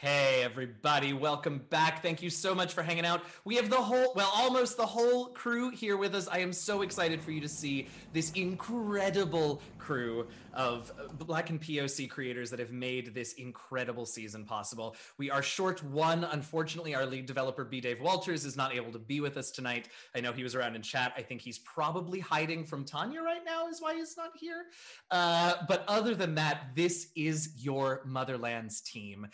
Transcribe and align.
Hey, 0.00 0.42
everybody, 0.44 1.12
welcome 1.12 1.58
back. 1.70 2.02
Thank 2.02 2.22
you 2.22 2.30
so 2.30 2.54
much 2.54 2.72
for 2.72 2.84
hanging 2.84 3.04
out. 3.04 3.20
We 3.44 3.56
have 3.56 3.68
the 3.68 3.82
whole, 3.82 4.12
well, 4.14 4.30
almost 4.32 4.76
the 4.76 4.86
whole 4.86 5.30
crew 5.30 5.70
here 5.70 5.96
with 5.96 6.14
us. 6.14 6.28
I 6.28 6.38
am 6.38 6.52
so 6.52 6.82
excited 6.82 7.20
for 7.20 7.32
you 7.32 7.40
to 7.40 7.48
see 7.48 7.88
this 8.12 8.30
incredible 8.30 9.60
crew 9.76 10.28
of 10.54 10.92
Black 11.18 11.50
and 11.50 11.60
POC 11.60 12.08
creators 12.08 12.50
that 12.50 12.60
have 12.60 12.70
made 12.70 13.12
this 13.12 13.32
incredible 13.32 14.06
season 14.06 14.44
possible. 14.44 14.94
We 15.16 15.32
are 15.32 15.42
short 15.42 15.82
one. 15.82 16.22
Unfortunately, 16.22 16.94
our 16.94 17.04
lead 17.04 17.26
developer, 17.26 17.64
B. 17.64 17.80
Dave 17.80 18.00
Walters, 18.00 18.44
is 18.44 18.56
not 18.56 18.72
able 18.72 18.92
to 18.92 19.00
be 19.00 19.20
with 19.20 19.36
us 19.36 19.50
tonight. 19.50 19.88
I 20.14 20.20
know 20.20 20.30
he 20.32 20.44
was 20.44 20.54
around 20.54 20.76
in 20.76 20.82
chat. 20.82 21.12
I 21.16 21.22
think 21.22 21.40
he's 21.40 21.58
probably 21.58 22.20
hiding 22.20 22.62
from 22.62 22.84
Tanya 22.84 23.20
right 23.20 23.44
now, 23.44 23.66
is 23.66 23.82
why 23.82 23.96
he's 23.96 24.16
not 24.16 24.30
here. 24.36 24.66
Uh, 25.10 25.54
but 25.66 25.82
other 25.88 26.14
than 26.14 26.36
that, 26.36 26.76
this 26.76 27.08
is 27.16 27.50
your 27.56 28.02
Motherlands 28.06 28.80
team. 28.80 29.26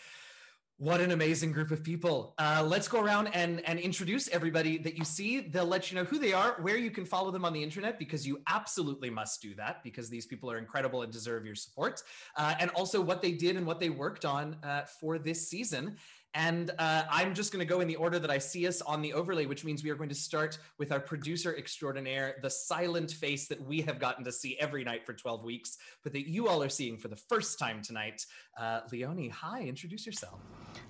What 0.77 0.99
an 0.99 1.11
amazing 1.11 1.53
group 1.53 1.71
of 1.71 1.85
people. 1.85 2.33
Uh, 2.37 2.61
let's 2.67 2.89
go 2.89 3.01
around 3.01 3.27
and, 3.27 3.61
and 3.65 3.79
introduce 3.79 4.27
everybody 4.27 4.77
that 4.79 4.97
you 4.97 5.05
see. 5.05 5.39
They'll 5.39 5.65
let 5.65 5.89
you 5.89 5.97
know 5.97 6.03
who 6.03 6.19
they 6.19 6.33
are, 6.33 6.57
where 6.59 6.75
you 6.75 6.91
can 6.91 7.05
follow 7.05 7.31
them 7.31 7.45
on 7.45 7.53
the 7.53 7.63
internet, 7.63 7.97
because 7.97 8.27
you 8.27 8.41
absolutely 8.49 9.09
must 9.09 9.41
do 9.41 9.55
that, 9.55 9.81
because 9.85 10.09
these 10.09 10.25
people 10.25 10.51
are 10.51 10.57
incredible 10.57 11.03
and 11.03 11.13
deserve 11.13 11.45
your 11.45 11.55
support, 11.55 12.03
uh, 12.35 12.55
and 12.59 12.71
also 12.71 12.99
what 12.99 13.21
they 13.21 13.31
did 13.31 13.55
and 13.55 13.65
what 13.65 13.79
they 13.79 13.89
worked 13.89 14.25
on 14.25 14.57
uh, 14.63 14.81
for 14.99 15.17
this 15.17 15.47
season. 15.47 15.95
And 16.35 16.71
uh, 16.77 17.03
I'm 17.09 17.33
just 17.33 17.53
going 17.53 17.65
to 17.65 17.73
go 17.73 17.79
in 17.79 17.87
the 17.87 17.95
order 17.95 18.19
that 18.19 18.29
I 18.29 18.39
see 18.39 18.67
us 18.67 18.81
on 18.81 19.01
the 19.01 19.13
overlay, 19.13 19.45
which 19.45 19.63
means 19.63 19.85
we 19.85 19.89
are 19.89 19.95
going 19.95 20.09
to 20.09 20.15
start 20.15 20.57
with 20.77 20.91
our 20.91 20.99
producer 20.99 21.55
extraordinaire, 21.57 22.35
the 22.41 22.49
silent 22.49 23.11
face 23.11 23.47
that 23.47 23.65
we 23.65 23.81
have 23.83 23.99
gotten 23.99 24.25
to 24.25 24.33
see 24.33 24.57
every 24.59 24.83
night 24.83 25.05
for 25.05 25.13
12 25.13 25.45
weeks, 25.45 25.77
but 26.03 26.11
that 26.11 26.27
you 26.27 26.49
all 26.49 26.61
are 26.61 26.67
seeing 26.67 26.97
for 26.97 27.07
the 27.07 27.15
first 27.15 27.57
time 27.57 27.81
tonight. 27.81 28.25
Uh, 28.59 28.81
Leonie, 28.91 29.29
hi, 29.29 29.61
introduce 29.61 30.05
yourself. 30.05 30.41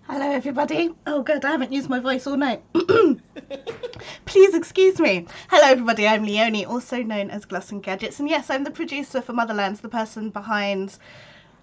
Hello, 0.07 0.31
everybody. 0.31 0.89
Oh, 1.05 1.21
good. 1.21 1.45
I 1.45 1.51
haven't 1.51 1.71
used 1.71 1.89
my 1.89 1.99
voice 1.99 2.25
all 2.25 2.37
night. 2.37 2.63
Please 4.25 4.55
excuse 4.55 4.99
me. 4.99 5.27
Hello, 5.51 5.67
everybody. 5.67 6.07
I'm 6.07 6.25
Leonie, 6.25 6.65
also 6.65 7.03
known 7.03 7.29
as 7.29 7.45
Gloss 7.45 7.71
and 7.71 7.83
Gadgets. 7.83 8.19
And 8.19 8.27
yes, 8.27 8.49
I'm 8.49 8.63
the 8.63 8.71
producer 8.71 9.21
for 9.21 9.33
Motherlands, 9.33 9.81
the 9.81 9.89
person 9.89 10.31
behind 10.31 10.97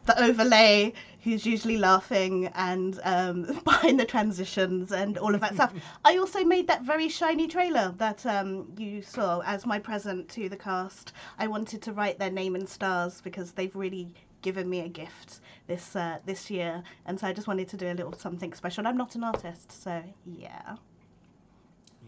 the 0.04 0.20
overlay 0.22 0.92
who's 1.22 1.46
usually 1.46 1.76
laughing 1.78 2.46
and 2.54 3.00
um, 3.04 3.42
behind 3.64 3.98
the 3.98 4.04
transitions 4.04 4.92
and 4.92 5.18
all 5.18 5.34
of 5.34 5.40
that 5.40 5.54
stuff. 5.54 5.72
I 6.04 6.16
also 6.16 6.44
made 6.44 6.66
that 6.68 6.82
very 6.82 7.08
shiny 7.08 7.46
trailer 7.48 7.94
that 7.98 8.26
um, 8.26 8.72
you 8.76 9.02
saw 9.02 9.40
as 9.40 9.64
my 9.64 9.78
present 9.78 10.28
to 10.30 10.48
the 10.48 10.56
cast. 10.56 11.12
I 11.38 11.46
wanted 11.46 11.82
to 11.82 11.92
write 11.92 12.18
their 12.18 12.30
name 12.30 12.56
in 12.56 12.66
stars 12.66 13.20
because 13.20 13.52
they've 13.52 13.74
really 13.74 14.14
given 14.42 14.68
me 14.68 14.80
a 14.80 14.88
gift 14.88 15.40
this 15.68 15.94
uh, 15.94 16.18
this 16.26 16.50
year, 16.50 16.82
and 17.06 17.18
so 17.18 17.28
I 17.28 17.32
just 17.32 17.46
wanted 17.46 17.68
to 17.68 17.76
do 17.76 17.86
a 17.86 17.94
little 17.94 18.12
something 18.12 18.52
special. 18.52 18.86
I'm 18.86 18.96
not 18.96 19.14
an 19.14 19.22
artist, 19.24 19.82
so 19.82 20.02
yeah. 20.26 20.76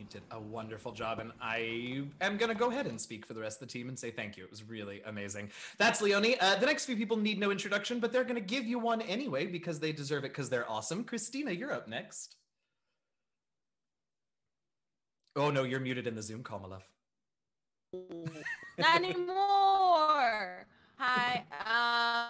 You 0.05 0.20
did 0.20 0.22
a 0.30 0.38
wonderful 0.38 0.92
job, 0.92 1.19
and 1.19 1.33
I 1.41 2.02
am 2.20 2.36
going 2.36 2.50
to 2.50 2.55
go 2.55 2.70
ahead 2.70 2.86
and 2.86 3.00
speak 3.00 3.24
for 3.24 3.33
the 3.33 3.41
rest 3.41 3.62
of 3.62 3.69
the 3.69 3.72
team 3.72 3.88
and 3.88 3.98
say 3.98 4.10
thank 4.10 4.36
you. 4.36 4.44
It 4.44 4.50
was 4.50 4.62
really 4.62 5.00
amazing. 5.06 5.50
That's 5.78 6.02
Leonie. 6.02 6.38
Uh, 6.38 6.56
the 6.56 6.66
next 6.66 6.84
few 6.84 6.94
people 6.94 7.16
need 7.16 7.38
no 7.38 7.50
introduction, 7.50 8.00
but 8.00 8.12
they're 8.12 8.25
going 8.25 8.34
to 8.34 8.42
give 8.42 8.66
you 8.66 8.78
one 8.78 9.00
anyway 9.00 9.47
because 9.47 9.80
they 9.80 9.92
deserve 9.92 10.25
it 10.25 10.28
because 10.28 10.50
they're 10.50 10.70
awesome. 10.70 11.05
Christina, 11.05 11.52
you're 11.52 11.72
up 11.72 11.88
next. 11.88 12.36
Oh, 15.36 15.50
no, 15.50 15.62
you're 15.62 15.80
muted 15.80 16.06
in 16.06 16.14
the 16.16 16.22
Zoom 16.22 16.42
call, 16.42 16.58
my 16.58 16.69
love. 16.69 16.86
Not 18.78 18.97
anymore. 18.97 20.66
Hi, 20.97 21.45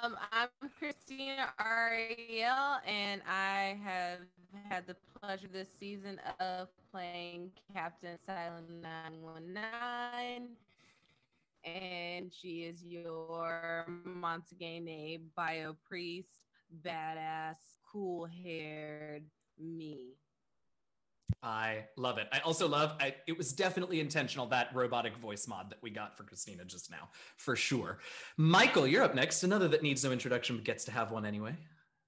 um, 0.02 0.16
I'm 0.32 0.48
Christina 0.78 1.52
Ariel, 1.60 2.78
and 2.86 3.20
I 3.28 3.78
have 3.84 4.20
had 4.68 4.86
the 4.86 4.96
pleasure 5.20 5.48
this 5.52 5.68
season 5.78 6.18
of 6.40 6.68
playing 6.90 7.50
Captain 7.74 8.18
Silent 8.26 8.70
919. 8.82 10.48
And 11.64 12.32
she 12.32 12.64
is 12.64 12.82
your 12.82 13.86
Montagane 14.06 15.20
bio 15.36 15.76
priest, 15.86 16.44
badass, 16.84 17.76
cool 17.90 18.26
haired 18.26 19.24
me. 19.58 20.14
I 21.44 21.84
love 21.98 22.16
it. 22.16 22.26
I 22.32 22.40
also 22.40 22.66
love 22.66 22.96
I, 22.98 23.14
it 23.26 23.36
was 23.36 23.52
definitely 23.52 24.00
intentional 24.00 24.46
that 24.46 24.70
robotic 24.74 25.14
voice 25.16 25.46
mod 25.46 25.68
that 25.70 25.78
we 25.82 25.90
got 25.90 26.16
for 26.16 26.24
Christina 26.24 26.64
just 26.64 26.90
now, 26.90 27.10
for 27.36 27.54
sure. 27.54 27.98
Michael, 28.38 28.86
you're 28.86 29.02
up 29.02 29.14
next. 29.14 29.44
Another 29.44 29.68
that 29.68 29.82
needs 29.82 30.02
no 30.02 30.10
introduction 30.10 30.56
but 30.56 30.64
gets 30.64 30.86
to 30.86 30.90
have 30.90 31.10
one 31.12 31.26
anyway. 31.26 31.54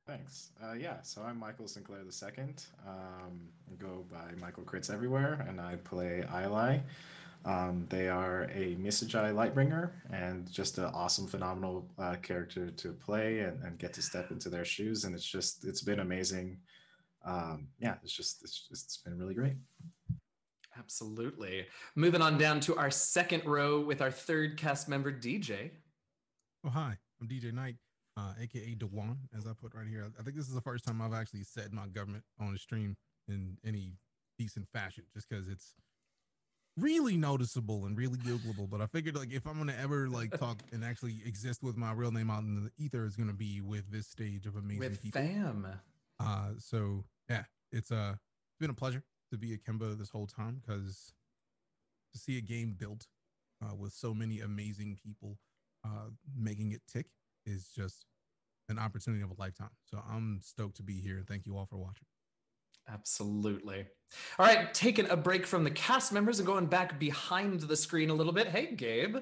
Thanks. 0.07 0.53
Uh, 0.63 0.73
yeah, 0.73 1.03
so 1.03 1.21
I'm 1.21 1.39
Michael 1.39 1.69
Sinclair 1.69 2.01
II. 2.01 2.45
Um, 2.87 3.41
I 3.71 3.75
go 3.79 4.07
by 4.11 4.41
Michael 4.41 4.63
Crits 4.63 4.91
everywhere, 4.91 5.45
and 5.49 5.61
I 5.61 5.77
play 5.77 6.25
Ili. 6.33 6.81
Um, 7.45 7.87
they 7.91 8.09
are 8.09 8.45
a 8.55 8.77
Misagi 8.77 9.35
Lightbringer 9.35 9.91
and 10.13 10.51
just 10.51 10.79
an 10.79 10.87
awesome, 10.87 11.27
phenomenal 11.27 11.89
uh, 11.99 12.15
character 12.17 12.71
to 12.71 12.93
play 12.93 13.41
and, 13.41 13.63
and 13.63 13.79
get 13.79 13.93
to 13.95 14.03
step 14.03 14.31
into 14.31 14.49
their 14.49 14.65
shoes. 14.65 15.05
And 15.05 15.15
it's 15.15 15.25
just, 15.25 15.65
it's 15.65 15.83
been 15.83 16.01
amazing 16.01 16.59
um, 17.27 17.69
yeah, 17.79 17.97
it's 18.03 18.13
just 18.13 18.43
it's, 18.43 18.69
it's 18.71 18.99
been 18.99 19.19
really 19.19 19.35
great. 19.35 19.57
Absolutely. 20.79 21.67
Moving 21.95 22.23
on 22.23 22.39
down 22.39 22.61
to 22.61 22.77
our 22.77 22.91
second 22.91 23.45
row 23.45 23.81
with 23.81 24.03
our 24.03 24.11
third 24.11 24.57
cast 24.57 24.89
member, 24.89 25.11
DJ. 25.11 25.71
Oh, 26.65 26.71
hi. 26.71 26.97
I'm 27.21 27.29
DJ 27.29 27.53
Knight, 27.53 27.77
uh, 28.17 28.35
aka 28.41 28.75
Dewan, 28.75 29.17
as 29.37 29.47
I 29.47 29.53
put 29.61 29.75
right 29.75 29.87
here. 29.89 30.07
I 30.19 30.23
think 30.23 30.37
this 30.37 30.49
is 30.49 30.55
the 30.55 30.61
first 30.61 30.85
time 30.85 31.01
I've 31.01 31.15
actually 31.15 31.45
said 31.45 31.73
my 31.73 31.87
government 31.89 32.25
on 32.39 32.53
the 32.53 32.59
stream 32.59 32.95
in 33.29 33.57
any 33.65 33.95
decent 34.39 34.69
fashion, 34.73 35.05
just 35.15 35.29
because 35.29 35.49
it's 35.49 35.75
really 36.77 37.17
noticeable 37.17 37.87
and 37.87 37.97
really 37.97 38.19
Googleable. 38.19 38.69
But 38.69 38.83
I 38.83 38.87
figured 38.87 39.17
like 39.17 39.33
if 39.33 39.47
I'm 39.47 39.57
gonna 39.57 39.75
ever 39.81 40.09
like 40.09 40.31
talk 40.39 40.59
and 40.73 40.85
actually 40.85 41.17
exist 41.25 41.63
with 41.63 41.77
my 41.77 41.93
real 41.93 42.13
name 42.13 42.31
out 42.31 42.43
in 42.43 42.65
the 42.65 42.85
ether, 42.85 43.07
is 43.07 43.17
gonna 43.17 43.33
be 43.33 43.63
with 43.63 43.91
this 43.91 44.07
stage 44.07 44.45
of 44.47 44.57
amazing 44.57 44.79
with 44.81 45.03
people. 45.03 45.23
fam. 45.23 45.67
Uh, 46.21 46.51
so 46.59 47.05
yeah, 47.29 47.45
it's 47.73 47.91
uh, 47.91 48.15
been 48.61 48.71
a 48.71 48.75
pleasure 48.75 49.03
to 49.31 49.39
be 49.39 49.57
Ikemba 49.57 49.99
this 49.99 50.11
whole 50.11 50.27
time 50.27 50.63
because 50.65 51.13
to 52.13 52.19
see 52.19 52.39
a 52.39 52.41
game 52.41 52.77
built 52.79 53.07
uh, 53.63 53.75
with 53.75 53.93
so 53.93 54.15
many 54.15 54.41
amazing 54.41 54.97
people 55.03 55.39
uh, 55.85 56.11
making 56.39 56.73
it 56.73 56.83
tick 56.91 57.07
is 57.45 57.69
just 57.75 58.07
an 58.69 58.79
opportunity 58.79 59.23
of 59.23 59.31
a 59.31 59.35
lifetime. 59.39 59.71
So 59.85 60.03
I'm 60.09 60.41
stoked 60.43 60.77
to 60.77 60.83
be 60.83 60.95
here. 60.95 61.19
and 61.19 61.27
Thank 61.27 61.47
you 61.47 61.57
all 61.57 61.67
for 61.67 61.77
watching. 61.77 62.07
Absolutely. 62.89 63.87
All 64.39 64.47
right, 64.47 64.73
taking 64.73 65.09
a 65.11 65.17
break 65.17 65.47
from 65.47 65.65
the 65.65 65.71
cast 65.71 66.13
members 66.13 66.39
and 66.39 66.47
going 66.47 66.67
back 66.67 67.01
behind 67.01 67.61
the 67.61 67.77
screen 67.77 68.11
a 68.11 68.15
little 68.15 68.33
bit. 68.33 68.49
Hey, 68.49 68.75
Gabe. 68.75 69.17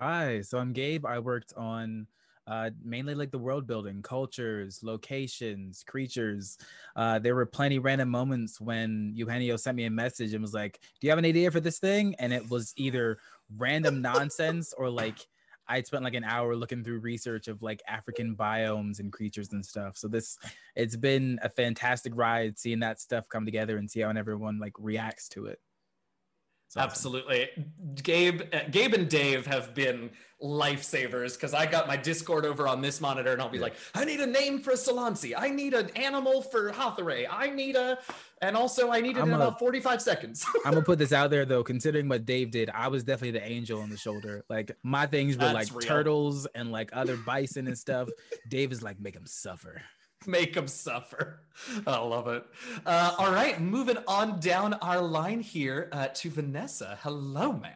Hi, 0.00 0.42
so 0.42 0.58
I'm 0.58 0.74
Gabe. 0.74 1.06
I 1.06 1.18
worked 1.20 1.54
on 1.56 2.06
uh, 2.46 2.70
mainly 2.84 3.14
like 3.14 3.30
the 3.30 3.38
world 3.38 3.66
building, 3.66 4.02
cultures, 4.02 4.80
locations, 4.82 5.82
creatures. 5.82 6.58
Uh, 6.94 7.18
there 7.18 7.34
were 7.34 7.46
plenty 7.46 7.78
random 7.78 8.08
moments 8.08 8.60
when 8.60 9.12
Eugenio 9.14 9.56
sent 9.56 9.76
me 9.76 9.84
a 9.84 9.90
message 9.90 10.32
and 10.32 10.42
was 10.42 10.54
like, 10.54 10.80
"Do 11.00 11.06
you 11.06 11.10
have 11.10 11.18
an 11.18 11.24
idea 11.24 11.50
for 11.50 11.60
this 11.60 11.78
thing?" 11.78 12.14
And 12.18 12.32
it 12.32 12.48
was 12.50 12.72
either 12.76 13.18
random 13.56 14.02
nonsense 14.02 14.72
or 14.76 14.88
like 14.90 15.26
I'd 15.68 15.86
spent 15.86 16.04
like 16.04 16.14
an 16.14 16.24
hour 16.24 16.54
looking 16.54 16.84
through 16.84 17.00
research 17.00 17.48
of 17.48 17.62
like 17.62 17.82
African 17.88 18.36
biomes 18.36 19.00
and 19.00 19.12
creatures 19.12 19.52
and 19.52 19.64
stuff. 19.64 19.96
So 19.96 20.06
this, 20.06 20.38
it's 20.76 20.96
been 20.96 21.38
a 21.42 21.48
fantastic 21.48 22.12
ride 22.14 22.58
seeing 22.58 22.80
that 22.80 23.00
stuff 23.00 23.28
come 23.28 23.44
together 23.44 23.76
and 23.76 23.90
see 23.90 24.00
how 24.00 24.10
everyone 24.10 24.58
like 24.60 24.74
reacts 24.78 25.28
to 25.30 25.46
it. 25.46 25.60
Awesome. 26.70 26.82
Absolutely. 26.82 27.48
Gabe, 28.02 28.42
uh, 28.52 28.60
Gabe 28.70 28.94
and 28.94 29.08
Dave 29.08 29.46
have 29.46 29.74
been 29.74 30.10
lifesavers 30.42 31.34
because 31.34 31.54
I 31.54 31.64
got 31.64 31.86
my 31.86 31.96
Discord 31.96 32.44
over 32.44 32.68
on 32.68 32.82
this 32.82 33.00
monitor 33.00 33.32
and 33.32 33.40
I'll 33.40 33.48
be 33.48 33.56
yeah. 33.56 33.64
like, 33.64 33.76
I 33.94 34.04
need 34.04 34.20
a 34.20 34.26
name 34.26 34.58
for 34.58 34.72
Solansi. 34.72 35.32
I 35.36 35.48
need 35.48 35.72
an 35.72 35.90
animal 35.96 36.42
for 36.42 36.72
Hathaway. 36.72 37.26
I 37.30 37.48
need 37.48 37.76
a, 37.76 37.98
and 38.42 38.56
also 38.56 38.90
I 38.90 39.00
need 39.00 39.16
it 39.16 39.22
I'm 39.22 39.28
in 39.28 39.34
a, 39.34 39.36
about 39.36 39.58
45 39.58 40.02
seconds. 40.02 40.44
I'm 40.66 40.72
gonna 40.74 40.84
put 40.84 40.98
this 40.98 41.12
out 41.12 41.30
there 41.30 41.46
though, 41.46 41.64
considering 41.64 42.08
what 42.08 42.26
Dave 42.26 42.50
did, 42.50 42.68
I 42.70 42.88
was 42.88 43.04
definitely 43.04 43.38
the 43.38 43.46
angel 43.46 43.80
on 43.80 43.88
the 43.88 43.96
shoulder. 43.96 44.44
Like 44.50 44.76
my 44.82 45.06
things 45.06 45.36
were 45.36 45.44
That's 45.44 45.54
like 45.54 45.70
real. 45.70 45.88
turtles 45.88 46.46
and 46.54 46.70
like 46.70 46.90
other 46.92 47.16
bison 47.16 47.66
and 47.66 47.78
stuff. 47.78 48.08
Dave 48.48 48.72
is 48.72 48.82
like, 48.82 49.00
make 49.00 49.14
them 49.14 49.26
suffer. 49.26 49.82
make 50.26 50.54
them 50.54 50.68
suffer. 50.68 51.40
I 51.86 51.98
love 51.98 52.28
it. 52.28 52.44
Uh, 52.84 53.14
all 53.18 53.32
right, 53.32 53.60
moving 53.60 53.98
on 54.06 54.40
down 54.40 54.74
our 54.74 55.00
line 55.00 55.40
here 55.40 55.88
uh, 55.92 56.08
to 56.14 56.30
Vanessa. 56.30 56.98
Hello, 57.02 57.52
ma'am. 57.52 57.72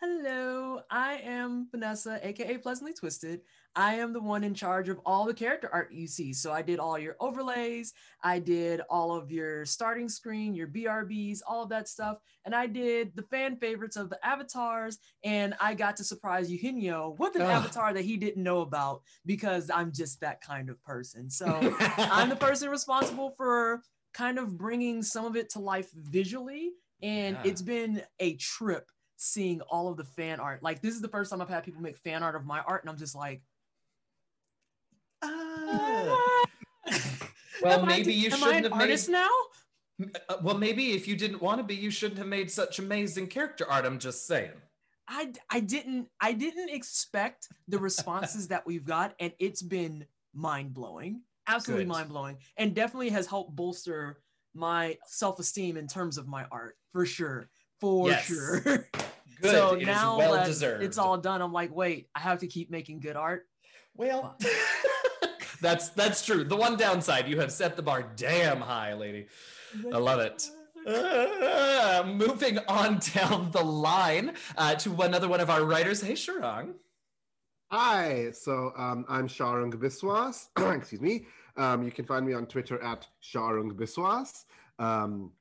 Hello. 0.00 0.20
Hello, 0.22 0.80
I 0.90 1.14
am 1.24 1.66
Vanessa, 1.70 2.20
aka 2.22 2.58
Pleasantly 2.58 2.92
Twisted. 2.92 3.40
I 3.76 3.94
am 3.94 4.12
the 4.12 4.20
one 4.20 4.42
in 4.44 4.54
charge 4.54 4.88
of 4.88 4.98
all 5.06 5.24
the 5.26 5.34
character 5.34 5.68
art 5.72 5.92
you 5.92 6.06
see. 6.06 6.32
So 6.32 6.52
I 6.52 6.62
did 6.62 6.78
all 6.78 6.98
your 6.98 7.16
overlays, 7.20 7.92
I 8.22 8.38
did 8.38 8.80
all 8.90 9.12
of 9.14 9.30
your 9.30 9.64
starting 9.64 10.08
screen, 10.08 10.54
your 10.54 10.66
BRBs, 10.66 11.40
all 11.46 11.62
of 11.62 11.68
that 11.70 11.88
stuff, 11.88 12.18
and 12.44 12.54
I 12.54 12.66
did 12.66 13.14
the 13.14 13.22
fan 13.22 13.56
favorites 13.56 13.96
of 13.96 14.10
the 14.10 14.24
avatars. 14.26 14.98
And 15.24 15.54
I 15.60 15.74
got 15.74 15.96
to 15.98 16.04
surprise 16.04 16.50
Eugenio 16.50 17.14
with 17.18 17.36
an 17.36 17.42
Ugh. 17.42 17.48
avatar 17.48 17.92
that 17.94 18.04
he 18.04 18.16
didn't 18.16 18.42
know 18.42 18.60
about 18.62 19.02
because 19.24 19.70
I'm 19.70 19.92
just 19.92 20.20
that 20.20 20.40
kind 20.40 20.68
of 20.68 20.82
person. 20.82 21.28
So 21.40 21.74
I'm 21.98 22.28
the 22.28 22.36
person 22.36 22.68
responsible 22.68 23.34
for 23.36 23.82
kind 24.12 24.38
of 24.38 24.58
bringing 24.58 25.02
some 25.02 25.24
of 25.24 25.36
it 25.36 25.48
to 25.50 25.58
life 25.58 25.90
visually. 25.94 26.72
And 27.02 27.36
Yeah. 27.36 27.50
it's 27.50 27.62
been 27.62 28.02
a 28.18 28.36
trip 28.36 28.90
seeing 29.16 29.60
all 29.62 29.88
of 29.88 29.96
the 29.96 30.04
fan 30.04 30.40
art. 30.40 30.62
Like, 30.62 30.80
this 30.82 30.94
is 30.94 31.00
the 31.00 31.08
first 31.08 31.30
time 31.30 31.40
I've 31.40 31.48
had 31.48 31.62
people 31.64 31.80
make 31.80 31.96
fan 31.98 32.22
art 32.22 32.34
of 32.36 32.44
my 32.44 32.60
art, 32.60 32.82
and 32.82 32.90
I'm 32.90 32.96
just 32.98 33.14
like, 33.14 33.42
Ah. 35.22 36.44
well, 37.62 37.80
Am 37.80 37.84
I 37.84 37.88
maybe 37.98 38.12
just- 38.12 38.24
you 38.24 38.30
shouldn't 38.30 38.56
an 38.56 38.62
have 38.64 38.72
made. 38.72 38.80
artist 38.80 39.08
now? 39.08 39.28
Uh, 40.28 40.36
well, 40.42 40.56
maybe 40.56 40.92
if 40.92 41.06
you 41.06 41.14
didn't 41.14 41.42
want 41.42 41.58
to 41.58 41.64
be, 41.64 41.74
you 41.74 41.90
shouldn't 41.90 42.18
have 42.18 42.26
made 42.26 42.50
such 42.50 42.78
amazing 42.78 43.26
character 43.26 43.70
art. 43.70 43.84
I'm 43.84 43.98
just 43.98 44.26
saying. 44.26 44.52
I 45.06 45.32
I 45.50 45.60
didn't 45.60 46.06
I 46.20 46.32
didn't 46.32 46.70
expect 46.70 47.48
the 47.68 47.78
responses 47.78 48.48
that 48.48 48.64
we've 48.64 48.84
got, 48.84 49.14
and 49.20 49.32
it's 49.38 49.60
been 49.60 50.06
mind 50.32 50.72
blowing, 50.72 51.22
absolutely 51.48 51.84
mind 51.84 52.08
blowing, 52.08 52.38
and 52.56 52.74
definitely 52.74 53.10
has 53.10 53.26
helped 53.26 53.54
bolster 53.56 54.20
my 54.54 54.96
self 55.06 55.38
esteem 55.40 55.76
in 55.76 55.86
terms 55.88 56.16
of 56.16 56.28
my 56.28 56.46
art 56.50 56.76
for 56.92 57.04
sure, 57.04 57.50
for 57.80 58.08
Yes. 58.08 58.24
sure. 58.24 58.60
Good. 58.60 58.84
so 59.42 59.74
it 59.74 59.80
is 59.82 59.86
now 59.86 60.16
well 60.16 60.32
that 60.34 60.46
deserved. 60.46 60.82
it's 60.84 60.96
all 60.96 61.18
done, 61.18 61.42
I'm 61.42 61.52
like, 61.52 61.74
wait, 61.74 62.08
I 62.14 62.20
have 62.20 62.38
to 62.40 62.46
keep 62.46 62.70
making 62.70 63.00
good 63.00 63.16
art. 63.16 63.46
Well, 63.96 64.38
that's 65.60 65.90
that's 65.90 66.24
true. 66.24 66.44
The 66.44 66.56
one 66.56 66.76
downside, 66.76 67.28
you 67.28 67.40
have 67.40 67.52
set 67.52 67.76
the 67.76 67.82
bar 67.82 68.04
damn 68.16 68.60
high, 68.60 68.94
lady. 68.94 69.26
I 69.92 69.98
love 69.98 70.20
it. 70.20 70.48
Uh, 70.86 72.02
moving 72.06 72.58
on 72.66 73.00
down 73.14 73.50
the 73.50 73.62
line 73.62 74.32
uh, 74.56 74.74
to 74.76 74.94
another 75.02 75.28
one 75.28 75.40
of 75.40 75.50
our 75.50 75.64
writers. 75.64 76.00
Hey, 76.00 76.14
Sharang. 76.14 76.74
Hi, 77.70 78.30
so 78.32 78.72
um, 78.76 79.04
I'm 79.08 79.28
Sharang 79.28 79.72
Biswas. 79.74 80.48
Excuse 80.76 81.00
me. 81.00 81.26
Um, 81.56 81.82
you 81.82 81.92
can 81.92 82.04
find 82.04 82.26
me 82.26 82.32
on 82.32 82.46
Twitter 82.46 82.82
at 82.82 83.06
Sharang 83.22 83.72
Biswas. 83.72 84.44
Um, 84.78 85.32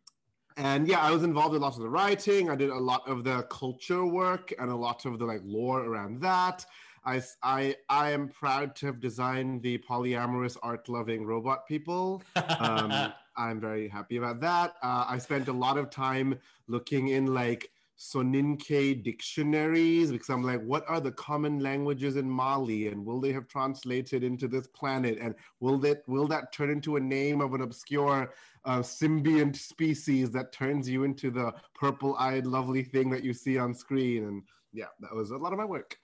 and 0.58 0.88
yeah, 0.88 1.00
I 1.00 1.12
was 1.12 1.24
involved 1.24 1.56
in 1.56 1.62
a 1.62 1.66
lot 1.66 1.76
of 1.76 1.82
the 1.82 1.90
writing. 1.90 2.50
I 2.50 2.56
did 2.56 2.70
a 2.70 2.78
lot 2.78 3.08
of 3.08 3.24
the 3.24 3.44
culture 3.44 4.06
work 4.06 4.54
and 4.60 4.70
a 4.70 4.76
lot 4.76 5.06
of 5.06 5.18
the 5.18 5.26
like 5.26 5.42
lore 5.46 5.86
around 5.86 6.22
that. 6.22 6.66
I, 7.06 7.22
I, 7.44 7.76
I 7.90 8.12
am 8.12 8.30
proud 8.30 8.76
to 8.78 8.88
have 8.88 9.00
designed 9.00 9.62
the 9.62 9.78
polyamorous 9.80 10.58
art-loving 10.62 11.26
robot 11.26 11.68
people. 11.68 12.22
Um, 12.36 13.14
I'm 13.38 13.62
very 13.62 13.88
happy 13.88 14.18
about 14.18 14.42
that. 14.42 14.76
Uh, 14.84 15.06
I 15.08 15.18
spent 15.18 15.48
a 15.48 15.54
lot 15.54 15.78
of 15.78 15.90
time 15.90 16.40
looking 16.68 17.10
in 17.10 17.34
like 17.34 17.70
Soninke 18.00 19.04
dictionaries 19.04 20.12
because 20.12 20.30
I'm 20.30 20.44
like, 20.44 20.62
what 20.62 20.86
are 20.88 21.02
the 21.02 21.12
common 21.12 21.60
languages 21.60 22.16
in 22.16 22.30
Mali, 22.30 22.88
and 22.88 23.06
will 23.06 23.20
they 23.20 23.34
have 23.34 23.48
translated 23.48 24.24
into 24.24 24.48
this 24.48 24.68
planet, 24.68 25.18
and 25.20 25.36
will 25.60 25.78
that 25.80 26.08
will 26.08 26.28
that 26.28 26.54
turn 26.54 26.70
into 26.70 26.96
a 26.96 27.00
name 27.00 27.42
of 27.42 27.54
an 27.54 27.62
obscure 27.62 28.34
uh, 28.64 28.80
symbiont 28.80 29.58
species 29.58 30.32
that 30.32 30.54
turns 30.54 30.90
you 30.90 31.04
into 31.04 31.30
the 31.30 31.54
purple-eyed, 31.76 32.46
lovely 32.46 32.84
thing 32.84 33.10
that 33.10 33.24
you 33.24 33.34
see 33.34 33.58
on 33.58 33.74
screen? 33.74 34.24
And 34.24 34.44
yeah, 34.72 34.86
that 35.02 35.14
was 35.14 35.32
a 35.32 35.38
lot 35.38 35.52
of 35.52 35.60
my 35.60 35.66
work. 35.66 35.98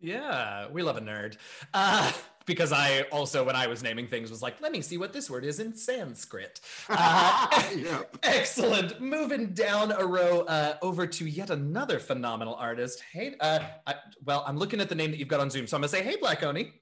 Yeah, 0.00 0.68
we 0.68 0.82
love 0.82 0.96
a 0.96 1.00
nerd. 1.00 1.36
Uh, 1.72 2.12
because 2.46 2.72
I 2.72 3.02
also, 3.12 3.44
when 3.44 3.56
I 3.56 3.66
was 3.66 3.82
naming 3.82 4.06
things, 4.06 4.30
was 4.30 4.42
like, 4.42 4.60
let 4.60 4.70
me 4.70 4.80
see 4.80 4.98
what 4.98 5.12
this 5.12 5.28
word 5.28 5.44
is 5.44 5.58
in 5.58 5.74
Sanskrit. 5.74 6.60
Uh, 6.88 7.48
Yep. 7.76 8.18
Excellent. 8.22 9.00
Moving 9.00 9.52
down 9.52 9.92
a 9.92 10.06
row 10.06 10.42
uh, 10.42 10.76
over 10.80 11.06
to 11.06 11.26
yet 11.26 11.50
another 11.50 11.98
phenomenal 11.98 12.54
artist. 12.54 13.02
Hey, 13.12 13.34
uh, 13.40 13.60
I, 13.86 13.94
well, 14.24 14.44
I'm 14.46 14.58
looking 14.58 14.80
at 14.80 14.88
the 14.88 14.94
name 14.94 15.10
that 15.10 15.18
you've 15.18 15.28
got 15.28 15.40
on 15.40 15.50
Zoom, 15.50 15.66
so 15.66 15.76
I'm 15.76 15.80
gonna 15.80 15.88
say, 15.88 16.02
hey, 16.02 16.16
Black 16.16 16.42
Oni. 16.42 16.72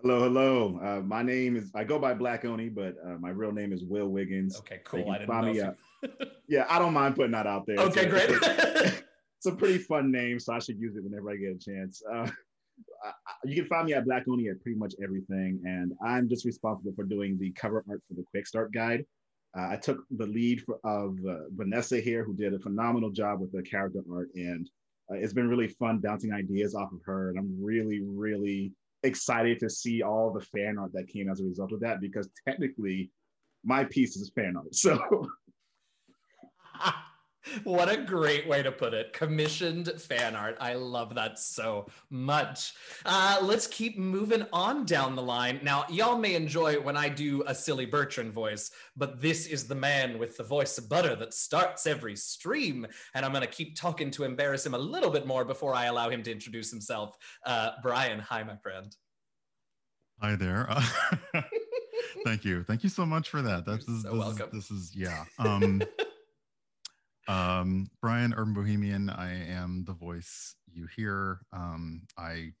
Hello, 0.00 0.20
hello. 0.20 0.78
Uh, 0.82 1.00
my 1.00 1.22
name 1.22 1.56
is 1.56 1.70
I 1.74 1.82
go 1.84 1.98
by 1.98 2.14
Black 2.14 2.44
Oni, 2.44 2.68
but 2.68 2.94
uh, 3.04 3.16
my 3.18 3.30
real 3.30 3.52
name 3.52 3.72
is 3.72 3.82
Will 3.84 4.08
Wiggins. 4.08 4.58
Okay, 4.58 4.80
cool. 4.84 5.10
I 5.10 5.18
didn't 5.18 5.34
know. 5.40 5.52
me 5.52 6.10
yeah, 6.46 6.66
I 6.68 6.78
don't 6.78 6.92
mind 6.92 7.16
putting 7.16 7.32
that 7.32 7.46
out 7.46 7.66
there. 7.66 7.78
Okay, 7.78 8.04
a- 8.04 8.10
great. 8.10 9.02
It's 9.44 9.52
a, 9.52 9.56
pretty 9.56 9.76
fun 9.76 10.10
name, 10.10 10.40
so 10.40 10.54
I 10.54 10.58
should 10.58 10.80
use 10.80 10.96
it 10.96 11.04
whenever 11.04 11.30
I 11.30 11.36
get 11.36 11.54
a 11.54 11.58
chance. 11.58 12.02
Uh, 12.10 12.30
you 13.44 13.54
can 13.56 13.66
find 13.66 13.86
me 13.86 13.92
at 13.92 14.06
Black 14.06 14.24
Oni 14.26 14.48
at 14.48 14.62
pretty 14.62 14.78
much 14.78 14.94
everything, 15.02 15.60
and 15.66 15.92
I'm 16.02 16.30
just 16.30 16.46
responsible 16.46 16.94
for 16.96 17.04
doing 17.04 17.38
the 17.38 17.52
cover 17.52 17.84
art 17.88 18.02
for 18.08 18.14
the 18.14 18.24
Quick 18.30 18.46
Start 18.46 18.72
Guide. 18.72 19.04
Uh, 19.54 19.68
I 19.70 19.76
took 19.76 19.98
the 20.10 20.26
lead 20.26 20.62
for, 20.62 20.78
of 20.82 21.18
uh, 21.28 21.50
Vanessa 21.54 22.00
here, 22.00 22.24
who 22.24 22.34
did 22.34 22.54
a 22.54 22.58
phenomenal 22.58 23.10
job 23.10 23.40
with 23.40 23.52
the 23.52 23.62
character 23.62 24.00
art, 24.10 24.30
and 24.34 24.66
uh, 25.12 25.16
it's 25.16 25.34
been 25.34 25.48
really 25.48 25.68
fun 25.68 25.98
bouncing 25.98 26.32
ideas 26.32 26.74
off 26.74 26.92
of 26.92 27.00
her. 27.04 27.28
And 27.28 27.38
I'm 27.38 27.62
really, 27.62 28.00
really 28.02 28.72
excited 29.02 29.60
to 29.60 29.68
see 29.68 30.02
all 30.02 30.32
the 30.32 30.40
fan 30.40 30.78
art 30.78 30.92
that 30.94 31.08
came 31.08 31.30
as 31.30 31.40
a 31.40 31.44
result 31.44 31.72
of 31.72 31.80
that, 31.80 32.00
because 32.00 32.30
technically, 32.48 33.10
my 33.62 33.84
piece 33.84 34.16
is 34.16 34.32
fan 34.34 34.56
art. 34.56 34.74
So 34.74 35.28
what 37.64 37.92
a 37.92 37.96
great 37.96 38.48
way 38.48 38.62
to 38.62 38.72
put 38.72 38.94
it. 38.94 39.12
Commissioned 39.12 40.00
fan 40.00 40.34
art. 40.36 40.56
I 40.60 40.74
love 40.74 41.14
that 41.14 41.38
so 41.38 41.86
much. 42.10 42.74
Uh, 43.04 43.38
let's 43.42 43.66
keep 43.66 43.98
moving 43.98 44.46
on 44.52 44.84
down 44.84 45.16
the 45.16 45.22
line. 45.22 45.60
Now, 45.62 45.84
y'all 45.88 46.18
may 46.18 46.34
enjoy 46.34 46.80
when 46.80 46.96
I 46.96 47.08
do 47.08 47.42
a 47.46 47.54
silly 47.54 47.86
Bertrand 47.86 48.32
voice, 48.32 48.70
but 48.96 49.20
this 49.20 49.46
is 49.46 49.66
the 49.66 49.74
man 49.74 50.18
with 50.18 50.36
the 50.36 50.44
voice 50.44 50.78
of 50.78 50.88
butter 50.88 51.14
that 51.16 51.34
starts 51.34 51.86
every 51.86 52.16
stream. 52.16 52.86
And 53.14 53.24
I'm 53.24 53.32
going 53.32 53.42
to 53.42 53.48
keep 53.48 53.76
talking 53.76 54.10
to 54.12 54.24
embarrass 54.24 54.66
him 54.66 54.74
a 54.74 54.78
little 54.78 55.10
bit 55.10 55.26
more 55.26 55.44
before 55.44 55.74
I 55.74 55.86
allow 55.86 56.10
him 56.10 56.22
to 56.24 56.32
introduce 56.32 56.70
himself. 56.70 57.16
Uh, 57.44 57.72
Brian, 57.82 58.18
hi, 58.18 58.42
my 58.42 58.56
friend. 58.56 58.94
Hi 60.20 60.36
there. 60.36 60.66
Uh, 60.70 60.82
thank 62.24 62.44
you. 62.44 62.62
Thank 62.62 62.84
you 62.84 62.88
so 62.88 63.04
much 63.04 63.28
for 63.28 63.42
that. 63.42 63.66
That's 63.66 63.86
so 63.86 63.92
this 63.92 64.04
welcome. 64.04 64.48
Is, 64.52 64.68
this 64.68 64.70
is 64.70 64.92
yeah. 64.94 65.24
Um, 65.38 65.82
um, 67.28 67.90
Brian 68.00 68.34
Urban 68.34 68.54
Bohemian. 68.54 69.10
I 69.10 69.48
am 69.48 69.84
the 69.86 69.92
voice 69.92 70.56
you 70.72 70.86
hear. 70.94 71.40
Um, 71.52 72.02
I 72.18 72.52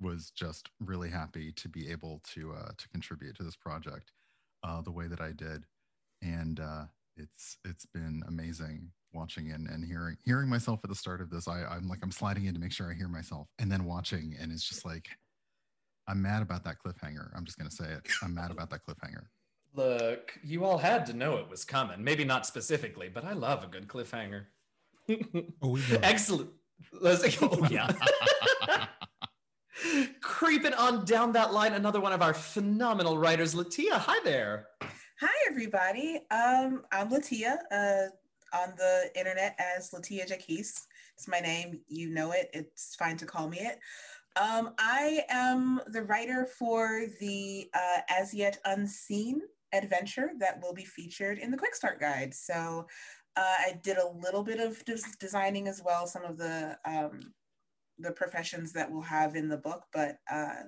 was 0.00 0.30
just 0.30 0.70
really 0.80 1.10
happy 1.10 1.52
to 1.52 1.68
be 1.68 1.90
able 1.90 2.20
to 2.34 2.52
uh, 2.52 2.70
to 2.76 2.88
contribute 2.88 3.36
to 3.36 3.42
this 3.42 3.56
project 3.56 4.12
uh, 4.62 4.80
the 4.82 4.90
way 4.90 5.06
that 5.06 5.20
I 5.20 5.32
did, 5.32 5.64
and 6.22 6.60
uh, 6.60 6.84
it's 7.16 7.58
it's 7.64 7.86
been 7.86 8.22
amazing 8.26 8.90
watching 9.12 9.52
and, 9.52 9.68
and 9.68 9.84
hearing 9.84 10.16
hearing 10.24 10.48
myself 10.48 10.80
at 10.84 10.90
the 10.90 10.96
start 10.96 11.20
of 11.20 11.30
this. 11.30 11.48
I, 11.48 11.64
I'm 11.64 11.88
like 11.88 12.00
I'm 12.02 12.12
sliding 12.12 12.44
in 12.46 12.54
to 12.54 12.60
make 12.60 12.72
sure 12.72 12.90
I 12.90 12.94
hear 12.94 13.08
myself, 13.08 13.48
and 13.58 13.70
then 13.70 13.84
watching, 13.84 14.36
and 14.40 14.52
it's 14.52 14.68
just 14.68 14.84
like 14.84 15.08
I'm 16.06 16.20
mad 16.22 16.42
about 16.42 16.64
that 16.64 16.76
cliffhanger. 16.84 17.30
I'm 17.34 17.44
just 17.44 17.58
gonna 17.58 17.70
say 17.70 17.90
it. 17.90 18.06
I'm 18.22 18.34
mad 18.34 18.50
about 18.50 18.70
that 18.70 18.80
cliffhanger. 18.86 19.26
Look, 19.76 20.38
you 20.44 20.64
all 20.64 20.78
had 20.78 21.04
to 21.06 21.12
know 21.12 21.36
it 21.38 21.50
was 21.50 21.64
coming. 21.64 22.04
Maybe 22.04 22.24
not 22.24 22.46
specifically, 22.46 23.08
but 23.08 23.24
I 23.24 23.32
love 23.32 23.64
a 23.64 23.66
good 23.66 23.88
cliffhanger. 23.88 24.44
Oh, 25.60 25.68
we 25.70 25.80
know. 25.80 25.98
Excellent. 26.02 26.50
Let's, 26.92 27.36
oh, 27.42 27.66
yeah. 27.68 27.90
Creeping 30.20 30.74
on 30.74 31.04
down 31.04 31.32
that 31.32 31.52
line, 31.52 31.72
another 31.72 32.00
one 32.00 32.12
of 32.12 32.22
our 32.22 32.34
phenomenal 32.34 33.18
writers, 33.18 33.54
Latia. 33.54 33.94
Hi 33.94 34.20
there. 34.22 34.68
Hi, 35.20 35.50
everybody. 35.50 36.20
Um, 36.30 36.82
I'm 36.92 37.10
Latia, 37.10 37.56
uh, 37.72 38.06
on 38.56 38.74
the 38.76 39.10
internet 39.16 39.58
as 39.58 39.90
Latia 39.90 40.30
Jaquise. 40.30 40.82
It's 41.16 41.26
my 41.26 41.40
name. 41.40 41.80
You 41.88 42.10
know 42.10 42.30
it. 42.30 42.48
It's 42.52 42.94
fine 42.94 43.16
to 43.16 43.26
call 43.26 43.48
me 43.48 43.58
it. 43.58 43.80
Um, 44.36 44.74
I 44.78 45.24
am 45.28 45.80
the 45.88 46.02
writer 46.02 46.44
for 46.44 47.06
the 47.20 47.68
uh, 47.74 48.00
As 48.08 48.34
Yet 48.34 48.58
Unseen 48.64 49.42
adventure 49.74 50.30
that 50.38 50.62
will 50.62 50.72
be 50.72 50.84
featured 50.84 51.38
in 51.38 51.50
the 51.50 51.58
Quick 51.58 51.74
Start 51.74 52.00
Guide. 52.00 52.32
So 52.32 52.86
uh, 53.36 53.40
I 53.40 53.78
did 53.82 53.98
a 53.98 54.08
little 54.08 54.42
bit 54.42 54.60
of 54.60 54.84
des- 54.84 55.16
designing 55.18 55.68
as 55.68 55.82
well, 55.84 56.06
some 56.06 56.24
of 56.24 56.38
the 56.38 56.78
um, 56.84 57.34
the 57.98 58.12
professions 58.12 58.72
that 58.72 58.90
we'll 58.90 59.02
have 59.02 59.36
in 59.36 59.48
the 59.48 59.56
book, 59.56 59.84
but 59.92 60.16
uh, 60.30 60.64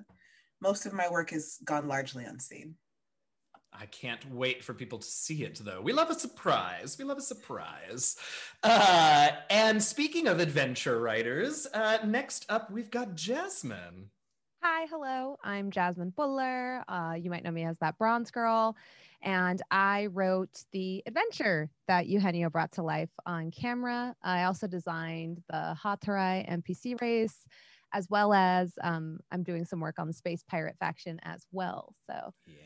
most 0.61 0.87
of 0.87 0.93
my 0.93 1.09
work 1.09 1.31
has 1.31 1.59
gone 1.65 1.89
largely 1.89 2.25
unseen. 2.25 2.77
I 3.79 3.87
can't 3.87 4.33
wait 4.33 4.65
for 4.65 4.73
people 4.73 4.99
to 4.99 5.07
see 5.07 5.43
it, 5.43 5.61
though. 5.63 5.83
We 5.83 5.93
love 5.93 6.09
a 6.09 6.19
surprise. 6.19 6.97
We 6.99 7.05
love 7.05 7.19
a 7.19 7.23
surprise. 7.23 8.17
Uh, 8.63 9.29
and 9.51 9.83
speaking 9.83 10.27
of 10.27 10.41
adventure 10.41 10.99
writers, 10.99 11.67
uh, 11.75 11.99
next 12.05 12.47
up 12.49 12.71
we've 12.71 12.91
got 12.91 13.17
Jasmine. 13.17 14.11
Hi, 14.63 14.87
hello. 14.91 15.37
I'm 15.45 15.71
Jasmine 15.71 16.13
Fuller. 16.13 16.83
Uh, 16.89 17.15
you 17.19 17.31
might 17.31 17.45
know 17.45 17.51
me 17.51 17.65
as 17.65 17.79
that 17.79 17.99
bronze 17.99 18.31
girl. 18.31 18.77
And 19.23 19.61
I 19.71 20.07
wrote 20.07 20.65
the 20.73 21.03
adventure 21.07 21.71
that 21.89 22.07
Eugenio 22.07 22.51
brought 22.51 22.73
to 22.73 22.83
life 22.83 23.11
on 23.27 23.51
camera. 23.51 24.15
I 24.23 24.45
also 24.45 24.67
designed 24.67 25.43
the 25.49 25.77
Hatarai 25.83 26.49
NPC 26.51 27.01
race, 27.01 27.47
as 27.93 28.09
well 28.11 28.33
as 28.33 28.73
um, 28.83 29.21
I'm 29.31 29.43
doing 29.43 29.65
some 29.65 29.81
work 29.81 29.99
on 29.99 30.07
the 30.09 30.13
Space 30.13 30.43
Pirate 30.49 30.77
faction 30.81 31.21
as 31.23 31.47
well. 31.53 31.95
So 32.07 32.33
Yeah. 32.47 32.57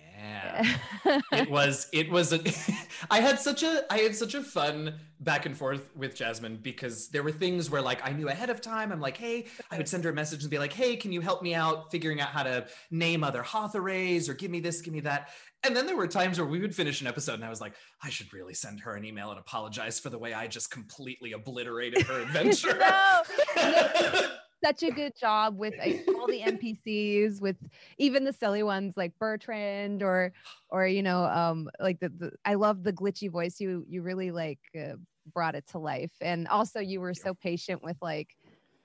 It 1.33 1.50
was 1.50 1.89
it 1.93 2.11
was 2.11 2.33
a 2.33 2.41
I 3.11 3.21
had 3.21 3.39
such 3.39 3.62
a 3.62 3.85
I 3.91 3.99
had 3.99 4.15
such 4.15 4.35
a 4.35 4.43
fun 4.43 5.00
back 5.19 5.47
and 5.47 5.57
forth 5.57 5.91
with 5.95 6.15
Jasmine 6.15 6.59
because 6.62 7.09
there 7.09 7.23
were 7.23 7.33
things 7.33 7.71
where 7.71 7.83
like 7.83 8.07
I 8.07 8.12
knew 8.12 8.29
ahead 8.29 8.50
of 8.50 8.61
time. 8.61 8.93
I'm 8.93 9.00
like 9.00 9.17
hey 9.17 9.47
I 9.71 9.79
would 9.79 9.89
send 9.89 10.05
her 10.05 10.11
a 10.11 10.15
message 10.15 10.43
and 10.43 10.50
be 10.50 10.59
like 10.59 10.73
hey 10.73 10.97
can 10.97 11.12
you 11.12 11.21
help 11.21 11.43
me 11.43 11.55
out 11.55 11.91
figuring 11.91 12.21
out 12.21 12.29
how 12.29 12.43
to 12.43 12.67
name 12.91 13.25
other 13.25 13.43
Hatharays 13.43 14.29
or 14.29 14.35
give 14.35 14.50
me 14.50 14.61
this 14.61 14.81
give 14.81 14.95
me 14.95 15.00
that? 15.00 15.31
And 15.62 15.77
then 15.77 15.87
there 15.87 15.97
were 15.97 16.09
times 16.09 16.39
where 16.39 16.49
we 16.49 16.59
would 16.59 16.75
finish 16.75 17.00
an 17.00 17.07
episode 17.07 17.35
and 17.35 17.45
I 17.45 17.50
was 17.50 17.61
like 17.61 17.75
I 18.03 18.11
should 18.11 18.33
really 18.33 18.55
send 18.55 18.81
her 18.81 18.95
an 18.95 19.05
email 19.05 19.31
and 19.31 19.39
apologize 19.39 20.00
for 20.00 20.11
the 20.11 20.19
way 20.19 20.35
I 20.35 20.47
just 20.47 20.71
completely 20.71 21.33
obliterated 21.33 22.03
her 22.03 22.21
adventure. 22.23 22.79
No. 22.79 24.31
Such 24.64 24.83
a 24.83 24.90
good 24.90 25.14
job 25.19 25.59
with 25.59 25.75
like, 25.79 26.05
all 26.19 26.26
the 26.26 26.40
NPCs, 26.47 27.40
with 27.40 27.57
even 27.99 28.25
the 28.25 28.33
silly 28.33 28.62
ones 28.62 28.95
like 28.97 29.12
Bertrand 29.19 30.02
or 30.02 30.33
or 30.69 30.87
you 30.87 31.02
know 31.02 31.25
um 31.25 31.69
like 31.81 32.00
the, 32.00 32.09
the 32.11 32.33
I 32.45 32.55
love 32.55 32.83
the 32.83 32.93
glitchy 32.93 33.31
voice. 33.31 33.61
You 33.61 33.85
you 33.88 34.02
really 34.02 34.31
like 34.31 34.61
uh, 34.79 34.95
brought 35.33 35.55
it 35.55 35.67
to 35.69 35.79
life, 35.79 36.12
and 36.21 36.49
also 36.49 36.81
you 36.81 37.00
were 37.00 37.14
so 37.14 37.35
patient 37.35 37.83
with 37.83 37.97
like. 38.02 38.37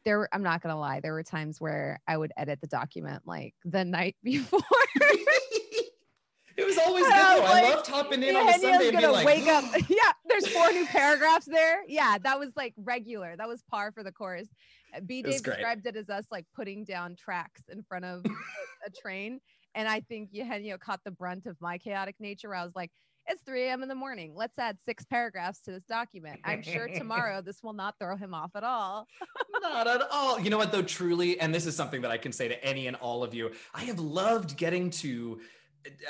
There, 0.06 0.20
were- 0.20 0.30
I'm 0.32 0.44
not 0.44 0.62
gonna 0.62 0.80
lie. 0.80 1.00
There 1.00 1.14
were 1.14 1.24
times 1.24 1.60
where 1.60 2.00
I 2.08 2.16
would 2.16 2.32
edit 2.38 2.62
the 2.62 2.68
document 2.68 3.24
like 3.26 3.56
the 3.64 3.84
night 3.84 4.16
before. 4.24 4.62
It 6.58 6.66
was 6.66 6.78
always 6.78 7.04
good 7.06 7.14
I 7.14 7.36
though 7.36 7.42
was 7.42 7.52
I 7.52 7.54
like, 7.62 7.76
loved 7.76 7.88
hopping 7.88 8.24
in 8.24 8.36
on 8.36 8.48
a 8.48 8.54
Sunday 8.54 8.90
and 8.90 8.98
being 8.98 9.12
like 9.12 9.26
wake 9.26 9.48
up. 9.48 9.66
yeah, 9.90 10.12
there's 10.28 10.48
four 10.48 10.72
new 10.72 10.86
paragraphs 10.86 11.46
there. 11.46 11.84
Yeah, 11.88 12.18
that 12.24 12.40
was 12.40 12.52
like 12.56 12.74
regular. 12.78 13.36
That 13.36 13.48
was 13.48 13.62
par 13.70 13.92
for 13.92 14.04
the 14.04 14.12
course. 14.12 14.48
Uh, 14.96 15.02
B 15.02 15.22
Dave 15.22 15.44
great. 15.44 15.58
described 15.58 15.86
it 15.86 15.96
as 15.96 16.10
us 16.10 16.26
like 16.32 16.46
putting 16.56 16.84
down 16.86 17.16
tracks 17.16 17.64
in 17.70 17.84
front 17.84 18.06
of 18.06 18.26
a, 18.26 18.30
a 18.88 18.90
train. 19.02 19.40
And 19.74 19.90
I 19.90 20.00
think 20.00 20.30
Eugenio 20.32 20.78
caught 20.78 21.02
the 21.04 21.12
brunt 21.12 21.46
of 21.46 21.58
my 21.60 21.78
chaotic 21.78 22.16
nature. 22.20 22.50
Where 22.50 22.58
I 22.58 22.64
was 22.64 22.76
like, 22.76 22.92
it's 23.28 23.42
3 23.42 23.64
a.m. 23.64 23.82
in 23.84 23.90
the 23.90 23.96
morning. 23.96 24.34
Let's 24.36 24.58
add 24.60 24.78
six 24.80 25.04
paragraphs 25.04 25.62
to 25.64 25.72
this 25.72 25.84
document. 25.84 26.40
I'm 26.44 26.62
sure 26.62 26.88
tomorrow 26.96 27.42
this 27.42 27.62
will 27.64 27.74
not 27.74 27.96
throw 28.00 28.16
him 28.16 28.34
off 28.34 28.52
at 28.56 28.64
all. 28.64 29.08
Not 29.62 29.88
at 29.88 30.02
all. 30.12 30.40
You 30.40 30.52
know 30.52 30.60
what, 30.60 30.72
though, 30.72 30.84
truly, 30.84 31.40
and 31.40 31.54
this 31.54 31.66
is 31.66 31.76
something 31.76 32.04
that 32.04 32.12
I 32.12 32.18
can 32.18 32.32
say 32.32 32.48
to 32.48 32.64
any 32.64 32.86
and 32.86 32.96
all 32.98 33.24
of 33.24 33.34
you, 33.34 33.50
I 33.74 33.86
have 33.86 34.00
loved 34.00 34.58
getting 34.58 34.92
to 34.92 35.40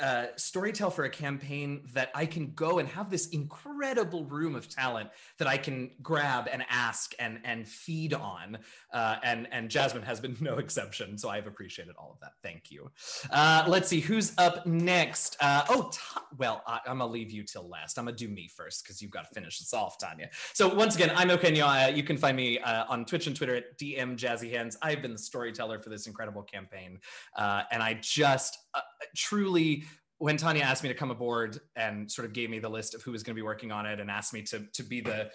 uh, 0.00 0.26
storytell 0.36 0.92
for 0.92 1.04
a 1.04 1.10
campaign 1.10 1.82
that 1.92 2.10
I 2.14 2.26
can 2.26 2.52
go 2.54 2.78
and 2.78 2.88
have 2.88 3.10
this 3.10 3.28
incredible 3.28 4.24
room 4.24 4.54
of 4.54 4.68
talent 4.68 5.10
that 5.38 5.48
I 5.48 5.58
can 5.58 5.90
grab 6.02 6.48
and 6.50 6.64
ask 6.70 7.14
and 7.18 7.40
and 7.44 7.66
feed 7.66 8.14
on. 8.14 8.58
Uh, 8.92 9.16
and 9.22 9.48
and 9.52 9.70
Jasmine 9.70 10.02
has 10.04 10.20
been 10.20 10.36
no 10.40 10.54
exception, 10.54 11.18
so 11.18 11.28
I've 11.28 11.46
appreciated 11.46 11.94
all 11.98 12.12
of 12.12 12.20
that. 12.20 12.32
Thank 12.42 12.70
you. 12.70 12.90
Uh, 13.30 13.64
let's 13.68 13.88
see 13.88 14.00
who's 14.00 14.32
up 14.38 14.66
next. 14.66 15.36
Uh, 15.40 15.64
oh, 15.68 15.90
well, 16.36 16.62
I, 16.66 16.80
I'm 16.86 16.98
gonna 16.98 17.10
leave 17.10 17.30
you 17.30 17.42
till 17.42 17.68
last. 17.68 17.98
I'm 17.98 18.04
gonna 18.06 18.16
do 18.16 18.28
me 18.28 18.48
first 18.48 18.84
because 18.84 19.02
you've 19.02 19.10
got 19.10 19.28
to 19.28 19.34
finish 19.34 19.58
this 19.58 19.74
off, 19.74 19.98
Tanya. 19.98 20.30
So 20.52 20.72
once 20.74 20.96
again, 20.96 21.12
I'm 21.14 21.30
Eugenio. 21.30 21.66
Uh, 21.66 21.92
you 21.94 22.02
can 22.02 22.16
find 22.16 22.36
me 22.36 22.58
uh, 22.58 22.84
on 22.88 23.04
Twitch 23.04 23.26
and 23.26 23.36
Twitter 23.36 23.56
at 23.56 23.78
DM 23.78 24.16
Jazzy 24.16 24.50
Hands. 24.52 24.76
I've 24.82 25.02
been 25.02 25.12
the 25.12 25.18
storyteller 25.18 25.78
for 25.80 25.90
this 25.90 26.06
incredible 26.06 26.42
campaign, 26.42 27.00
uh, 27.36 27.62
and 27.70 27.82
I 27.82 27.94
just 27.94 28.58
uh, 28.76 28.80
truly. 29.16 29.84
When 30.18 30.38
Tanya 30.38 30.62
asked 30.62 30.82
me 30.82 30.88
to 30.88 30.94
come 30.94 31.10
aboard 31.10 31.60
and 31.74 32.10
sort 32.10 32.24
of 32.26 32.32
gave 32.32 32.48
me 32.48 32.58
the 32.58 32.70
list 32.70 32.94
of 32.94 33.02
who 33.02 33.12
was 33.12 33.22
going 33.22 33.34
to 33.34 33.38
be 33.38 33.44
working 33.44 33.70
on 33.70 33.84
it 33.84 34.00
and 34.00 34.10
asked 34.10 34.32
me 34.32 34.42
to 34.42 34.64
to 34.72 34.82
be 34.82 35.00
the 35.00 35.30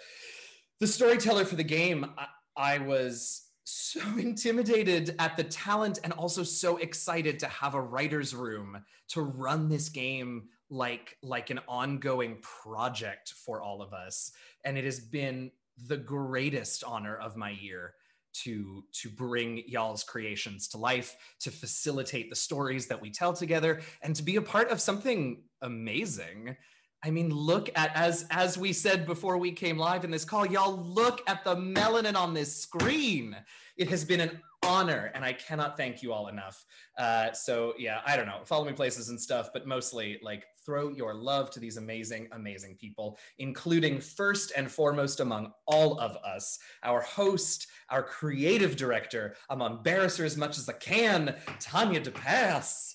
the 0.80 0.86
storyteller 0.88 1.44
for 1.44 1.54
the 1.54 1.62
game, 1.62 2.04
I, 2.18 2.26
I 2.56 2.78
was 2.78 3.42
so 3.64 4.00
intimidated 4.18 5.14
at 5.18 5.36
the 5.36 5.44
talent 5.44 5.98
and 6.02 6.12
also 6.12 6.42
so 6.42 6.76
excited 6.78 7.38
to 7.40 7.46
have 7.46 7.74
a 7.74 7.80
writer's 7.80 8.34
room 8.34 8.84
to 9.08 9.22
run 9.22 9.68
this 9.68 9.88
game 9.88 10.48
like 10.70 11.16
like 11.22 11.50
an 11.50 11.60
ongoing 11.68 12.38
project 12.40 13.34
for 13.44 13.60
all 13.60 13.82
of 13.82 13.92
us 13.92 14.32
and 14.64 14.78
it 14.78 14.84
has 14.84 14.98
been 15.00 15.50
the 15.86 15.96
greatest 15.96 16.82
honor 16.84 17.16
of 17.16 17.36
my 17.36 17.50
year 17.50 17.94
to 18.32 18.84
to 18.92 19.08
bring 19.08 19.62
y'all's 19.66 20.04
creations 20.04 20.68
to 20.68 20.78
life 20.78 21.16
to 21.40 21.50
facilitate 21.50 22.30
the 22.30 22.36
stories 22.36 22.86
that 22.86 23.00
we 23.00 23.10
tell 23.10 23.32
together 23.32 23.80
and 24.02 24.16
to 24.16 24.22
be 24.22 24.36
a 24.36 24.42
part 24.42 24.70
of 24.70 24.80
something 24.80 25.42
amazing 25.60 26.56
I 27.04 27.10
mean, 27.10 27.30
look 27.30 27.68
at 27.74 27.94
as 27.96 28.26
as 28.30 28.56
we 28.56 28.72
said 28.72 29.06
before 29.06 29.36
we 29.36 29.50
came 29.50 29.76
live 29.76 30.04
in 30.04 30.10
this 30.10 30.24
call, 30.24 30.46
y'all 30.46 30.76
look 30.76 31.20
at 31.26 31.42
the 31.42 31.56
melanin 31.56 32.14
on 32.14 32.32
this 32.32 32.56
screen. 32.56 33.36
It 33.76 33.88
has 33.88 34.04
been 34.04 34.20
an 34.20 34.40
honor, 34.62 35.10
and 35.14 35.24
I 35.24 35.32
cannot 35.32 35.76
thank 35.76 36.02
you 36.02 36.12
all 36.12 36.28
enough. 36.28 36.64
Uh, 36.96 37.32
so 37.32 37.74
yeah, 37.76 38.00
I 38.06 38.16
don't 38.16 38.26
know, 38.26 38.42
follow 38.44 38.64
me 38.64 38.72
places 38.72 39.08
and 39.08 39.20
stuff, 39.20 39.50
but 39.52 39.66
mostly 39.66 40.20
like 40.22 40.46
throw 40.64 40.88
your 40.90 41.14
love 41.14 41.50
to 41.50 41.60
these 41.60 41.76
amazing, 41.76 42.28
amazing 42.32 42.76
people, 42.76 43.18
including 43.38 44.00
first 44.00 44.52
and 44.56 44.70
foremost 44.70 45.20
among 45.20 45.52
all 45.66 45.98
of 45.98 46.16
us, 46.18 46.58
our 46.82 47.00
host, 47.00 47.66
our 47.90 48.02
creative 48.02 48.76
director. 48.76 49.34
I'm 49.50 49.62
on 49.62 49.82
Barrister 49.82 50.24
as 50.24 50.36
much 50.36 50.58
as 50.58 50.68
I 50.68 50.74
can, 50.74 51.34
Tanya 51.60 52.00
DePass. 52.00 52.94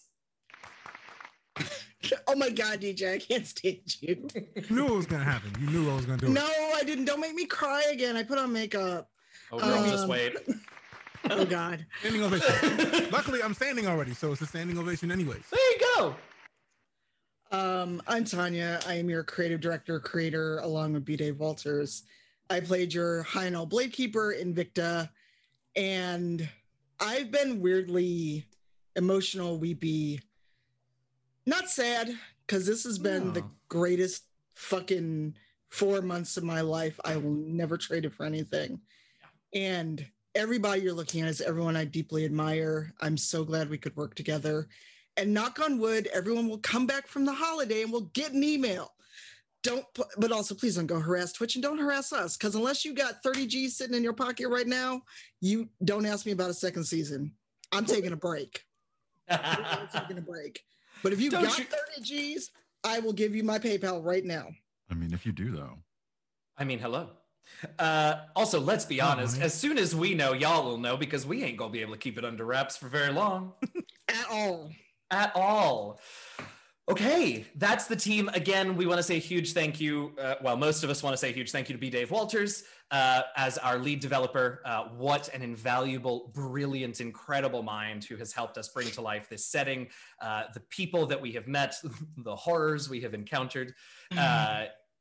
Oh 2.28 2.36
my 2.36 2.50
god, 2.52 2.80
DJ, 2.80 3.16
I 3.16 3.18
can't 3.18 3.46
stand 3.46 4.02
you. 4.02 4.28
You 4.56 4.64
knew 4.70 4.86
it 4.86 4.96
was 4.96 5.06
gonna 5.08 5.24
happen. 5.26 5.52
You 5.60 5.68
knew 5.72 5.86
what 5.86 5.94
I 5.94 5.96
was 5.96 6.06
gonna 6.06 6.18
do 6.20 6.28
it. 6.28 6.30
No, 6.30 6.46
I 6.46 6.84
didn't. 6.86 7.06
Don't 7.06 7.20
make 7.20 7.34
me 7.34 7.46
cry 7.46 7.84
again. 7.92 8.16
I 8.16 8.24
put 8.24 8.38
on 8.38 8.54
makeup. 8.54 9.10
Oh, 9.52 9.60
girl, 9.60 9.84
just 9.90 10.04
Um, 10.04 10.10
wait. 10.10 10.36
Oh 11.30 11.44
god. 11.44 11.86
Standing 12.00 12.24
ovation. 12.24 13.12
Luckily, 13.12 13.44
I'm 13.44 13.54
standing 13.54 13.88
already, 13.88 14.14
so 14.14 14.32
it's 14.32 14.40
a 14.42 14.46
standing 14.46 14.78
ovation 14.78 15.12
anyways. 15.12 15.44
There 15.50 15.60
you 15.72 15.80
go. 15.98 16.16
Um, 17.51 18.01
I'm 18.08 18.25
Tanya. 18.25 18.80
I 18.86 18.96
am 18.96 19.10
your 19.10 19.24
creative 19.24 19.62
director, 19.62 20.00
creator, 20.00 20.60
along 20.60 20.94
with 20.94 21.06
B. 21.06 21.16
Dave 21.16 21.39
Walters. 21.39 22.04
I 22.50 22.60
played 22.60 22.94
your 22.94 23.24
Hynel 23.24 23.70
Bladekeeper, 23.70 24.42
Invicta, 24.42 25.10
and 25.75 26.48
I've 27.00 27.32
been 27.32 27.62
weirdly 27.62 28.46
emotional, 28.98 29.60
weepy, 29.60 30.20
not 31.46 31.70
sad, 31.70 32.12
because 32.46 32.66
this 32.66 32.84
has 32.84 33.00
been 33.00 33.32
the 33.32 33.46
greatest 33.70 34.25
fucking 34.56 35.36
four 35.70 36.01
months 36.01 36.36
of 36.36 36.44
my 36.44 36.62
life. 36.62 37.00
I 37.06 37.16
will 37.16 37.32
never 37.32 37.77
trade 37.77 38.04
it 38.04 38.13
for 38.13 38.25
anything. 38.25 38.82
And 39.54 40.06
everybody 40.36 40.82
you're 40.82 40.94
looking 40.94 41.22
at 41.22 41.30
is 41.30 41.42
everyone 41.42 41.77
I 41.77 41.86
deeply 41.86 42.25
admire. 42.25 42.94
I'm 43.00 43.16
so 43.16 43.46
glad 43.46 43.70
we 43.70 43.77
could 43.77 43.96
work 43.96 44.16
together. 44.16 44.68
And 45.18 45.34
knock 45.34 45.60
on 45.60 45.80
wood, 45.80 46.08
everyone 46.14 46.48
will 46.48 46.60
come 46.60 46.86
back 46.86 47.08
from 47.08 47.26
the 47.26 47.34
holiday 47.34 47.82
and 47.82 47.92
we'll 47.92 48.12
get 48.14 48.34
an 48.34 48.44
email. 48.44 48.94
Don't, 49.64 49.84
but 50.18 50.32
also 50.32 50.54
please 50.54 50.76
don't 50.76 50.86
go 50.86 51.00
harass 51.00 51.34
Twitch 51.34 51.56
and 51.56 51.64
don't 51.64 51.80
harass 51.80 52.14
us. 52.14 52.38
Because 52.38 52.54
unless 52.56 52.86
you 52.86 52.94
got 52.94 53.24
30 53.24 53.48
G's 53.48 53.76
sitting 53.76 53.96
in 53.96 54.04
your 54.04 54.14
pocket 54.14 54.48
right 54.50 54.68
now, 54.68 55.02
you 55.42 55.68
don't 55.84 56.06
ask 56.06 56.26
me 56.26 56.32
about 56.32 56.52
a 56.52 56.54
second 56.54 56.84
season. 56.84 57.34
I'm 57.72 57.86
taking 57.86 58.12
a 58.12 58.16
break. 58.16 58.64
I'm 59.30 59.88
taking 59.92 60.20
a 60.20 60.22
break. 60.22 60.62
But 61.04 61.12
if 61.14 61.20
you 61.20 61.30
Don't 61.32 61.44
got 61.44 61.58
you- 61.58 61.66
30 61.66 62.02
G's, 62.04 62.52
I 62.84 63.00
will 63.00 63.14
give 63.14 63.36
you 63.36 63.44
my 63.44 63.58
PayPal 63.60 64.04
right 64.04 64.24
now. 64.24 64.48
I 64.90 64.94
mean, 64.94 65.12
if 65.14 65.26
you 65.26 65.32
do 65.32 65.52
though, 65.52 65.80
I 66.58 66.64
mean, 66.64 66.80
hello. 66.80 67.10
Uh, 67.80 68.22
also, 68.36 68.60
let's 68.60 68.86
be 68.86 69.02
honest. 69.02 69.38
man. 69.38 69.46
As 69.46 69.54
soon 69.54 69.78
as 69.78 69.96
we 69.96 70.14
know, 70.14 70.34
y'all 70.34 70.64
will 70.64 70.78
know 70.78 70.96
because 70.96 71.26
we 71.26 71.44
ain't 71.44 71.58
gonna 71.58 71.72
be 71.72 71.82
able 71.82 71.94
to 71.94 72.00
keep 72.00 72.18
it 72.18 72.24
under 72.24 72.46
wraps 72.46 72.78
for 72.78 72.88
very 72.88 73.12
long 73.12 73.54
At 74.08 74.26
all. 74.32 74.72
At 75.12 75.32
all. 75.36 76.00
Okay, 76.90 77.46
that's 77.56 77.88
the 77.88 77.98
team. 77.98 78.30
Again, 78.34 78.78
we 78.78 78.86
want 78.86 78.98
to 78.98 79.04
say 79.04 79.18
a 79.18 79.20
huge 79.20 79.52
thank 79.52 79.82
you. 79.82 80.14
Uh, 80.18 80.36
well, 80.42 80.56
most 80.56 80.86
of 80.86 80.90
us 80.90 81.04
want 81.04 81.14
to 81.14 81.18
say 81.18 81.32
a 81.32 81.34
huge 81.34 81.52
thank 81.52 81.68
you 81.68 81.76
to 81.76 81.80
B. 81.80 81.90
Dave 81.90 82.12
Walters 82.12 82.64
uh, 82.92 83.24
as 83.36 83.58
our 83.58 83.78
lead 83.78 84.00
developer. 84.00 84.62
Uh, 84.64 84.86
what 84.96 85.28
an 85.34 85.42
invaluable, 85.42 86.32
brilliant, 86.34 87.02
incredible 87.02 87.62
mind 87.62 88.06
who 88.06 88.16
has 88.16 88.32
helped 88.32 88.58
us 88.58 88.70
bring 88.70 88.90
to 88.92 89.02
life 89.02 89.28
this 89.28 89.46
setting, 89.46 89.90
uh, 90.22 90.44
the 90.54 90.62
people 90.62 91.06
that 91.08 91.22
we 91.22 91.34
have 91.34 91.46
met, 91.46 91.76
the 92.18 92.36
horrors 92.36 92.90
we 92.90 93.02
have 93.02 93.14
encountered. 93.14 93.74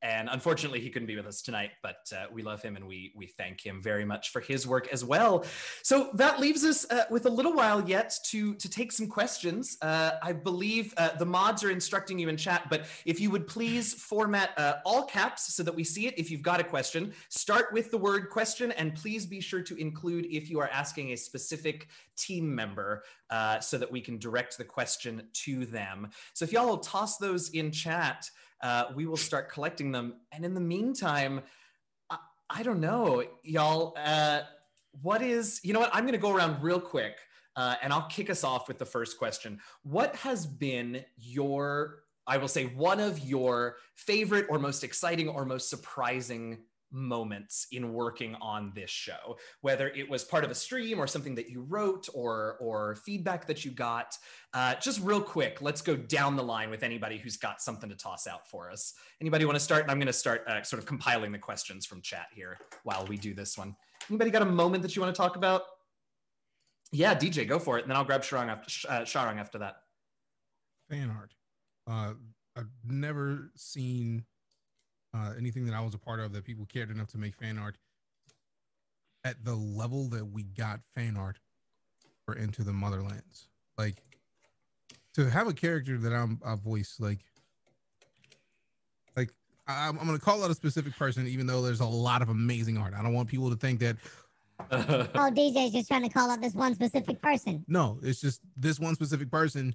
And 0.02 0.28
unfortunately, 0.30 0.80
he 0.80 0.90
couldn't 0.90 1.06
be 1.06 1.16
with 1.16 1.26
us 1.26 1.40
tonight, 1.42 1.70
but 1.82 2.12
uh, 2.14 2.26
we 2.30 2.42
love 2.42 2.62
him 2.62 2.76
and 2.76 2.86
we, 2.86 3.12
we 3.16 3.26
thank 3.26 3.64
him 3.64 3.82
very 3.82 4.04
much 4.04 4.30
for 4.30 4.40
his 4.40 4.66
work 4.66 4.88
as 4.92 5.04
well. 5.04 5.44
So 5.82 6.10
that 6.14 6.38
leaves 6.38 6.64
us 6.64 6.88
uh, 6.90 7.04
with 7.10 7.26
a 7.26 7.30
little 7.30 7.54
while 7.54 7.88
yet 7.88 8.14
to, 8.26 8.54
to 8.54 8.68
take 8.68 8.92
some 8.92 9.08
questions. 9.08 9.78
Uh, 9.80 10.12
I 10.22 10.32
believe 10.32 10.92
uh, 10.96 11.16
the 11.16 11.24
mods 11.26 11.64
are 11.64 11.70
instructing 11.70 12.18
you 12.18 12.28
in 12.28 12.36
chat, 12.36 12.68
but 12.68 12.84
if 13.04 13.20
you 13.20 13.30
would 13.30 13.46
please 13.46 13.94
format 13.94 14.50
uh, 14.58 14.74
all 14.84 15.04
caps 15.04 15.54
so 15.54 15.62
that 15.62 15.74
we 15.74 15.82
see 15.82 16.06
it 16.06 16.18
if 16.18 16.30
you've 16.30 16.42
got 16.42 16.60
a 16.60 16.64
question, 16.64 17.12
start 17.28 17.72
with 17.72 17.90
the 17.90 17.98
word 17.98 18.28
question, 18.30 18.72
and 18.72 18.94
please 18.94 19.24
be 19.24 19.40
sure 19.40 19.62
to 19.62 19.76
include 19.76 20.26
if 20.26 20.50
you 20.50 20.60
are 20.60 20.68
asking 20.68 21.12
a 21.12 21.16
specific 21.16 21.88
team 22.16 22.54
member 22.54 23.02
uh, 23.30 23.60
so 23.60 23.78
that 23.78 23.90
we 23.90 24.00
can 24.00 24.18
direct 24.18 24.58
the 24.58 24.64
question 24.64 25.22
to 25.32 25.66
them. 25.66 26.08
So 26.34 26.44
if 26.44 26.52
y'all 26.52 26.66
will 26.66 26.78
toss 26.78 27.18
those 27.18 27.50
in 27.50 27.70
chat, 27.70 28.30
uh, 28.62 28.86
we 28.94 29.06
will 29.06 29.16
start 29.16 29.50
collecting 29.50 29.92
them. 29.92 30.14
And 30.32 30.44
in 30.44 30.54
the 30.54 30.60
meantime, 30.60 31.42
I, 32.10 32.18
I 32.50 32.62
don't 32.62 32.80
know, 32.80 33.24
y'all. 33.42 33.94
Uh, 33.96 34.40
what 35.02 35.22
is, 35.22 35.60
you 35.62 35.72
know 35.72 35.80
what? 35.80 35.90
I'm 35.92 36.04
going 36.04 36.12
to 36.12 36.18
go 36.18 36.34
around 36.34 36.62
real 36.62 36.80
quick 36.80 37.16
uh, 37.56 37.76
and 37.82 37.92
I'll 37.92 38.08
kick 38.08 38.30
us 38.30 38.44
off 38.44 38.68
with 38.68 38.78
the 38.78 38.84
first 38.84 39.18
question. 39.18 39.60
What 39.82 40.14
has 40.16 40.46
been 40.46 41.04
your, 41.16 42.02
I 42.26 42.36
will 42.38 42.48
say, 42.48 42.64
one 42.64 43.00
of 43.00 43.18
your 43.18 43.76
favorite 43.94 44.46
or 44.48 44.58
most 44.58 44.84
exciting 44.84 45.28
or 45.28 45.44
most 45.44 45.70
surprising 45.70 46.58
moments 46.90 47.66
in 47.72 47.92
working 47.92 48.34
on 48.40 48.72
this 48.74 48.90
show 48.90 49.36
whether 49.60 49.88
it 49.88 50.08
was 50.08 50.24
part 50.24 50.44
of 50.44 50.50
a 50.50 50.54
stream 50.54 50.98
or 50.98 51.06
something 51.06 51.34
that 51.34 51.48
you 51.48 51.62
wrote 51.62 52.08
or 52.14 52.56
or 52.60 52.94
feedback 52.96 53.46
that 53.46 53.64
you 53.64 53.70
got. 53.70 54.16
Uh, 54.54 54.74
just 54.76 55.00
real 55.00 55.20
quick 55.20 55.60
let's 55.60 55.82
go 55.82 55.96
down 55.96 56.36
the 56.36 56.42
line 56.42 56.70
with 56.70 56.82
anybody 56.82 57.18
who's 57.18 57.36
got 57.36 57.60
something 57.60 57.88
to 57.88 57.96
toss 57.96 58.26
out 58.26 58.48
for 58.48 58.70
us. 58.70 58.94
Anybody 59.20 59.44
want 59.44 59.56
to 59.56 59.60
start 59.60 59.86
i'm 59.88 59.98
going 59.98 60.06
to 60.06 60.12
start 60.12 60.46
uh, 60.46 60.62
sort 60.62 60.80
of 60.80 60.86
compiling 60.86 61.32
the 61.32 61.38
questions 61.38 61.86
from 61.86 62.00
chat 62.00 62.26
here 62.34 62.58
while 62.84 63.06
we 63.06 63.16
do 63.16 63.34
this 63.34 63.56
one. 63.56 63.76
Anybody 64.10 64.30
got 64.30 64.42
a 64.42 64.46
moment 64.46 64.82
that 64.82 64.94
you 64.94 65.02
want 65.02 65.14
to 65.14 65.20
talk 65.20 65.36
about? 65.36 65.62
Yeah 66.92 67.14
dj 67.14 67.46
go 67.48 67.58
for 67.58 67.78
it 67.78 67.82
and 67.82 67.90
then 67.90 67.96
i'll 67.96 68.04
grab 68.04 68.22
sharang 68.22 68.48
after 68.48 68.88
uh, 68.88 69.40
after 69.40 69.58
that. 69.58 69.76
Fan 70.90 71.10
art. 71.10 71.34
Uh 71.88 72.14
i've 72.56 72.70
never 72.84 73.50
seen 73.56 74.24
uh, 75.16 75.32
anything 75.38 75.66
that 75.66 75.74
I 75.74 75.80
was 75.80 75.94
a 75.94 75.98
part 75.98 76.20
of 76.20 76.32
that 76.32 76.44
people 76.44 76.66
cared 76.66 76.90
enough 76.90 77.08
to 77.08 77.18
make 77.18 77.34
fan 77.34 77.58
art 77.58 77.76
at 79.24 79.44
the 79.44 79.54
level 79.54 80.08
that 80.10 80.24
we 80.24 80.44
got 80.44 80.80
fan 80.94 81.16
art 81.16 81.38
for 82.24 82.34
Into 82.34 82.62
the 82.62 82.72
Motherlands. 82.72 83.46
Like 83.78 83.96
to 85.14 85.30
have 85.30 85.48
a 85.48 85.52
character 85.52 85.98
that 85.98 86.12
I'm 86.12 86.40
I 86.44 86.54
voice 86.54 86.96
like 86.98 87.20
like 89.16 89.30
I'm, 89.66 89.98
I'm 89.98 90.06
gonna 90.06 90.18
call 90.18 90.44
out 90.44 90.50
a 90.50 90.54
specific 90.54 90.96
person, 90.96 91.26
even 91.26 91.46
though 91.46 91.62
there's 91.62 91.80
a 91.80 91.86
lot 91.86 92.22
of 92.22 92.28
amazing 92.28 92.78
art. 92.78 92.94
I 92.94 93.02
don't 93.02 93.14
want 93.14 93.28
people 93.28 93.50
to 93.50 93.56
think 93.56 93.80
that 93.80 93.96
oh, 94.70 95.30
DJ's 95.30 95.72
just 95.72 95.88
trying 95.88 96.02
to 96.02 96.08
call 96.08 96.30
out 96.30 96.40
this 96.40 96.54
one 96.54 96.74
specific 96.74 97.20
person. 97.20 97.64
No, 97.68 97.98
it's 98.02 98.20
just 98.20 98.40
this 98.56 98.78
one 98.80 98.94
specific 98.94 99.30
person, 99.30 99.74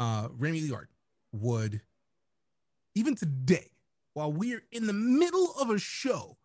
uh, 0.00 0.28
Remy 0.38 0.62
Liard, 0.62 0.86
would 1.32 1.80
even 2.94 3.14
today 3.14 3.71
while 4.14 4.32
we're 4.32 4.62
in 4.70 4.86
the 4.86 4.92
middle 4.92 5.54
of 5.60 5.70
a 5.70 5.78
show, 5.78 6.36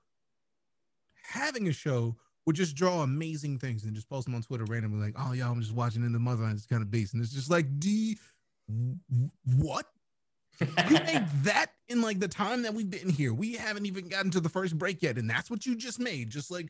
having 1.24 1.68
a 1.68 1.74
show 1.74 2.16
would 2.46 2.56
just 2.56 2.76
draw 2.76 3.04
amazing 3.04 3.60
things 3.60 3.84
and 3.84 3.94
just 3.94 4.10
post 4.10 4.26
them 4.26 4.36
on 4.36 4.42
Twitter 4.42 4.64
randomly, 4.66 5.06
like, 5.06 5.16
oh, 5.18 5.34
yeah, 5.34 5.50
I'm 5.50 5.60
just 5.60 5.74
watching 5.74 6.04
in 6.04 6.14
the 6.14 6.20
motherland. 6.20 6.58
It's 6.58 6.66
kind 6.66 6.82
of 6.82 6.90
beast. 6.90 7.14
And 7.14 7.22
it's 7.22 7.34
just 7.34 7.52
like, 7.52 7.80
D, 7.80 8.18
what? 9.58 9.86
you 10.60 11.00
made 11.06 11.28
that 11.44 11.68
in 11.88 12.02
like 12.02 12.20
the 12.20 12.28
time 12.28 12.64
that 12.64 12.74
we've 12.74 12.90
been 12.90 13.10
here. 13.10 13.34
We 13.34 13.54
haven't 13.54 13.86
even 13.86 14.08
gotten 14.08 14.32
to 14.32 14.40
the 14.40 14.50
first 14.50 14.78
break 14.78 15.02
yet. 15.04 15.18
And 15.18 15.30
that's 15.30 15.52
what 15.52 15.66
you 15.66 15.76
just 15.76 16.00
made, 16.00 16.30
just 16.30 16.50
like 16.50 16.70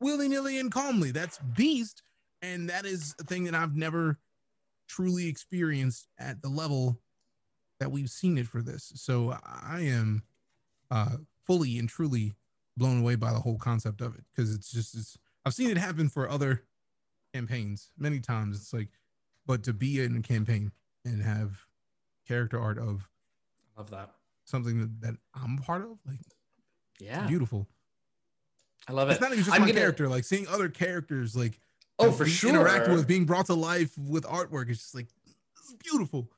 willy 0.00 0.28
nilly 0.28 0.58
and 0.58 0.70
calmly. 0.70 1.10
That's 1.10 1.38
beast. 1.38 2.02
And 2.42 2.70
that 2.70 2.86
is 2.86 3.14
a 3.20 3.24
thing 3.24 3.44
that 3.44 3.54
I've 3.54 3.76
never 3.76 4.18
truly 4.88 5.26
experienced 5.28 6.06
at 6.18 6.42
the 6.42 6.48
level 6.48 7.00
that 7.80 7.90
we've 7.90 8.10
seen 8.10 8.38
it 8.38 8.46
for 8.46 8.62
this. 8.62 8.92
So 8.94 9.36
I 9.44 9.80
am 9.80 10.22
uh, 10.90 11.16
fully 11.46 11.78
and 11.78 11.88
truly 11.88 12.32
blown 12.76 13.00
away 13.00 13.14
by 13.14 13.32
the 13.32 13.40
whole 13.40 13.58
concept 13.58 14.00
of 14.00 14.14
it 14.14 14.24
because 14.34 14.54
it's 14.54 14.70
just 14.70 14.94
it's 14.94 15.16
I've 15.44 15.54
seen 15.54 15.70
it 15.70 15.78
happen 15.78 16.08
for 16.08 16.28
other 16.28 16.64
campaigns 17.32 17.90
many 17.98 18.20
times. 18.20 18.56
It's 18.58 18.72
like, 18.72 18.88
but 19.46 19.62
to 19.64 19.72
be 19.72 20.02
in 20.02 20.16
a 20.16 20.20
campaign 20.22 20.72
and 21.04 21.22
have 21.22 21.66
character 22.26 22.60
art 22.60 22.78
of 22.78 23.08
love 23.76 23.90
that 23.90 24.10
something 24.44 24.80
that, 24.80 25.00
that 25.02 25.14
I'm 25.34 25.58
part 25.58 25.82
of, 25.82 25.98
like 26.06 26.18
yeah, 26.98 27.26
beautiful. 27.26 27.66
I 28.88 28.92
love 28.92 29.08
it. 29.08 29.12
It's 29.12 29.20
not 29.20 29.32
even 29.32 29.44
just 29.44 29.54
I'm 29.54 29.62
my 29.62 29.68
gonna- 29.68 29.78
character, 29.80 30.08
like 30.08 30.24
seeing 30.24 30.46
other 30.48 30.68
characters 30.68 31.34
like 31.36 31.58
Oh, 31.98 32.12
for 32.12 32.26
sure. 32.26 32.50
interact 32.50 32.88
with 32.90 33.06
being 33.06 33.24
brought 33.24 33.46
to 33.46 33.54
life 33.54 33.96
with 33.96 34.24
artwork. 34.24 34.68
It's 34.68 34.80
just 34.80 34.94
like 34.94 35.06
is 35.64 35.74
beautiful. 35.82 36.28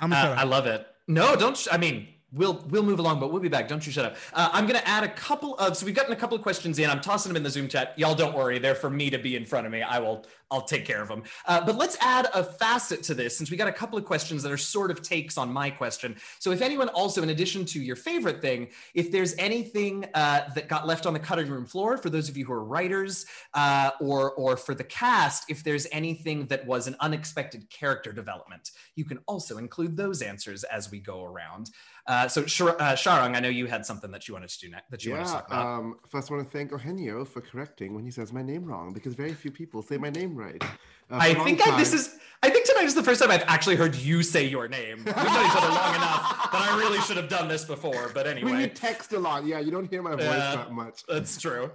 I'm 0.00 0.12
Uh. 0.12 0.16
I 0.38 0.44
love 0.44 0.66
it. 0.66 0.86
No, 1.08 1.34
don't. 1.36 1.56
Sh- 1.56 1.66
I 1.72 1.76
mean, 1.76 2.06
we'll 2.32 2.64
we'll 2.68 2.82
move 2.82 2.98
along, 2.98 3.20
but 3.20 3.32
we'll 3.32 3.42
be 3.42 3.48
back. 3.48 3.68
Don't 3.68 3.84
you 3.86 3.92
shut 3.92 4.04
up. 4.04 4.16
Uh, 4.32 4.50
I'm 4.52 4.66
going 4.66 4.78
to 4.78 4.88
add 4.88 5.04
a 5.04 5.08
couple 5.08 5.56
of. 5.58 5.76
So 5.76 5.86
we've 5.86 5.94
gotten 5.94 6.12
a 6.12 6.16
couple 6.16 6.36
of 6.36 6.42
questions 6.42 6.78
in. 6.78 6.88
I'm 6.88 7.00
tossing 7.00 7.30
them 7.30 7.36
in 7.36 7.42
the 7.42 7.50
Zoom 7.50 7.68
chat. 7.68 7.94
Y'all 7.98 8.14
don't 8.14 8.34
worry. 8.34 8.58
They're 8.58 8.74
for 8.74 8.90
me 8.90 9.10
to 9.10 9.18
be 9.18 9.36
in 9.36 9.44
front 9.44 9.66
of 9.66 9.72
me. 9.72 9.82
I 9.82 9.98
will. 9.98 10.26
I'll 10.50 10.62
take 10.62 10.84
care 10.84 11.00
of 11.00 11.08
them. 11.08 11.22
Uh, 11.46 11.64
but 11.64 11.76
let's 11.76 11.96
add 12.02 12.28
a 12.34 12.44
facet 12.44 13.02
to 13.04 13.14
this 13.14 13.38
since 13.38 13.50
we 13.50 13.56
got 13.56 13.68
a 13.68 13.72
couple 13.72 13.98
of 13.98 14.04
questions 14.04 14.42
that 14.42 14.52
are 14.52 14.58
sort 14.58 14.90
of 14.90 15.00
takes 15.00 15.38
on 15.38 15.50
my 15.50 15.70
question. 15.70 16.14
So 16.40 16.50
if 16.50 16.60
anyone 16.60 16.90
also, 16.90 17.22
in 17.22 17.30
addition 17.30 17.64
to 17.66 17.80
your 17.80 17.96
favorite 17.96 18.42
thing, 18.42 18.68
if 18.92 19.10
there's 19.10 19.34
anything 19.38 20.04
uh, 20.12 20.42
that 20.54 20.68
got 20.68 20.86
left 20.86 21.06
on 21.06 21.14
the 21.14 21.18
cutting 21.18 21.48
room 21.48 21.64
floor 21.64 21.96
for 21.96 22.10
those 22.10 22.28
of 22.28 22.36
you 22.36 22.44
who 22.44 22.52
are 22.52 22.62
writers, 22.62 23.24
uh, 23.54 23.92
or 23.98 24.32
or 24.32 24.58
for 24.58 24.74
the 24.74 24.84
cast, 24.84 25.50
if 25.50 25.64
there's 25.64 25.86
anything 25.90 26.46
that 26.46 26.66
was 26.66 26.86
an 26.86 26.96
unexpected 27.00 27.70
character 27.70 28.12
development, 28.12 28.72
you 28.94 29.06
can 29.06 29.20
also 29.26 29.56
include 29.56 29.96
those 29.96 30.20
answers 30.20 30.64
as 30.64 30.90
we 30.90 30.98
go 30.98 31.24
around. 31.24 31.70
Uh, 32.06 32.21
so 32.28 32.46
Shar- 32.46 32.80
uh, 32.80 32.96
I 33.06 33.40
know 33.40 33.48
you 33.48 33.66
had 33.66 33.84
something 33.86 34.10
that 34.12 34.28
you 34.28 34.34
wanted 34.34 34.50
to 34.50 34.58
do 34.60 34.68
next, 34.70 34.90
that 34.90 35.04
you 35.04 35.12
wanted 35.12 35.24
to 35.24 35.30
Yeah, 35.30 35.34
talk 35.36 35.46
about. 35.48 35.66
um, 35.78 35.96
first 36.08 36.30
I 36.30 36.34
want 36.34 36.50
to 36.50 36.56
thank 36.56 36.70
Eugenio 36.70 37.24
for 37.24 37.40
correcting 37.40 37.94
when 37.94 38.04
he 38.04 38.10
says 38.10 38.32
my 38.32 38.42
name 38.42 38.64
wrong 38.64 38.92
because 38.92 39.14
very 39.14 39.34
few 39.34 39.50
people 39.50 39.82
say 39.82 39.96
my 39.98 40.10
name 40.10 40.36
right. 40.36 40.62
Uh, 40.62 40.66
I 41.20 41.30
for 41.30 41.34
a 41.34 41.38
long 41.38 41.46
think 41.46 41.66
I, 41.66 41.76
this 41.78 41.92
is. 41.92 42.16
I 42.44 42.50
think 42.50 42.66
tonight 42.66 42.84
is 42.84 42.94
the 42.94 43.02
first 43.04 43.20
time 43.20 43.30
I've 43.30 43.44
actually 43.46 43.76
heard 43.76 43.94
you 43.94 44.22
say 44.24 44.44
your 44.46 44.66
name. 44.66 44.98
We've 45.04 45.14
known 45.16 45.46
each 45.46 45.56
other 45.56 45.68
long 45.68 45.94
enough 45.94 46.50
that 46.52 46.60
I 46.60 46.76
really 46.78 47.00
should 47.02 47.16
have 47.16 47.28
done 47.28 47.46
this 47.48 47.64
before. 47.64 48.10
But 48.12 48.26
When 48.42 48.58
you 48.60 48.66
text 48.66 49.12
a 49.12 49.18
lot, 49.18 49.44
yeah, 49.46 49.60
you 49.60 49.70
don't 49.70 49.88
hear 49.88 50.02
my 50.02 50.12
voice 50.16 50.20
Yeah, 50.26 50.56
that 50.56 50.72
much. 50.72 51.04
that's 51.06 51.40
true. 51.40 51.70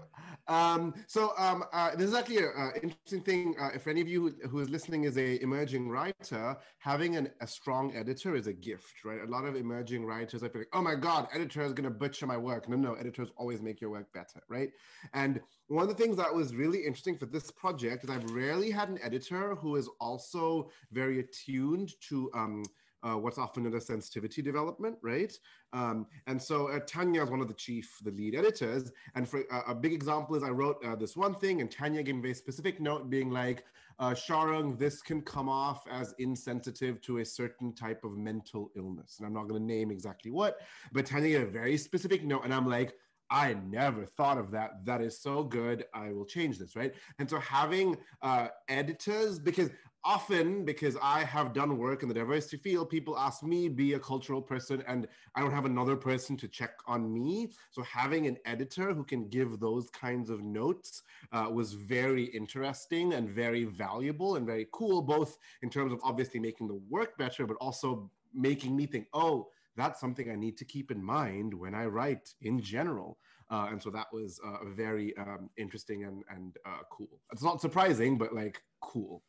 Um, 0.47 0.93
so 1.07 1.33
um, 1.37 1.63
uh, 1.73 1.91
this 1.95 2.07
is 2.07 2.13
actually 2.13 2.37
an 2.37 2.71
interesting 2.81 3.21
thing. 3.21 3.55
Uh, 3.59 3.69
if 3.73 3.87
any 3.87 4.01
of 4.01 4.07
you 4.07 4.21
who, 4.21 4.47
who 4.47 4.59
is 4.59 4.69
listening 4.69 5.03
is 5.03 5.17
a 5.17 5.41
emerging 5.41 5.89
writer, 5.89 6.57
having 6.79 7.17
an, 7.17 7.29
a 7.41 7.47
strong 7.47 7.95
editor 7.95 8.35
is 8.35 8.47
a 8.47 8.53
gift, 8.53 9.03
right? 9.03 9.21
A 9.21 9.29
lot 9.29 9.45
of 9.45 9.55
emerging 9.55 10.05
writers 10.05 10.43
are 10.43 10.51
like, 10.53 10.67
oh 10.73 10.81
my 10.81 10.95
God, 10.95 11.27
editor 11.33 11.61
is 11.63 11.73
going 11.73 11.83
to 11.83 11.95
butcher 11.95 12.25
my 12.25 12.37
work. 12.37 12.69
No, 12.69 12.77
no, 12.77 12.93
editors 12.93 13.31
always 13.37 13.61
make 13.61 13.81
your 13.81 13.89
work 13.89 14.11
better, 14.13 14.41
right? 14.49 14.69
And 15.13 15.41
one 15.67 15.83
of 15.83 15.89
the 15.89 15.95
things 16.01 16.17
that 16.17 16.33
was 16.33 16.55
really 16.55 16.79
interesting 16.79 17.17
for 17.17 17.25
this 17.25 17.51
project 17.51 18.03
is 18.03 18.09
I've 18.09 18.31
rarely 18.31 18.71
had 18.71 18.89
an 18.89 18.99
editor 19.03 19.55
who 19.55 19.75
is 19.75 19.89
also 19.99 20.69
very 20.91 21.19
attuned 21.19 21.91
to 22.09 22.31
um, 22.33 22.63
uh, 23.07 23.17
what's 23.17 23.37
often 23.37 23.63
known 23.63 23.75
as 23.75 23.85
sensitivity 23.85 24.41
development, 24.41 24.97
right? 25.01 25.33
Um, 25.73 26.07
and 26.27 26.41
so 26.41 26.67
uh, 26.67 26.79
Tanya 26.85 27.23
is 27.23 27.29
one 27.29 27.41
of 27.41 27.47
the 27.47 27.53
chief, 27.53 27.97
the 28.03 28.11
lead 28.11 28.35
editors. 28.35 28.91
And 29.15 29.27
for 29.27 29.43
uh, 29.51 29.61
a 29.67 29.75
big 29.75 29.93
example 29.93 30.35
is 30.35 30.43
I 30.43 30.49
wrote 30.49 30.83
uh, 30.85 30.95
this 30.95 31.15
one 31.15 31.35
thing, 31.35 31.61
and 31.61 31.69
Tanya 31.71 32.03
gave 32.03 32.15
me 32.15 32.31
a 32.31 32.35
specific 32.35 32.79
note 32.79 33.09
being 33.09 33.29
like, 33.29 33.63
uh, 33.99 34.11
Sharang, 34.11 34.77
this 34.77 35.01
can 35.01 35.21
come 35.21 35.49
off 35.49 35.85
as 35.89 36.13
insensitive 36.19 37.01
to 37.01 37.19
a 37.19 37.25
certain 37.25 37.73
type 37.73 38.03
of 38.03 38.17
mental 38.17 38.71
illness. 38.75 39.15
And 39.17 39.25
I'm 39.25 39.33
not 39.33 39.47
going 39.47 39.59
to 39.59 39.65
name 39.65 39.89
exactly 39.89 40.31
what, 40.31 40.59
but 40.91 41.05
Tanya 41.05 41.29
gave 41.29 41.47
a 41.47 41.51
very 41.51 41.77
specific 41.77 42.23
note, 42.23 42.43
and 42.43 42.53
I'm 42.53 42.67
like, 42.67 42.93
I 43.29 43.55
never 43.67 44.05
thought 44.05 44.37
of 44.37 44.51
that. 44.51 44.85
That 44.85 45.01
is 45.01 45.19
so 45.19 45.43
good. 45.43 45.85
I 45.93 46.13
will 46.13 46.25
change 46.25 46.59
this, 46.59 46.75
right? 46.75 46.93
And 47.19 47.29
so 47.29 47.39
having 47.39 47.97
uh, 48.21 48.47
editors, 48.69 49.37
because 49.37 49.69
often, 50.07 50.63
because 50.63 50.95
I 51.03 51.25
have 51.25 51.51
done 51.51 51.77
work 51.77 52.01
in 52.01 52.07
the 52.07 52.13
diversity 52.13 52.55
field, 52.55 52.89
people 52.89 53.17
ask 53.17 53.43
me 53.43 53.67
be 53.67 53.93
a 53.93 53.99
cultural 53.99 54.41
person, 54.41 54.81
and 54.87 55.05
I 55.35 55.41
don't 55.41 55.51
have 55.51 55.65
another 55.65 55.97
person 55.97 56.37
to 56.37 56.47
check 56.47 56.75
on 56.87 57.13
me. 57.13 57.49
So 57.71 57.83
having 57.83 58.25
an 58.25 58.37
editor 58.45 58.93
who 58.93 59.03
can 59.03 59.27
give 59.27 59.59
those 59.59 59.89
kinds 59.89 60.29
of 60.29 60.41
notes 60.41 61.03
uh, 61.33 61.49
was 61.51 61.73
very 61.73 62.23
interesting 62.23 63.13
and 63.13 63.29
very 63.29 63.65
valuable 63.65 64.37
and 64.37 64.47
very 64.47 64.67
cool, 64.71 65.01
both 65.01 65.37
in 65.61 65.69
terms 65.69 65.91
of 65.91 65.99
obviously 66.03 66.39
making 66.39 66.69
the 66.69 66.79
work 66.89 67.17
better, 67.17 67.45
but 67.45 67.57
also 67.59 68.09
making 68.33 68.77
me 68.77 68.85
think, 68.85 69.07
oh, 69.13 69.49
that's 69.75 69.99
something 69.99 70.31
I 70.31 70.35
need 70.35 70.57
to 70.57 70.65
keep 70.65 70.89
in 70.89 71.03
mind 71.03 71.53
when 71.53 71.75
I 71.75 71.85
write 71.85 72.33
in 72.41 72.61
general. 72.61 73.17
Uh, 73.51 73.67
and 73.71 73.81
so 73.83 73.89
that 73.89 74.07
was 74.13 74.39
uh, 74.45 74.65
very 74.73 75.15
um, 75.17 75.49
interesting 75.57 76.05
and, 76.05 76.23
and 76.29 76.55
uh, 76.65 76.83
cool. 76.89 77.19
It's 77.33 77.43
not 77.43 77.59
surprising, 77.59 78.17
but 78.17 78.33
like 78.33 78.61
cool. 78.81 79.21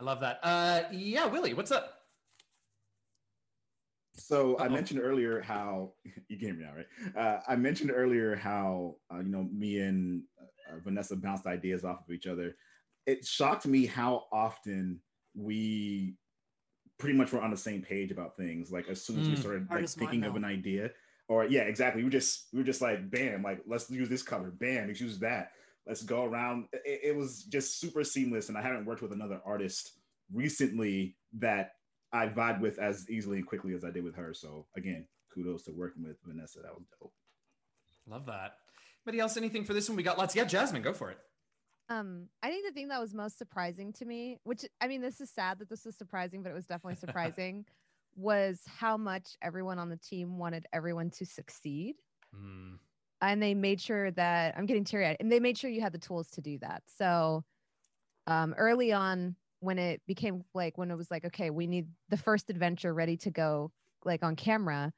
I 0.00 0.04
love 0.04 0.20
that. 0.20 0.40
Uh, 0.42 0.82
yeah, 0.92 1.26
Willie, 1.26 1.52
what's 1.52 1.70
up? 1.70 1.96
So 4.14 4.58
I 4.58 4.68
mentioned 4.68 5.00
earlier 5.02 5.40
how 5.42 5.92
you 6.28 6.38
can 6.38 6.48
hear 6.48 6.54
me 6.54 6.64
now, 6.64 6.72
right? 6.74 7.16
Uh, 7.16 7.40
I 7.46 7.56
mentioned 7.56 7.90
earlier 7.94 8.34
how 8.34 8.96
uh, 9.12 9.18
you 9.18 9.28
know 9.28 9.46
me 9.52 9.80
and 9.80 10.22
uh, 10.40 10.78
Vanessa 10.82 11.16
bounced 11.16 11.46
ideas 11.46 11.84
off 11.84 12.00
of 12.06 12.14
each 12.14 12.26
other. 12.26 12.56
It 13.06 13.26
shocked 13.26 13.66
me 13.66 13.86
how 13.86 14.24
often 14.32 15.00
we 15.34 16.14
pretty 16.98 17.16
much 17.16 17.32
were 17.32 17.40
on 17.40 17.50
the 17.50 17.56
same 17.56 17.82
page 17.82 18.10
about 18.10 18.36
things. 18.36 18.70
Like 18.70 18.88
as 18.88 19.02
soon 19.02 19.20
as 19.20 19.28
we 19.28 19.34
Mm. 19.34 19.38
started 19.38 19.62
like 19.68 19.70
Artist 19.70 19.98
thinking 19.98 20.24
of 20.24 20.36
an 20.36 20.44
idea, 20.44 20.90
or 21.28 21.44
yeah, 21.44 21.62
exactly. 21.62 22.00
We 22.00 22.04
were 22.04 22.10
just 22.10 22.46
we 22.52 22.58
were 22.58 22.64
just 22.64 22.80
like, 22.80 23.10
bam, 23.10 23.42
like 23.42 23.60
let's 23.66 23.90
use 23.90 24.08
this 24.08 24.22
color, 24.22 24.50
bam, 24.50 24.88
let's 24.88 25.00
use 25.00 25.18
that. 25.18 25.52
Let's 25.90 26.04
go 26.04 26.22
around. 26.22 26.66
It, 26.72 27.00
it 27.02 27.16
was 27.16 27.42
just 27.42 27.80
super 27.80 28.04
seamless, 28.04 28.48
and 28.48 28.56
I 28.56 28.62
haven't 28.62 28.86
worked 28.86 29.02
with 29.02 29.10
another 29.10 29.40
artist 29.44 29.98
recently 30.32 31.16
that 31.40 31.72
I 32.12 32.28
vibe 32.28 32.60
with 32.60 32.78
as 32.78 33.10
easily 33.10 33.38
and 33.38 33.46
quickly 33.46 33.74
as 33.74 33.84
I 33.84 33.90
did 33.90 34.04
with 34.04 34.14
her. 34.14 34.32
So 34.32 34.66
again, 34.76 35.08
kudos 35.34 35.64
to 35.64 35.72
working 35.72 36.04
with 36.04 36.16
Vanessa. 36.24 36.60
That 36.60 36.74
was 36.74 36.84
dope. 37.00 37.12
Love 38.06 38.24
that. 38.26 38.52
Anybody 39.04 39.18
else? 39.20 39.36
Anything 39.36 39.64
for 39.64 39.74
this 39.74 39.88
one? 39.88 39.96
We 39.96 40.04
got 40.04 40.16
lots. 40.16 40.36
Yeah, 40.36 40.44
Jasmine, 40.44 40.82
go 40.82 40.92
for 40.92 41.10
it. 41.10 41.18
Um, 41.88 42.28
I 42.40 42.50
think 42.50 42.64
the 42.64 42.72
thing 42.72 42.86
that 42.86 43.00
was 43.00 43.12
most 43.12 43.36
surprising 43.36 43.92
to 43.94 44.04
me, 44.04 44.38
which 44.44 44.64
I 44.80 44.86
mean, 44.86 45.00
this 45.00 45.20
is 45.20 45.28
sad 45.28 45.58
that 45.58 45.68
this 45.68 45.84
was 45.84 45.96
surprising, 45.98 46.44
but 46.44 46.50
it 46.50 46.54
was 46.54 46.66
definitely 46.66 46.94
surprising, 47.00 47.64
was 48.14 48.60
how 48.78 48.96
much 48.96 49.30
everyone 49.42 49.80
on 49.80 49.88
the 49.88 49.96
team 49.96 50.38
wanted 50.38 50.66
everyone 50.72 51.10
to 51.18 51.26
succeed. 51.26 51.96
Hmm. 52.32 52.74
And 53.22 53.42
they 53.42 53.54
made 53.54 53.80
sure 53.80 54.10
that 54.12 54.54
I'm 54.56 54.66
getting 54.66 54.84
teary 54.84 55.06
eyed, 55.06 55.18
and 55.20 55.30
they 55.30 55.40
made 55.40 55.58
sure 55.58 55.70
you 55.70 55.82
had 55.82 55.92
the 55.92 55.98
tools 55.98 56.30
to 56.32 56.40
do 56.40 56.58
that. 56.58 56.82
So, 56.98 57.44
um, 58.26 58.54
early 58.56 58.92
on, 58.92 59.36
when 59.60 59.78
it 59.78 60.00
became 60.06 60.42
like 60.54 60.78
when 60.78 60.90
it 60.90 60.96
was 60.96 61.10
like, 61.10 61.26
okay, 61.26 61.50
we 61.50 61.66
need 61.66 61.86
the 62.08 62.16
first 62.16 62.48
adventure 62.48 62.94
ready 62.94 63.16
to 63.18 63.30
go, 63.30 63.72
like 64.04 64.22
on 64.22 64.36
camera, 64.36 64.92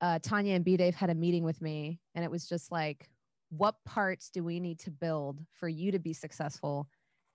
uh, 0.00 0.20
Tanya 0.22 0.54
and 0.54 0.64
B 0.64 0.76
Dave 0.76 0.94
had 0.94 1.10
a 1.10 1.14
meeting 1.14 1.42
with 1.42 1.60
me, 1.60 2.00
and 2.14 2.24
it 2.24 2.30
was 2.30 2.48
just 2.48 2.70
like, 2.70 3.08
what 3.50 3.74
parts 3.84 4.30
do 4.30 4.44
we 4.44 4.60
need 4.60 4.78
to 4.80 4.90
build 4.90 5.40
for 5.52 5.68
you 5.68 5.90
to 5.92 5.98
be 5.98 6.12
successful? 6.12 6.88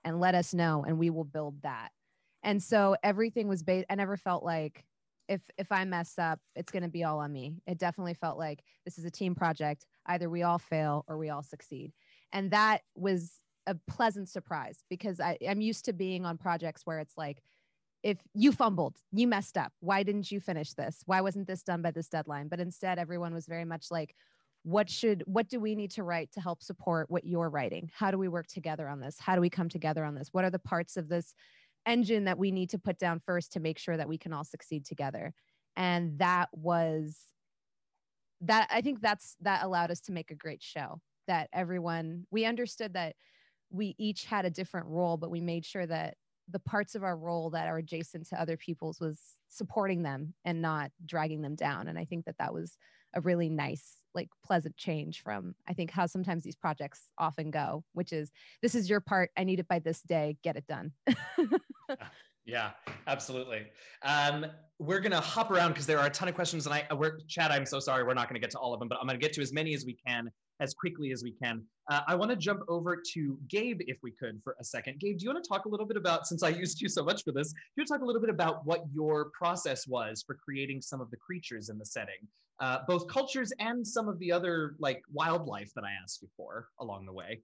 And 0.05 0.21
let 0.21 0.33
us 0.33 0.53
know, 0.53 0.85
and 0.87 0.97
we 0.97 1.09
will 1.09 1.25
build 1.25 1.61
that. 1.63 1.89
And 2.41 2.63
so 2.63 2.95
everything 3.03 3.49
was 3.49 3.63
based. 3.63 3.87
I 3.89 3.95
never 3.95 4.15
felt 4.15 4.45
like 4.45 4.85
if 5.29 5.41
if 5.57 5.71
I 5.71 5.85
mess 5.85 6.19
up, 6.19 6.39
it's 6.55 6.71
going 6.71 6.83
to 6.83 6.89
be 6.89 7.05
all 7.05 7.19
on 7.19 7.31
me. 7.31 7.53
It 7.65 7.77
definitely 7.77 8.15
felt 8.15 8.37
like 8.37 8.63
this 8.83 8.97
is 8.97 9.05
a 9.05 9.11
team 9.11 9.35
project. 9.35 9.85
Either 10.07 10.29
we 10.29 10.43
all 10.43 10.59
fail 10.59 11.05
or 11.07 11.17
we 11.17 11.29
all 11.29 11.43
succeed, 11.43 11.93
and 12.33 12.51
that 12.51 12.81
was 12.95 13.35
a 13.67 13.75
pleasant 13.87 14.27
surprise 14.27 14.79
because 14.89 15.19
I, 15.19 15.37
I'm 15.47 15.61
used 15.61 15.85
to 15.85 15.93
being 15.93 16.25
on 16.25 16.37
projects 16.37 16.81
where 16.85 16.99
it's 16.99 17.15
like 17.15 17.43
if 18.01 18.17
you 18.33 18.51
fumbled, 18.51 18.97
you 19.11 19.27
messed 19.27 19.57
up. 19.57 19.71
Why 19.79 20.03
didn't 20.03 20.31
you 20.31 20.39
finish 20.39 20.73
this? 20.73 21.03
Why 21.05 21.21
wasn't 21.21 21.47
this 21.47 21.63
done 21.63 21.81
by 21.81 21.91
this 21.91 22.07
deadline? 22.07 22.47
But 22.47 22.59
instead, 22.59 22.97
everyone 22.97 23.33
was 23.33 23.45
very 23.45 23.65
much 23.65 23.87
like, 23.91 24.15
what 24.63 24.89
should, 24.89 25.23
what 25.25 25.49
do 25.49 25.59
we 25.59 25.75
need 25.75 25.91
to 25.91 26.03
write 26.03 26.31
to 26.33 26.41
help 26.41 26.63
support 26.63 27.09
what 27.09 27.25
you're 27.25 27.49
writing? 27.49 27.91
How 27.93 28.11
do 28.11 28.17
we 28.17 28.27
work 28.27 28.47
together 28.47 28.87
on 28.87 28.99
this? 28.99 29.17
How 29.19 29.35
do 29.35 29.41
we 29.41 29.49
come 29.49 29.69
together 29.69 30.05
on 30.05 30.15
this? 30.15 30.29
What 30.31 30.45
are 30.45 30.49
the 30.49 30.59
parts 30.59 30.97
of 30.97 31.09
this 31.09 31.33
engine 31.89 32.25
that 32.25 32.37
we 32.37 32.51
need 32.51 32.69
to 32.69 32.79
put 32.79 32.97
down 32.97 33.19
first 33.19 33.53
to 33.53 33.59
make 33.59 33.77
sure 33.79 33.97
that 33.97 34.07
we 34.07 34.17
can 34.17 34.31
all 34.31 34.43
succeed 34.43 34.85
together? 34.85 35.33
And 35.75 36.19
that 36.19 36.49
was 36.53 37.17
that, 38.41 38.69
I 38.71 38.81
think 38.81 39.01
that's, 39.01 39.35
that 39.41 39.63
allowed 39.63 39.91
us 39.91 39.99
to 40.01 40.13
make 40.13 40.31
a 40.31 40.35
great 40.35 40.63
show 40.63 41.01
that 41.27 41.49
everyone, 41.51 42.25
we 42.31 42.45
understood 42.45 42.93
that 42.93 43.15
we 43.69 43.95
each 43.97 44.25
had 44.25 44.45
a 44.45 44.49
different 44.49 44.87
role, 44.87 45.17
but 45.17 45.29
we 45.29 45.41
made 45.41 45.65
sure 45.65 45.85
that 45.85 46.15
the 46.49 46.59
parts 46.59 46.95
of 46.95 47.03
our 47.03 47.15
role 47.15 47.51
that 47.51 47.67
are 47.67 47.77
adjacent 47.77 48.27
to 48.27 48.41
other 48.41 48.57
people's 48.57 48.99
was 48.99 49.19
supporting 49.49 50.03
them 50.03 50.33
and 50.43 50.61
not 50.61 50.91
dragging 51.05 51.41
them 51.41 51.55
down. 51.55 51.87
And 51.87 51.99
I 51.99 52.05
think 52.05 52.25
that 52.25 52.37
that 52.39 52.53
was 52.53 52.77
a 53.13 53.21
really 53.21 53.49
nice, 53.49 53.97
like 54.15 54.29
pleasant 54.43 54.75
change 54.77 55.21
from 55.21 55.55
I 55.67 55.73
think 55.73 55.91
how 55.91 56.05
sometimes 56.05 56.43
these 56.43 56.55
projects 56.55 57.09
often 57.17 57.51
go, 57.51 57.83
which 57.93 58.13
is 58.13 58.31
this 58.61 58.75
is 58.75 58.89
your 58.89 58.99
part. 58.99 59.31
I 59.37 59.43
need 59.43 59.59
it 59.59 59.67
by 59.67 59.79
this 59.79 60.01
day. 60.01 60.37
Get 60.43 60.55
it 60.55 60.65
done. 60.67 60.91
Yeah, 62.45 62.71
absolutely. 63.05 63.67
Um, 64.01 64.43
we're 64.79 65.01
gonna 65.01 65.21
hop 65.21 65.51
around 65.51 65.69
because 65.69 65.85
there 65.85 65.99
are 65.99 66.07
a 66.07 66.09
ton 66.09 66.27
of 66.27 66.33
questions, 66.33 66.65
and 66.65 66.73
I 66.73 66.91
we're 66.95 67.19
Chad. 67.27 67.51
I'm 67.51 67.65
so 67.65 67.79
sorry, 67.79 68.03
we're 68.03 68.15
not 68.15 68.27
gonna 68.27 68.39
get 68.39 68.49
to 68.51 68.57
all 68.57 68.73
of 68.73 68.79
them, 68.79 68.89
but 68.89 68.97
I'm 68.99 69.05
gonna 69.05 69.19
get 69.19 69.33
to 69.33 69.41
as 69.41 69.53
many 69.53 69.75
as 69.75 69.85
we 69.85 69.93
can 69.93 70.31
as 70.59 70.73
quickly 70.73 71.11
as 71.11 71.23
we 71.23 71.31
can. 71.31 71.63
Uh, 71.89 72.01
I 72.07 72.15
want 72.15 72.29
to 72.31 72.37
jump 72.37 72.61
over 72.67 73.01
to 73.13 73.37
Gabe, 73.47 73.81
if 73.87 73.97
we 74.03 74.11
could, 74.11 74.41
for 74.43 74.55
a 74.59 74.63
second. 74.63 74.99
Gabe, 74.99 75.17
do 75.17 75.23
you 75.23 75.31
want 75.31 75.43
to 75.43 75.47
talk 75.47 75.65
a 75.65 75.69
little 75.69 75.85
bit 75.85 75.97
about, 75.97 76.27
since 76.27 76.43
I 76.43 76.49
used 76.49 76.81
you 76.81 76.89
so 76.89 77.03
much 77.03 77.23
for 77.23 77.31
this, 77.31 77.51
do 77.51 77.57
you 77.75 77.81
want 77.81 77.87
to 77.87 77.93
talk 77.93 78.01
a 78.01 78.05
little 78.05 78.21
bit 78.21 78.29
about 78.29 78.65
what 78.65 78.83
your 78.93 79.31
process 79.31 79.87
was 79.87 80.23
for 80.25 80.35
creating 80.35 80.81
some 80.81 81.01
of 81.01 81.09
the 81.11 81.17
creatures 81.17 81.69
in 81.69 81.77
the 81.77 81.85
setting, 81.85 82.27
uh, 82.59 82.79
both 82.87 83.07
cultures 83.07 83.51
and 83.59 83.85
some 83.85 84.07
of 84.07 84.19
the 84.19 84.31
other 84.31 84.75
like 84.79 85.01
wildlife 85.11 85.71
that 85.75 85.83
I 85.83 85.91
asked 86.03 86.21
you 86.21 86.27
for 86.35 86.67
along 86.79 87.05
the 87.05 87.13
way? 87.13 87.41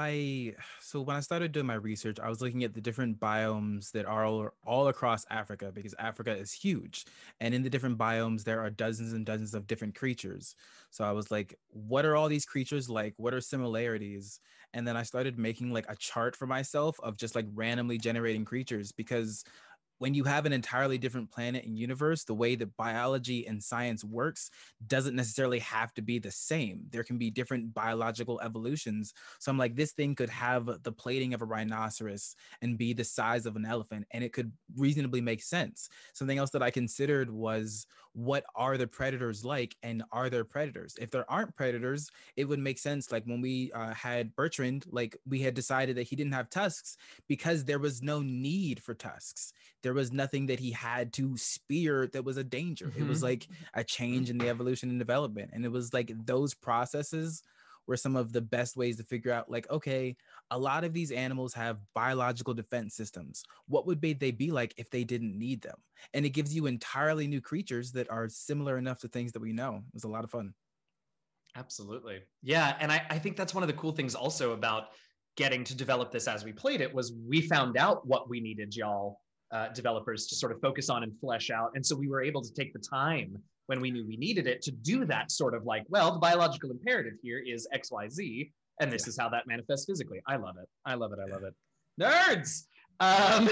I 0.00 0.54
so 0.80 1.02
when 1.02 1.14
I 1.14 1.20
started 1.20 1.52
doing 1.52 1.66
my 1.66 1.74
research, 1.74 2.18
I 2.18 2.30
was 2.30 2.40
looking 2.40 2.64
at 2.64 2.72
the 2.72 2.80
different 2.80 3.20
biomes 3.20 3.92
that 3.92 4.06
are 4.06 4.24
all, 4.24 4.48
all 4.64 4.88
across 4.88 5.26
Africa 5.30 5.70
because 5.74 5.94
Africa 5.98 6.34
is 6.34 6.52
huge. 6.52 7.04
And 7.40 7.54
in 7.54 7.62
the 7.62 7.68
different 7.68 7.98
biomes, 7.98 8.44
there 8.44 8.60
are 8.60 8.70
dozens 8.70 9.12
and 9.12 9.26
dozens 9.26 9.52
of 9.52 9.66
different 9.66 9.94
creatures. 9.94 10.56
So 10.90 11.04
I 11.04 11.12
was 11.12 11.30
like, 11.30 11.54
what 11.68 12.06
are 12.06 12.16
all 12.16 12.28
these 12.28 12.46
creatures 12.46 12.88
like? 12.88 13.12
What 13.18 13.34
are 13.34 13.42
similarities? 13.42 14.40
And 14.72 14.88
then 14.88 14.96
I 14.96 15.02
started 15.02 15.38
making 15.38 15.70
like 15.70 15.86
a 15.88 15.96
chart 15.96 16.34
for 16.34 16.46
myself 16.46 16.98
of 17.00 17.18
just 17.18 17.34
like 17.34 17.46
randomly 17.54 17.98
generating 17.98 18.46
creatures 18.46 18.92
because 18.92 19.44
when 20.00 20.14
you 20.14 20.24
have 20.24 20.46
an 20.46 20.52
entirely 20.54 20.96
different 20.96 21.30
planet 21.30 21.66
and 21.66 21.78
universe, 21.78 22.24
the 22.24 22.32
way 22.32 22.54
that 22.54 22.74
biology 22.78 23.46
and 23.46 23.62
science 23.62 24.02
works 24.02 24.50
doesn't 24.86 25.14
necessarily 25.14 25.58
have 25.58 25.92
to 25.92 26.00
be 26.00 26.18
the 26.18 26.30
same. 26.30 26.80
There 26.88 27.04
can 27.04 27.18
be 27.18 27.30
different 27.30 27.74
biological 27.74 28.40
evolutions. 28.40 29.12
So 29.40 29.50
I'm 29.50 29.58
like, 29.58 29.76
this 29.76 29.92
thing 29.92 30.14
could 30.14 30.30
have 30.30 30.82
the 30.84 30.92
plating 30.92 31.34
of 31.34 31.42
a 31.42 31.44
rhinoceros 31.44 32.34
and 32.62 32.78
be 32.78 32.94
the 32.94 33.04
size 33.04 33.44
of 33.44 33.56
an 33.56 33.66
elephant, 33.66 34.06
and 34.10 34.24
it 34.24 34.32
could 34.32 34.50
reasonably 34.74 35.20
make 35.20 35.42
sense. 35.42 35.90
Something 36.14 36.38
else 36.38 36.50
that 36.52 36.62
I 36.62 36.70
considered 36.70 37.30
was 37.30 37.86
what 38.14 38.44
are 38.56 38.78
the 38.78 38.86
predators 38.86 39.44
like, 39.44 39.76
and 39.82 40.02
are 40.12 40.30
there 40.30 40.44
predators? 40.44 40.96
If 40.98 41.10
there 41.10 41.30
aren't 41.30 41.54
predators, 41.54 42.10
it 42.36 42.46
would 42.46 42.58
make 42.58 42.78
sense. 42.78 43.12
Like 43.12 43.24
when 43.24 43.42
we 43.42 43.70
uh, 43.72 43.92
had 43.92 44.34
Bertrand, 44.34 44.86
like 44.90 45.14
we 45.28 45.40
had 45.40 45.52
decided 45.52 45.98
that 45.98 46.08
he 46.08 46.16
didn't 46.16 46.32
have 46.32 46.48
tusks 46.48 46.96
because 47.28 47.66
there 47.66 47.78
was 47.78 48.02
no 48.02 48.22
need 48.22 48.82
for 48.82 48.94
tusks 48.94 49.52
there 49.82 49.89
was 49.94 50.12
nothing 50.12 50.46
that 50.46 50.60
he 50.60 50.72
had 50.72 51.12
to 51.14 51.36
spear 51.36 52.06
that 52.08 52.24
was 52.24 52.36
a 52.36 52.44
danger. 52.44 52.92
It 52.96 53.04
was 53.04 53.22
Mhm. 53.22 53.24
like 53.24 53.48
a 53.74 53.84
change 53.84 54.30
in 54.30 54.38
the 54.38 54.48
evolution 54.48 54.90
and 54.90 54.98
development. 54.98 55.50
And 55.52 55.64
it 55.64 55.70
was 55.70 55.92
like 55.94 56.12
those 56.26 56.54
processes 56.54 57.42
were 57.86 57.96
some 57.96 58.14
of 58.16 58.32
the 58.32 58.40
best 58.40 58.76
ways 58.76 58.96
to 58.98 59.04
figure 59.04 59.32
out 59.32 59.50
like, 59.50 59.68
okay, 59.70 60.16
a 60.50 60.58
lot 60.58 60.84
of 60.84 60.92
these 60.92 61.10
animals 61.10 61.54
have 61.54 61.80
biological 61.94 62.54
defense 62.54 62.94
systems. 62.94 63.42
What 63.66 63.86
would 63.86 64.00
be, 64.00 64.12
they 64.12 64.30
be 64.30 64.50
like 64.50 64.74
if 64.76 64.90
they 64.90 65.04
didn't 65.04 65.36
need 65.38 65.62
them? 65.62 65.82
And 66.14 66.24
it 66.24 66.30
gives 66.30 66.54
you 66.54 66.66
entirely 66.66 67.26
new 67.26 67.40
creatures 67.40 67.92
that 67.92 68.10
are 68.10 68.28
similar 68.28 68.78
enough 68.78 69.00
to 69.00 69.08
things 69.08 69.32
that 69.32 69.40
we 69.40 69.52
know. 69.52 69.76
It 69.76 69.94
was 69.94 70.04
a 70.04 70.08
lot 70.08 70.24
of 70.24 70.30
fun. 70.30 70.54
Absolutely. 71.56 72.22
Yeah. 72.42 72.76
And 72.80 72.92
I, 72.92 73.06
I 73.10 73.18
think 73.18 73.36
that's 73.36 73.54
one 73.54 73.62
of 73.62 73.66
the 73.68 73.74
cool 73.74 73.92
things 73.92 74.14
also 74.14 74.52
about 74.52 74.90
getting 75.36 75.64
to 75.64 75.74
develop 75.74 76.12
this 76.12 76.28
as 76.28 76.44
we 76.44 76.52
played 76.52 76.80
it 76.80 76.92
was 76.92 77.12
we 77.26 77.40
found 77.40 77.76
out 77.76 78.06
what 78.06 78.28
we 78.28 78.40
needed 78.40 78.74
y'all 78.76 79.20
uh, 79.52 79.68
developers 79.68 80.26
to 80.28 80.34
sort 80.34 80.52
of 80.52 80.60
focus 80.60 80.90
on 80.90 81.02
and 81.02 81.12
flesh 81.20 81.50
out. 81.50 81.72
And 81.74 81.84
so 81.84 81.96
we 81.96 82.08
were 82.08 82.22
able 82.22 82.42
to 82.42 82.52
take 82.52 82.72
the 82.72 82.78
time 82.78 83.36
when 83.66 83.80
we 83.80 83.90
knew 83.90 84.06
we 84.06 84.16
needed 84.16 84.46
it 84.46 84.62
to 84.62 84.72
do 84.72 85.04
that 85.04 85.30
sort 85.30 85.54
of 85.54 85.64
like, 85.64 85.84
well, 85.88 86.12
the 86.12 86.18
biological 86.18 86.70
imperative 86.70 87.14
here 87.22 87.38
is 87.38 87.68
XYZ, 87.74 88.50
and 88.80 88.92
this 88.92 89.06
is 89.06 89.16
how 89.16 89.28
that 89.28 89.46
manifests 89.46 89.86
physically. 89.86 90.20
I 90.26 90.36
love 90.36 90.56
it. 90.60 90.68
I 90.84 90.94
love 90.94 91.12
it. 91.12 91.18
I 91.24 91.32
love 91.32 91.42
it. 91.44 91.54
Nerds. 92.00 92.64
Um, 93.00 93.48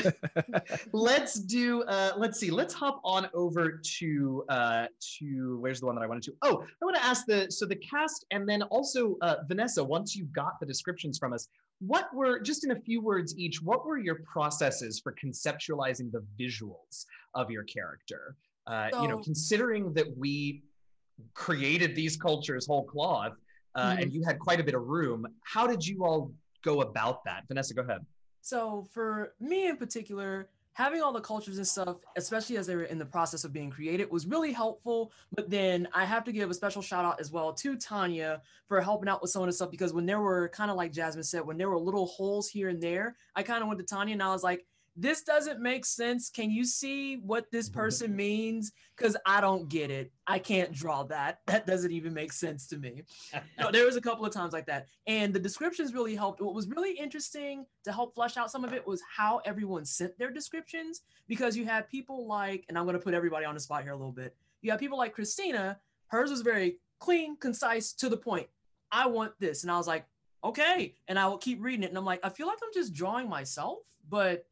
let's 0.92 1.34
do. 1.34 1.82
Uh, 1.84 2.12
let's 2.16 2.38
see. 2.38 2.50
Let's 2.50 2.74
hop 2.74 3.00
on 3.04 3.28
over 3.32 3.80
to 3.98 4.44
uh, 4.48 4.86
to 5.18 5.58
where's 5.60 5.80
the 5.80 5.86
one 5.86 5.94
that 5.94 6.02
I 6.02 6.06
wanted 6.06 6.24
to. 6.24 6.34
Oh, 6.42 6.64
I 6.82 6.84
want 6.84 6.96
to 6.96 7.04
ask 7.04 7.24
the 7.26 7.50
so 7.50 7.64
the 7.64 7.76
cast 7.76 8.26
and 8.30 8.48
then 8.48 8.62
also 8.62 9.16
uh, 9.22 9.36
Vanessa. 9.46 9.82
Once 9.82 10.14
you 10.14 10.26
got 10.26 10.60
the 10.60 10.66
descriptions 10.66 11.18
from 11.18 11.32
us, 11.32 11.48
what 11.80 12.12
were 12.14 12.40
just 12.40 12.64
in 12.64 12.72
a 12.72 12.80
few 12.80 13.00
words 13.00 13.36
each? 13.38 13.62
What 13.62 13.86
were 13.86 13.98
your 13.98 14.16
processes 14.30 15.00
for 15.00 15.14
conceptualizing 15.14 16.10
the 16.10 16.24
visuals 16.38 17.04
of 17.34 17.50
your 17.50 17.64
character? 17.64 18.36
Uh, 18.66 18.88
you 19.00 19.08
know, 19.08 19.18
considering 19.18 19.92
that 19.94 20.06
we 20.16 20.62
created 21.34 21.94
these 21.94 22.16
cultures 22.16 22.66
whole 22.66 22.84
cloth, 22.84 23.32
uh, 23.74 23.92
Mhm. 23.92 24.02
and 24.02 24.12
you 24.12 24.22
had 24.24 24.38
quite 24.38 24.60
a 24.60 24.64
bit 24.64 24.74
of 24.74 24.82
room. 24.82 25.26
How 25.44 25.66
did 25.66 25.86
you 25.86 26.04
all 26.04 26.32
go 26.62 26.80
about 26.82 27.24
that? 27.24 27.46
Vanessa, 27.48 27.74
go 27.74 27.82
ahead. 27.82 28.04
So 28.40 28.84
for 28.92 29.34
me 29.40 29.68
in 29.68 29.76
particular, 29.76 30.48
having 30.78 31.02
all 31.02 31.12
the 31.12 31.20
cultures 31.20 31.56
and 31.56 31.66
stuff, 31.66 31.96
especially 32.16 32.56
as 32.56 32.64
they 32.64 32.76
were 32.76 32.84
in 32.84 32.98
the 32.98 33.04
process 33.04 33.42
of 33.42 33.52
being 33.52 33.68
created, 33.68 34.08
was 34.12 34.28
really 34.28 34.52
helpful. 34.52 35.10
But 35.34 35.50
then 35.50 35.88
I 35.92 36.04
have 36.04 36.22
to 36.22 36.30
give 36.30 36.50
a 36.50 36.54
special 36.54 36.82
shout 36.82 37.04
out 37.04 37.18
as 37.18 37.32
well 37.32 37.52
to 37.54 37.76
Tanya 37.76 38.42
for 38.68 38.80
helping 38.80 39.08
out 39.08 39.20
with 39.20 39.32
some 39.32 39.42
of 39.42 39.48
the 39.48 39.52
stuff 39.52 39.72
because 39.72 39.92
when 39.92 40.06
there 40.06 40.20
were 40.20 40.48
kind 40.50 40.70
of 40.70 40.76
like 40.76 40.92
Jasmine 40.92 41.24
said, 41.24 41.44
when 41.44 41.58
there 41.58 41.68
were 41.68 41.80
little 41.80 42.06
holes 42.06 42.48
here 42.48 42.68
and 42.68 42.80
there, 42.80 43.16
I 43.34 43.42
kind 43.42 43.60
of 43.60 43.66
went 43.66 43.80
to 43.80 43.86
Tanya 43.86 44.12
and 44.12 44.22
I 44.22 44.32
was 44.32 44.44
like, 44.44 44.64
this 45.00 45.22
doesn't 45.22 45.60
make 45.60 45.86
sense. 45.86 46.28
Can 46.28 46.50
you 46.50 46.64
see 46.64 47.16
what 47.18 47.44
this 47.52 47.68
mm-hmm. 47.68 47.80
person 47.80 48.16
means? 48.16 48.72
Because 48.96 49.16
I 49.24 49.40
don't 49.40 49.68
get 49.68 49.92
it. 49.92 50.10
I 50.26 50.40
can't 50.40 50.72
draw 50.72 51.04
that. 51.04 51.38
That 51.46 51.66
doesn't 51.66 51.92
even 51.92 52.12
make 52.12 52.32
sense 52.32 52.66
to 52.68 52.78
me. 52.78 53.02
No, 53.58 53.70
there 53.70 53.86
was 53.86 53.96
a 53.96 54.00
couple 54.00 54.24
of 54.24 54.32
times 54.32 54.52
like 54.52 54.66
that. 54.66 54.86
And 55.06 55.32
the 55.32 55.38
descriptions 55.38 55.94
really 55.94 56.14
helped. 56.14 56.40
What 56.40 56.54
was 56.54 56.68
really 56.68 56.92
interesting 56.92 57.64
to 57.84 57.92
help 57.92 58.14
flesh 58.14 58.36
out 58.36 58.50
some 58.50 58.64
of 58.64 58.72
it 58.72 58.86
was 58.86 59.02
how 59.16 59.40
everyone 59.44 59.84
sent 59.84 60.18
their 60.18 60.30
descriptions. 60.30 61.02
Because 61.26 61.56
you 61.56 61.64
had 61.64 61.88
people 61.88 62.26
like, 62.26 62.64
and 62.68 62.76
I'm 62.76 62.84
going 62.84 62.98
to 62.98 63.02
put 63.02 63.14
everybody 63.14 63.44
on 63.44 63.54
the 63.54 63.60
spot 63.60 63.82
here 63.82 63.92
a 63.92 63.96
little 63.96 64.12
bit. 64.12 64.36
You 64.62 64.70
have 64.72 64.80
people 64.80 64.98
like 64.98 65.14
Christina. 65.14 65.78
Hers 66.08 66.30
was 66.30 66.42
very 66.42 66.78
clean, 66.98 67.36
concise, 67.36 67.92
to 67.94 68.08
the 68.08 68.16
point. 68.16 68.48
I 68.90 69.06
want 69.06 69.32
this. 69.38 69.62
And 69.62 69.70
I 69.70 69.76
was 69.76 69.86
like, 69.86 70.06
okay. 70.42 70.94
And 71.06 71.18
I 71.18 71.26
will 71.28 71.38
keep 71.38 71.62
reading 71.62 71.84
it. 71.84 71.88
And 71.88 71.98
I'm 71.98 72.04
like, 72.04 72.20
I 72.22 72.28
feel 72.28 72.46
like 72.46 72.58
I'm 72.62 72.72
just 72.74 72.94
drawing 72.94 73.28
myself, 73.28 73.78
but 74.08 74.44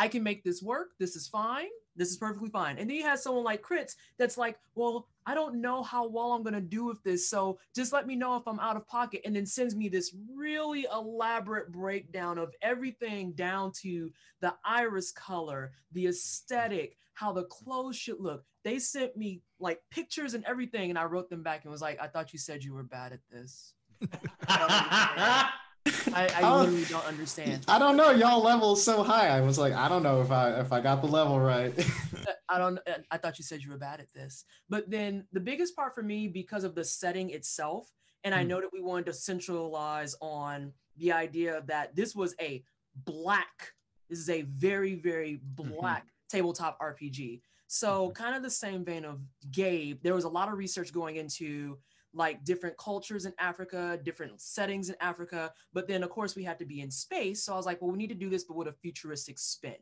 I 0.00 0.08
can 0.08 0.22
make 0.22 0.42
this 0.42 0.62
work. 0.62 0.92
This 0.98 1.14
is 1.14 1.28
fine. 1.28 1.66
This 1.94 2.08
is 2.08 2.16
perfectly 2.16 2.48
fine. 2.48 2.78
And 2.78 2.88
then 2.88 2.96
you 2.96 3.02
have 3.02 3.18
someone 3.18 3.44
like 3.44 3.60
Crits 3.60 3.96
that's 4.16 4.38
like, 4.38 4.58
well, 4.74 5.08
I 5.26 5.34
don't 5.34 5.60
know 5.60 5.82
how 5.82 6.08
well 6.08 6.32
I'm 6.32 6.42
gonna 6.42 6.58
do 6.58 6.86
with 6.86 7.02
this. 7.02 7.28
So 7.28 7.58
just 7.76 7.92
let 7.92 8.06
me 8.06 8.16
know 8.16 8.34
if 8.36 8.48
I'm 8.48 8.58
out 8.60 8.76
of 8.76 8.88
pocket. 8.88 9.20
And 9.26 9.36
then 9.36 9.44
sends 9.44 9.76
me 9.76 9.90
this 9.90 10.16
really 10.34 10.86
elaborate 10.90 11.70
breakdown 11.70 12.38
of 12.38 12.54
everything 12.62 13.32
down 13.32 13.72
to 13.82 14.10
the 14.40 14.54
iris 14.64 15.12
color, 15.12 15.72
the 15.92 16.06
aesthetic, 16.06 16.96
how 17.12 17.30
the 17.34 17.44
clothes 17.44 17.96
should 17.96 18.20
look. 18.20 18.42
They 18.64 18.78
sent 18.78 19.18
me 19.18 19.42
like 19.58 19.82
pictures 19.90 20.32
and 20.32 20.46
everything, 20.46 20.88
and 20.88 20.98
I 20.98 21.04
wrote 21.04 21.28
them 21.28 21.42
back 21.42 21.64
and 21.64 21.70
was 21.70 21.82
like, 21.82 22.00
I 22.00 22.06
thought 22.06 22.32
you 22.32 22.38
said 22.38 22.64
you 22.64 22.72
were 22.72 22.84
bad 22.84 23.12
at 23.12 23.20
this. 23.30 23.74
I, 26.14 26.26
I 26.34 26.40
Oh. 26.42 26.58
literally 26.60 26.84
don't 26.84 27.04
understand. 27.06 27.64
I 27.68 27.78
don't 27.78 27.96
know. 27.96 28.10
Y'all 28.10 28.42
level 28.42 28.72
is 28.72 28.82
so 28.84 29.02
high. 29.02 29.28
I 29.28 29.40
was 29.40 29.58
like, 29.58 29.72
I 29.72 29.88
don't 29.88 30.02
know 30.02 30.20
if 30.20 30.30
I 30.30 30.60
if 30.60 30.72
I 30.72 30.80
got 30.80 31.00
the 31.02 31.08
level 31.08 31.38
right. 31.40 31.72
Uh, 32.28 32.32
I 32.50 32.58
don't. 32.58 32.78
Uh, 32.86 32.98
I 33.10 33.16
thought 33.16 33.38
you 33.38 33.44
said 33.44 33.62
you 33.62 33.70
were 33.70 33.78
bad 33.78 33.98
at 34.00 34.12
this. 34.12 34.44
But 34.68 34.90
then 34.90 35.24
the 35.32 35.40
biggest 35.40 35.74
part 35.74 35.94
for 35.94 36.02
me, 36.02 36.28
because 36.28 36.64
of 36.64 36.74
the 36.74 36.84
setting 36.84 37.30
itself, 37.30 37.88
and 38.24 38.34
I 38.34 38.42
Hmm. 38.42 38.48
know 38.48 38.60
that 38.60 38.72
we 38.72 38.80
wanted 38.82 39.06
to 39.06 39.12
centralize 39.14 40.14
on 40.20 40.72
the 40.98 41.12
idea 41.12 41.62
that 41.66 41.96
this 41.96 42.14
was 42.14 42.34
a 42.40 42.62
black. 42.94 43.72
This 44.10 44.18
is 44.18 44.28
a 44.28 44.42
very 44.42 44.96
very 44.96 45.40
mm-hmm. 45.54 45.70
black 45.72 46.08
tabletop 46.28 46.78
RPG. 46.80 47.40
So 47.68 48.06
mm-hmm. 48.08 48.12
kind 48.22 48.36
of 48.36 48.42
the 48.42 48.50
same 48.50 48.84
vein 48.84 49.04
of 49.04 49.20
Gabe. 49.50 50.00
There 50.02 50.14
was 50.14 50.24
a 50.24 50.28
lot 50.28 50.48
of 50.48 50.58
research 50.58 50.92
going 50.92 51.16
into 51.16 51.78
like 52.12 52.44
different 52.44 52.76
cultures 52.76 53.26
in 53.26 53.32
Africa, 53.38 53.98
different 54.02 54.40
settings 54.40 54.88
in 54.88 54.96
Africa. 55.00 55.52
But 55.72 55.86
then, 55.86 56.02
of 56.02 56.10
course, 56.10 56.34
we 56.34 56.44
had 56.44 56.58
to 56.58 56.64
be 56.64 56.80
in 56.80 56.90
space. 56.90 57.44
So 57.44 57.52
I 57.52 57.56
was 57.56 57.66
like, 57.66 57.80
well, 57.80 57.90
we 57.90 57.98
need 57.98 58.08
to 58.08 58.14
do 58.14 58.30
this, 58.30 58.44
but 58.44 58.56
with 58.56 58.68
a 58.68 58.72
futuristic 58.72 59.38
spin. 59.38 59.76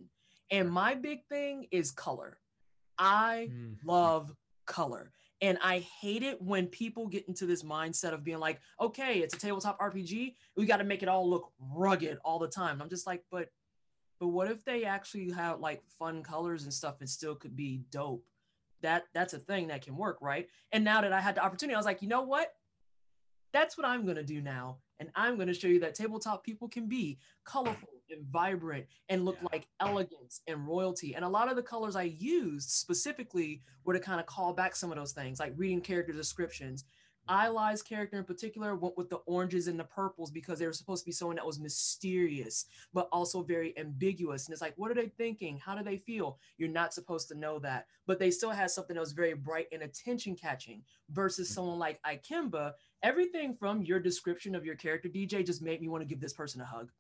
And 0.51 0.71
my 0.71 0.95
big 0.95 1.25
thing 1.29 1.67
is 1.71 1.91
color. 1.91 2.39
I 2.99 3.49
mm-hmm. 3.51 3.89
love 3.89 4.35
color. 4.67 5.13
And 5.41 5.57
I 5.63 5.87
hate 6.01 6.23
it 6.23 6.43
when 6.43 6.67
people 6.67 7.07
get 7.07 7.29
into 7.29 7.47
this 7.47 7.63
mindset 7.63 8.13
of 8.13 8.25
being 8.25 8.41
like, 8.41 8.61
okay, 8.81 9.21
it's 9.21 9.35
a 9.35 9.39
tabletop 9.39 9.79
RPG. 9.79 10.35
We 10.57 10.67
got 10.67 10.79
to 10.79 10.85
make 10.85 11.03
it 11.03 11.09
all 11.09 11.29
look 11.29 11.53
rugged 11.61 12.19
all 12.25 12.39
the 12.39 12.49
time. 12.49 12.83
I'm 12.83 12.89
just 12.89 13.07
like, 13.07 13.23
but 13.31 13.49
but 14.19 14.29
what 14.29 14.51
if 14.51 14.65
they 14.65 14.85
actually 14.85 15.31
have 15.31 15.61
like 15.61 15.81
fun 15.99 16.25
colors 16.25 16.65
and 16.65 16.75
stuff 16.75 16.97
and 16.99 17.09
still 17.09 17.37
could 17.37 17.55
be 17.55 17.83
dope? 17.91 18.25
That 18.83 19.05
that's 19.15 19.35
a 19.35 19.39
thing 19.39 19.69
that 19.69 19.83
can 19.83 19.97
work, 19.97 20.19
right? 20.21 20.49
And 20.73 20.85
now 20.85 21.01
that 21.01 21.13
I 21.13 21.21
had 21.21 21.35
the 21.35 21.45
opportunity, 21.45 21.75
I 21.75 21.79
was 21.79 21.87
like, 21.87 22.03
you 22.03 22.09
know 22.09 22.23
what? 22.23 22.53
That's 23.53 23.77
what 23.77 23.87
I'm 23.87 24.07
gonna 24.07 24.23
do 24.23 24.41
now. 24.41 24.79
And 25.01 25.11
I'm 25.15 25.39
gonna 25.39 25.55
show 25.55 25.69
you 25.69 25.81
that 25.81 25.95
tabletop 25.95 26.45
people 26.45 26.69
can 26.69 26.87
be 26.87 27.19
colorful 27.45 27.89
and 28.11 28.25
vibrant 28.27 28.87
and 29.09 29.25
look 29.25 29.39
like 29.53 29.67
elegance 29.81 30.41
and 30.47 30.67
royalty. 30.67 31.15
And 31.15 31.25
a 31.25 31.29
lot 31.29 31.51
of 31.51 31.57
the 31.57 31.63
colors 31.63 31.97
I 31.97 32.05
used 32.05 32.71
specifically 32.71 33.63
were 33.85 33.95
to 33.95 34.01
kind 34.01 34.21
of 34.21 34.27
call 34.27 34.53
back 34.53 34.77
some 34.77 34.91
of 34.91 34.97
those 34.97 35.13
things, 35.13 35.41
like 35.41 35.53
reading 35.57 35.81
character 35.81 36.13
descriptions. 36.13 36.85
Ily's 37.29 37.83
character 37.83 38.19
in 38.19 38.25
particular 38.25 38.75
went 38.75 38.97
with 38.97 39.11
the 39.11 39.19
oranges 39.27 39.69
and 39.69 39.79
the 39.79 39.85
purples 39.85 40.31
because 40.31 40.59
they 40.59 40.67
were 40.67 40.73
supposed 40.73 41.05
to 41.05 41.07
be 41.07 41.13
someone 41.13 41.37
that 41.37 41.47
was 41.47 41.61
mysterious, 41.61 42.67
but 42.93 43.09
also 43.13 43.43
very 43.43 43.77
ambiguous. 43.79 44.47
And 44.47 44.53
it's 44.53 44.63
like, 44.63 44.75
what 44.77 44.91
are 44.91 44.95
they 44.95 45.09
thinking? 45.09 45.59
How 45.59 45.75
do 45.75 45.85
they 45.85 45.97
feel? 45.97 46.39
You're 46.57 46.69
not 46.69 46.95
supposed 46.95 47.29
to 47.29 47.39
know 47.39 47.59
that. 47.61 47.87
But 48.07 48.19
they 48.19 48.31
still 48.31 48.51
had 48.51 48.71
something 48.71 48.95
that 48.95 49.01
was 49.01 49.13
very 49.13 49.35
bright 49.35 49.69
and 49.73 49.83
attention 49.83 50.35
catching 50.35 50.83
versus 51.11 51.51
mm. 51.51 51.55
someone 51.55 51.79
like 51.79 52.01
Ikemba. 52.03 52.73
Everything 53.03 53.55
from 53.55 53.83
your 53.83 54.01
description 54.01 54.55
of 54.55 54.65
your 54.65 54.77
character, 54.77 55.09
DJ, 55.09 55.45
just 55.45 55.63
made 55.63 55.81
me 55.81 55.89
want 55.89 56.03
to 56.03 56.09
give 56.09 56.21
this 56.21 56.33
person 56.33 56.61
a 56.61 56.65
hug. 56.65 56.91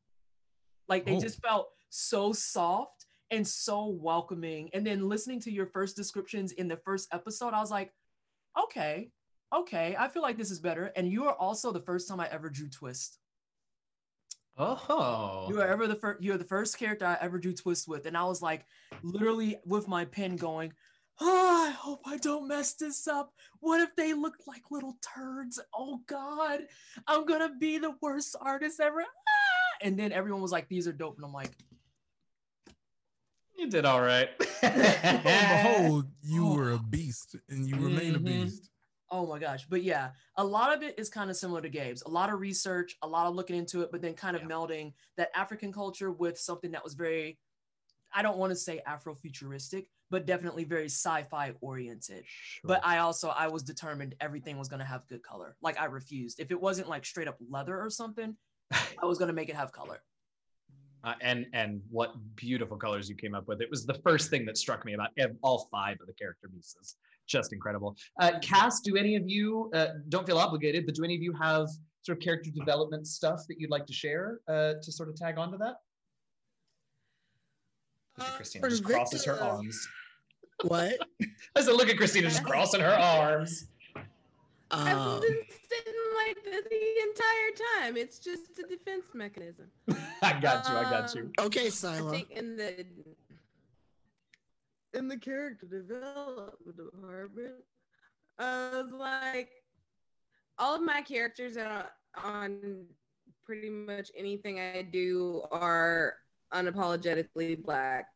Like 0.88 1.05
they 1.05 1.17
Oh. 1.17 1.21
just 1.21 1.41
felt 1.43 1.71
so 1.91 2.33
soft 2.33 3.07
and 3.31 3.47
so 3.47 3.87
welcoming. 3.87 4.71
And 4.73 4.87
then 4.87 5.09
listening 5.09 5.41
to 5.41 5.51
your 5.51 5.67
first 5.67 5.97
descriptions 5.97 6.53
in 6.53 6.69
the 6.69 6.77
first 6.79 7.09
episode, 7.12 7.53
I 7.53 7.61
was 7.61 7.71
like, 7.71 7.93
okay, 8.59 9.11
okay, 9.53 9.97
I 9.99 10.09
feel 10.09 10.23
like 10.23 10.37
this 10.37 10.51
is 10.51 10.61
better. 10.61 10.93
And 10.97 11.11
you 11.11 11.27
are 11.27 11.35
also 11.35 11.73
the 11.73 11.81
first 11.81 12.09
time 12.09 12.21
I 12.21 12.29
ever 12.29 12.49
drew 12.51 12.69
Twist. 12.69 13.19
Oh. 14.57 15.47
You 15.49 15.61
are 15.61 15.67
ever 15.69 15.87
the 15.87 15.95
first. 15.95 16.23
You 16.23 16.33
are 16.35 16.39
the 16.39 16.45
first 16.45 16.79
character 16.79 17.07
I 17.07 17.17
ever 17.21 17.39
drew 17.39 17.55
Twist 17.55 17.87
with, 17.87 18.07
and 18.07 18.17
I 18.17 18.25
was 18.25 18.43
like, 18.43 18.67
literally 19.03 19.59
with 19.65 19.87
my 19.87 20.05
pen 20.05 20.37
going. 20.37 20.73
Oh, 21.21 21.67
I 21.69 21.71
hope 21.73 22.03
I 22.07 22.17
don't 22.17 22.47
mess 22.49 22.75
this 22.75 23.07
up. 23.09 23.33
What 23.61 23.81
if 23.81 23.95
they 23.97 24.15
look 24.15 24.35
like 24.47 24.63
little 24.71 24.97
turds? 25.03 25.61
Oh 25.75 26.01
God, 26.07 26.61
I'm 27.07 27.25
gonna 27.27 27.51
be 27.59 27.79
the 27.79 27.95
worst 28.01 28.37
artist 28.41 28.81
ever. 28.81 29.01
Ah! 29.01 29.77
And 29.83 29.97
then 29.99 30.11
everyone 30.13 30.43
was 30.43 30.53
like, 30.53 30.69
"These 30.69 30.87
are 30.89 30.93
dope," 30.93 31.17
and 31.17 31.25
I'm 31.25 31.33
like, 31.33 31.51
You 33.57 33.69
did 33.69 33.85
all 33.85 34.01
right. 34.01 34.31
and 34.63 35.23
behold, 35.25 36.07
you 36.23 36.47
were 36.47 36.73
a 36.73 36.79
beast 36.79 37.35
and 37.49 37.67
you 37.69 37.75
remain 37.77 38.15
a 38.15 38.21
Mhm. 38.21 38.25
beast. 38.25 38.71
Oh 39.11 39.27
my 39.27 39.38
gosh. 39.38 39.66
But 39.68 39.83
yeah, 39.83 40.11
a 40.37 40.44
lot 40.44 40.75
of 40.75 40.83
it 40.83 40.99
is 40.99 41.09
kind 41.09 41.31
of 41.31 41.37
similar 41.37 41.62
to 41.62 41.68
Gabe's. 41.68 42.03
A 42.03 42.11
lot 42.11 42.33
of 42.33 42.40
research, 42.40 42.97
a 43.03 43.09
lot 43.09 43.27
of 43.27 43.35
looking 43.35 43.57
into 43.57 43.81
it, 43.83 43.90
but 43.90 44.03
then 44.03 44.14
kind 44.14 44.37
of 44.37 44.42
melding 44.42 44.92
that 45.16 45.31
African 45.35 45.73
culture 45.73 46.11
with 46.11 46.38
something 46.38 46.73
that 46.73 46.85
was 46.85 46.94
very, 46.94 47.38
I 48.12 48.23
don't 48.23 48.37
want 48.37 48.51
to 48.51 48.57
say 48.57 48.83
Afrofuturistic, 48.87 49.87
but 50.11 50.27
definitely 50.27 50.64
very 50.64 50.87
sci-fi 50.87 51.55
oriented. 51.61 52.25
But 52.64 52.81
I 52.85 52.99
also 52.99 53.29
I 53.29 53.49
was 53.49 53.62
determined 53.62 54.14
everything 54.21 54.59
was 54.59 54.68
gonna 54.68 54.85
have 54.85 55.07
good 55.07 55.23
color. 55.23 55.57
Like 55.62 55.81
I 55.81 55.87
refused. 55.87 56.40
If 56.40 56.51
it 56.51 56.61
wasn't 56.61 56.88
like 56.88 57.05
straight 57.05 57.29
up 57.29 57.37
leather 57.51 57.79
or 57.81 57.90
something, 57.90 58.37
I 58.73 59.07
was 59.07 59.18
gonna 59.18 59.33
make 59.33 59.49
it 59.49 59.57
have 59.57 59.73
color. 59.73 60.03
Uh, 61.05 61.14
and 61.21 61.47
and 61.53 61.81
what 61.90 62.14
beautiful 62.35 62.77
colors 62.77 63.09
you 63.09 63.14
came 63.14 63.35
up 63.35 63.47
with. 63.47 63.61
It 63.61 63.71
was 63.71 63.87
the 63.87 63.94
first 63.94 64.31
thing 64.31 64.44
that 64.47 64.59
struck 64.59 64.85
me 64.85 64.94
about 64.94 65.11
all 65.42 65.68
five 65.71 65.97
of 66.01 66.07
the 66.07 66.12
character 66.14 66.49
pieces. 66.49 66.97
Just 67.29 67.53
incredible. 67.53 67.95
Uh, 68.21 68.33
Cass, 68.43 68.81
do 68.81 68.97
any 68.97 69.14
of 69.14 69.29
you 69.29 69.71
uh, 69.75 69.88
don't 70.09 70.27
feel 70.27 70.38
obligated, 70.38 70.87
but 70.87 70.95
do 70.95 71.05
any 71.05 71.14
of 71.14 71.23
you 71.23 71.33
have 71.35 71.69
sort 72.03 72.19
of 72.19 72.25
character 72.25 72.51
development 72.51 73.07
stuff 73.07 73.43
that 73.49 73.61
you'd 73.61 73.71
like 73.71 73.87
to 73.87 73.93
share 73.93 74.41
uh, 74.49 74.75
to 74.83 74.91
sort 74.91 75.09
of 75.11 75.14
tag 75.17 75.38
onto 75.38 75.59
that? 75.59 75.75
Look 78.17 78.27
at 78.29 78.35
Christina 78.37 78.62
for 78.64 78.71
just 78.71 78.83
crosses 78.85 79.25
her 79.27 79.41
arms. 79.41 79.87
What? 80.64 80.95
I 81.55 81.61
said, 81.61 81.75
look 81.75 81.88
at 81.88 81.97
Christina 81.99 82.29
just 82.29 82.43
crossing 82.45 82.81
her 82.81 82.88
arms. 82.99 83.69
I've 84.71 84.97
Um, 84.97 85.21
been 85.21 85.37
sitting 85.71 85.95
like 86.27 86.45
this 86.45 86.64
the 86.69 87.03
entire 87.03 87.81
time. 87.85 87.97
It's 87.97 88.19
just 88.19 88.59
a 88.59 88.67
defense 88.67 89.05
mechanism. 89.14 89.67
I 90.23 90.38
got 90.41 90.69
you. 90.69 90.75
I 90.75 90.83
got 90.83 91.14
you. 91.14 91.31
okay, 91.41 91.67
I 91.67 91.71
Silo. 91.71 92.11
think 92.11 92.31
in 92.33 92.57
the 92.57 92.85
in 94.94 95.09
the 95.09 95.16
character 95.16 95.66
development 95.66 96.77
department, 96.77 97.55
I 98.38 98.70
was 98.72 98.92
like, 98.92 99.51
all 100.59 100.74
of 100.74 100.83
my 100.83 101.03
characters 101.03 101.57
on, 101.57 101.85
on 102.22 102.87
pretty 103.44 103.70
much 103.70 104.11
anything 104.16 104.61
I 104.61 104.83
do 104.83 105.42
are 105.51 106.14
unapologetically 106.53 107.62
black, 107.62 108.07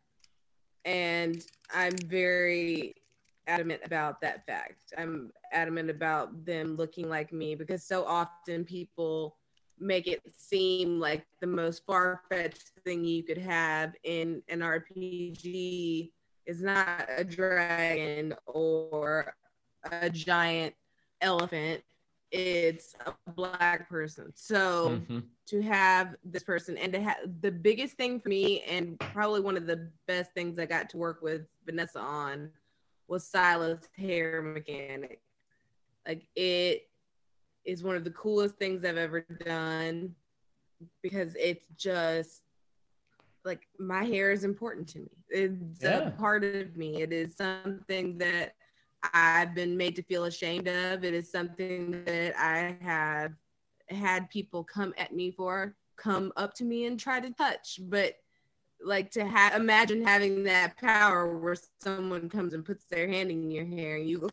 and 0.85 1.42
I'm 1.72 2.06
very 2.08 2.94
adamant 3.46 3.80
about 3.85 4.20
that 4.20 4.46
fact. 4.46 4.92
I'm 4.96 5.30
adamant 5.52 5.90
about 5.90 6.44
them 6.44 6.76
looking 6.76 7.08
like 7.08 7.32
me 7.32 7.54
because 7.54 7.85
so 7.85 8.04
often 8.04 8.64
people 8.64 9.37
make 9.78 10.06
it 10.06 10.20
seem 10.37 11.00
like 11.00 11.26
the 11.40 11.46
most 11.46 11.85
far-fetched 11.87 12.70
thing 12.85 13.04
you 13.04 13.22
could 13.22 13.38
have 13.38 13.94
in 14.04 14.42
an 14.48 14.61
RPG 14.61 16.12
is 16.46 16.62
not 16.62 17.09
a 17.09 17.24
dragon 17.24 18.35
or 18.46 19.35
a 19.90 20.09
giant 20.11 20.74
elephant. 21.20 21.83
It's 22.31 22.94
a 23.07 23.14
black 23.33 23.88
person. 23.88 24.33
So 24.35 24.90
Mhm. 24.90 25.24
to 25.48 25.62
have 25.62 26.16
this 26.24 26.42
person 26.44 26.76
and 26.78 26.92
to 26.92 27.00
have 27.00 27.16
the 27.40 27.50
biggest 27.50 27.96
thing 27.96 28.20
for 28.20 28.28
me 28.28 28.62
and 28.62 28.98
probably 29.00 29.40
one 29.40 29.57
of 29.57 29.66
the 29.66 29.90
best 30.07 30.33
things 30.33 30.59
i 30.59 30.64
got 30.66 30.88
to 30.90 30.96
work 30.96 31.20
with 31.22 31.42
vanessa 31.66 31.98
on 32.00 32.50
was 33.09 33.26
silas 33.26 33.88
hair 33.96 34.40
mechanic. 34.42 35.20
Like 36.07 36.26
it 36.37 36.88
is 37.64 37.83
one 37.83 37.96
of 37.96 38.05
the 38.05 38.11
coolest 38.11 38.57
things 38.57 38.85
I've 38.85 38.96
ever 38.96 39.20
done 39.20 40.14
because 41.02 41.35
it's 41.37 41.68
just 41.76 42.42
like 43.44 43.66
my 43.78 44.05
hair 44.05 44.31
is 44.31 44.44
important 44.44 44.88
to 44.90 45.00
me. 45.00 45.11
It's 45.28 45.83
Yeah. 45.83 46.09
a 46.09 46.11
part 46.12 46.44
of 46.44 46.76
me. 46.76 47.02
It 47.02 47.12
is 47.12 47.37
something 47.37 48.18
that 48.18 48.55
I've 49.12 49.55
been 49.55 49.76
made 49.76 49.96
to 49.96 50.02
feel 50.02 50.24
ashamed 50.24 50.68
of. 50.68 51.05
It 51.05 51.14
is 51.14 51.31
something 51.31 52.05
that 52.05 52.38
I 52.38 52.76
have 52.85 53.33
had 53.88 54.31
people 54.31 54.62
come 54.64 54.94
at 54.96 55.12
me 55.12 55.33
for, 55.33 55.74
come 55.96 56.33
up 56.37 56.55
to 56.55 56.64
me 56.64 56.87
and 56.87 56.98
try 56.98 57.20
to 57.20 57.31
touch. 57.31 57.81
But 57.83 58.14
like 58.85 59.11
to 59.12 59.24
have 59.24 59.55
imagine 59.55 60.05
having 60.05 60.42
that 60.44 60.76
power 60.76 61.38
where 61.38 61.57
someone 61.81 62.28
comes 62.28 62.52
and 62.55 62.64
puts 62.64 62.85
their 62.87 63.09
hand 63.09 63.31
in 63.31 63.50
your 63.50 63.64
hair 63.64 63.96
and 63.96 64.09
you 64.09 64.18
go 64.18 64.28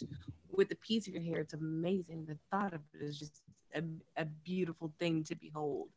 with 0.50 0.70
a 0.72 0.76
piece 0.76 1.06
of 1.06 1.14
your 1.14 1.22
hair. 1.22 1.40
It's 1.40 1.54
amazing. 1.54 2.26
The 2.26 2.38
thought 2.50 2.72
of 2.74 2.80
it 2.94 3.02
is 3.02 3.18
just 3.18 3.42
a, 3.74 3.82
a 4.16 4.24
beautiful 4.24 4.92
thing 4.98 5.24
to 5.24 5.34
behold 5.34 5.88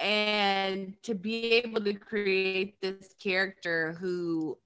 and 0.00 0.94
to 1.02 1.14
be 1.14 1.52
able 1.52 1.80
to 1.82 1.94
create 1.94 2.80
this 2.80 3.14
character 3.22 3.96
who 4.00 4.56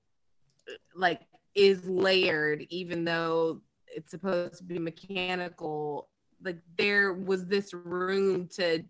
like 0.94 1.22
is 1.54 1.86
layered 1.88 2.66
even 2.70 3.04
though 3.04 3.60
it's 3.86 4.10
supposed 4.10 4.58
to 4.58 4.64
be 4.64 4.78
mechanical 4.78 6.08
like 6.44 6.58
there 6.78 7.12
was 7.12 7.46
this 7.46 7.72
room 7.74 8.46
to 8.48 8.84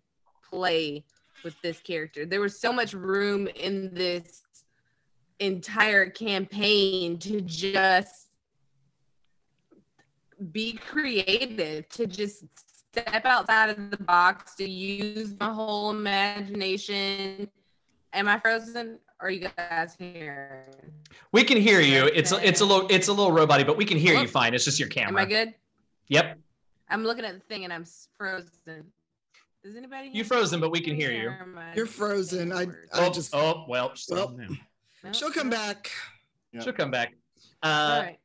play 0.49 1.03
with 1.43 1.59
this 1.61 1.79
character. 1.79 2.25
There 2.25 2.41
was 2.41 2.59
so 2.59 2.71
much 2.73 2.93
room 2.93 3.47
in 3.47 3.93
this 3.93 4.43
entire 5.39 6.09
campaign 6.09 7.17
to 7.19 7.41
just 7.41 8.29
be 10.51 10.73
creative 10.73 11.87
to 11.89 12.07
just 12.07 12.45
step 13.03 13.25
outside 13.25 13.69
of 13.69 13.91
the 13.91 13.97
box 13.97 14.55
to 14.55 14.69
use 14.69 15.33
my 15.39 15.51
whole 15.51 15.89
imagination 15.91 17.49
am 18.13 18.27
i 18.27 18.39
frozen 18.39 18.99
or 19.21 19.27
are 19.27 19.31
you 19.31 19.47
guys 19.57 19.95
here 19.97 20.67
We 21.31 21.43
can 21.43 21.57
hear 21.57 21.79
you. 21.81 22.05
It's 22.13 22.31
it's 22.31 22.61
a 22.61 22.65
little 22.65 22.87
it's 22.89 23.07
a 23.07 23.13
little 23.13 23.31
roboty, 23.31 23.65
but 23.65 23.77
we 23.77 23.85
can 23.85 23.97
hear 23.97 24.13
you 24.19 24.27
fine. 24.27 24.53
It's 24.53 24.65
just 24.65 24.79
your 24.79 24.89
camera. 24.89 25.09
am 25.09 25.17
i 25.17 25.25
good 25.25 25.53
Yep. 26.09 26.37
i'm 26.89 27.03
looking 27.03 27.25
at 27.25 27.33
the 27.33 27.39
thing 27.39 27.63
and 27.63 27.73
i'm 27.73 27.85
frozen 28.17 28.85
does 29.63 29.75
anybody 29.75 30.11
You 30.13 30.23
frozen, 30.23 30.59
but 30.59 30.69
we 30.69 30.79
can 30.79 30.95
hear 30.95 31.11
you. 31.11 31.33
You're 31.75 31.87
frozen. 31.87 32.51
I, 32.51 32.61
I 32.61 32.67
Oh, 32.93 33.11
just. 33.11 33.33
oh 33.33 33.65
well. 33.67 33.95
she's 33.95 34.09
Well, 34.11 34.35
she'll 35.11 35.31
come 35.31 35.49
back. 35.49 35.89
She'll 36.61 36.71
come 36.71 36.91
back. 36.91 37.15
Uh, 37.63 37.67
all 37.67 38.01
right 38.03 38.19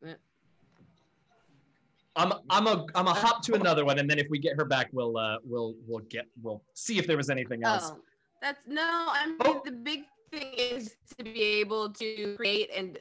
I'm 2.16 2.32
I'm 2.50 2.66
a 2.66 2.86
I'm 2.94 3.06
a 3.06 3.14
hop 3.14 3.42
to 3.44 3.54
another 3.54 3.84
one, 3.84 3.98
and 3.98 4.10
then 4.10 4.18
if 4.18 4.26
we 4.30 4.38
get 4.38 4.56
her 4.56 4.64
back, 4.64 4.88
we'll 4.92 5.16
uh 5.16 5.36
we'll 5.44 5.74
we'll 5.86 6.04
get 6.10 6.26
we'll 6.42 6.62
see 6.74 6.98
if 6.98 7.06
there 7.06 7.16
was 7.16 7.30
anything 7.30 7.62
else. 7.64 7.92
Oh, 7.94 8.00
that's 8.42 8.60
no. 8.66 8.82
I 8.82 9.26
mean, 9.26 9.36
Oh. 9.44 9.62
the 9.64 9.70
big 9.72 10.04
thing 10.32 10.52
is 10.56 10.96
to 11.18 11.24
be 11.24 11.40
able 11.60 11.90
to 11.90 12.34
create 12.36 12.70
and 12.76 12.98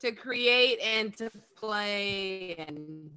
to 0.00 0.12
create 0.12 0.78
and 0.80 1.16
to 1.16 1.30
play 1.56 2.56
and. 2.56 3.10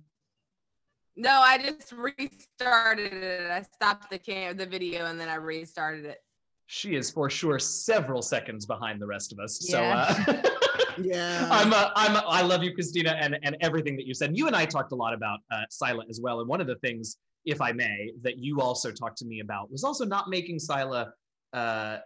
No, 1.19 1.31
I 1.31 1.57
just 1.57 1.91
restarted 1.93 3.11
it. 3.11 3.49
I 3.49 3.63
stopped 3.63 4.11
the 4.11 4.19
cam, 4.19 4.55
the 4.55 4.67
video, 4.67 5.07
and 5.07 5.19
then 5.19 5.29
I 5.29 5.35
restarted 5.35 6.05
it. 6.05 6.21
She 6.67 6.95
is 6.95 7.09
for 7.09 7.27
sure 7.27 7.57
several 7.57 8.21
seconds 8.21 8.67
behind 8.67 9.01
the 9.01 9.07
rest 9.07 9.31
of 9.31 9.39
us. 9.39 9.57
So 9.67 9.81
uh, 9.81 10.13
yeah, 11.01 11.47
I'm 11.51 11.73
a, 11.73 11.91
I'm 11.95 12.15
a, 12.15 12.19
I 12.27 12.41
love 12.41 12.63
you, 12.63 12.73
Christina, 12.73 13.17
and 13.19 13.37
and 13.43 13.57
everything 13.61 13.95
that 13.97 14.05
you 14.05 14.13
said. 14.13 14.35
You 14.37 14.47
and 14.47 14.55
I 14.55 14.65
talked 14.65 14.91
a 14.91 14.95
lot 14.95 15.13
about 15.13 15.39
uh, 15.51 15.63
Sila 15.69 16.03
as 16.09 16.19
well, 16.21 16.39
and 16.39 16.49
one 16.49 16.61
of 16.61 16.67
the 16.67 16.75
things, 16.75 17.17
if 17.45 17.61
I 17.61 17.71
may, 17.71 18.11
that 18.21 18.37
you 18.37 18.61
also 18.61 18.91
talked 18.91 19.17
to 19.19 19.25
me 19.25 19.39
about 19.39 19.71
was 19.71 19.83
also 19.83 20.05
not 20.05 20.29
making 20.29 20.59
Sila 20.59 21.13
uh, 21.53 21.97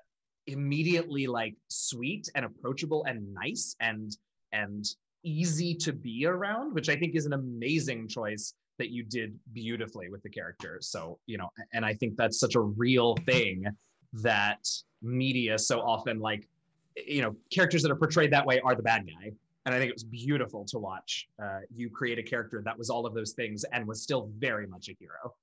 immediately 0.48 1.28
like 1.28 1.56
sweet 1.70 2.30
and 2.36 2.46
approachable 2.46 3.04
and 3.06 3.34
nice 3.34 3.76
and 3.80 4.16
and 4.52 4.86
easy 5.24 5.76
to 5.76 5.94
be 5.94 6.26
around, 6.26 6.74
which 6.74 6.90
I 6.90 6.96
think 6.96 7.16
is 7.16 7.26
an 7.26 7.34
amazing 7.34 8.08
choice 8.08 8.54
that 8.80 8.90
you 8.90 9.04
did 9.04 9.38
beautifully 9.54 10.10
with 10.10 10.24
the 10.24 10.30
character. 10.30 10.80
So 10.82 11.20
you 11.28 11.38
know, 11.38 11.50
and 11.74 11.86
I 11.86 11.94
think 11.94 12.18
that's 12.18 12.40
such 12.40 12.56
a 12.56 12.62
real 12.62 13.16
thing 13.26 13.66
that 14.14 14.68
media 15.02 15.58
so 15.58 15.80
often 15.82 16.20
like 16.20 16.48
you 16.96 17.22
know 17.22 17.36
characters 17.52 17.82
that 17.84 17.92
are 17.92 17.96
portrayed 17.96 18.32
that 18.32 18.46
way 18.46 18.60
are 18.62 18.76
the 18.76 18.84
bad 18.84 19.08
guy. 19.08 19.32
And 19.66 19.76
i 19.76 19.78
think 19.78 19.90
it 19.90 19.96
was 19.96 20.04
beautiful 20.04 20.66
to 20.66 20.80
watch 20.80 21.28
uh, 21.42 21.60
you 21.76 21.90
create 21.90 22.18
a 22.20 22.24
character 22.24 22.62
that 22.66 22.78
was 22.78 22.90
all 22.90 23.06
of 23.06 23.14
those 23.14 23.34
things 23.34 23.64
and 23.72 23.88
was 23.88 24.02
still 24.02 24.32
very 24.38 24.68
much 24.68 24.90
a 24.90 24.96
hero. 25.00 25.34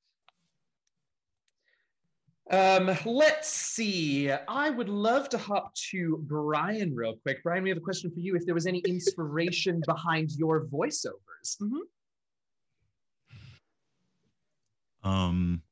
Um 2.50 2.96
let's 3.04 3.48
see. 3.48 4.30
I 4.30 4.70
would 4.70 4.88
love 4.88 5.28
to 5.30 5.38
hop 5.38 5.74
to 5.90 6.18
brian 6.26 6.94
real 6.94 7.16
quick. 7.22 7.42
Brian 7.42 7.62
we 7.62 7.68
have 7.68 7.78
a 7.78 7.82
question 7.82 8.10
for 8.10 8.20
you. 8.20 8.36
If 8.36 8.46
there 8.46 8.54
was 8.54 8.66
any 8.66 8.80
inspiration 8.80 9.82
behind 9.86 10.32
your 10.32 10.66
voiceovers. 10.66 11.58
Mhm. 11.60 11.80
Um, 15.04 15.62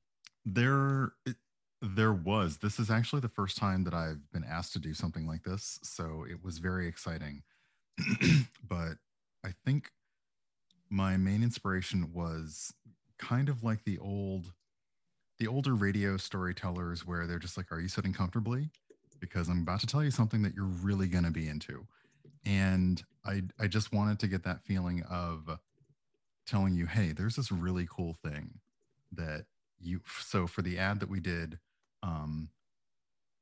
there, 0.45 1.12
it, 1.27 1.37
there 1.83 2.12
was. 2.12 2.59
This 2.59 2.79
is 2.79 2.91
actually 2.91 3.21
the 3.21 3.29
first 3.29 3.57
time 3.57 3.85
that 3.85 3.95
I've 3.95 4.31
been 4.33 4.45
asked 4.45 4.73
to 4.75 4.79
do 4.79 4.95
something 4.95 5.27
like 5.27 5.43
this, 5.43 5.79
so 5.83 6.25
it 6.29 6.43
was 6.43 6.59
very 6.59 6.87
exciting. 6.87 7.43
but 8.69 8.95
I 9.45 9.53
think 9.65 9.91
my 10.91 11.17
main 11.17 11.43
inspiration 11.43 12.12
was 12.12 12.73
kind 13.19 13.49
of 13.49 13.62
like 13.62 13.85
the 13.85 13.99
old, 13.99 14.53
the 15.39 15.47
older 15.47 15.75
radio 15.75 16.17
storytellers, 16.17 17.07
where 17.07 17.27
they're 17.27 17.39
just 17.39 17.57
like, 17.57 17.71
"Are 17.73 17.81
you 17.81 17.89
sitting 17.89 18.12
comfortably?" 18.12 18.71
Because 19.21 19.49
I'm 19.49 19.62
about 19.62 19.81
to 19.81 19.87
tell 19.87 20.05
you 20.05 20.11
something 20.11 20.43
that 20.43 20.55
you're 20.55 20.65
really 20.65 21.09
going 21.09 21.25
to 21.25 21.31
be 21.31 21.49
into, 21.49 21.87
and 22.45 23.03
I, 23.25 23.43
I 23.59 23.67
just 23.67 23.93
wanted 23.93 24.19
to 24.21 24.29
get 24.29 24.45
that 24.45 24.65
feeling 24.65 25.03
of 25.11 25.59
telling 26.47 26.75
you, 26.75 26.87
"Hey, 26.87 27.12
there's 27.12 27.37
this 27.37 27.53
really 27.53 27.87
cool 27.91 28.15
thing." 28.15 28.61
that 29.12 29.47
you 29.81 30.01
so 30.21 30.47
for 30.47 30.62
the 30.62 30.79
ad 30.79 31.01
that 31.01 31.09
we 31.09 31.21
did 31.21 31.59
um 32.03 32.49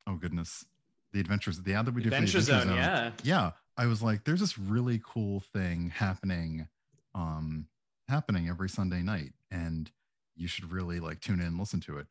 oh 0.07 0.17
goodness 0.17 0.65
the 1.13 1.21
adventures 1.21 1.61
the 1.63 1.75
ad 1.75 1.87
that 1.87 1.95
we 1.95 2.03
did 2.03 2.13
Adventure 2.13 2.41
for 2.41 2.47
the 2.47 2.61
Zone, 2.63 2.75
yeah. 2.75 3.11
yeah 3.23 3.51
i 3.77 3.87
was 3.87 4.03
like 4.03 4.25
there's 4.25 4.41
this 4.41 4.59
really 4.59 5.01
cool 5.05 5.41
thing 5.41 5.93
happening 5.95 6.69
um 7.15 7.67
happening 8.09 8.49
every 8.49 8.69
sunday 8.69 9.03
night 9.03 9.33
and 9.51 9.91
you 10.37 10.49
should 10.49 10.71
really 10.73 11.01
like 11.01 11.21
tune 11.21 11.41
in 11.41 11.47
and 11.47 11.59
listen 11.59 11.81
to 11.81 11.99
it 11.99 12.07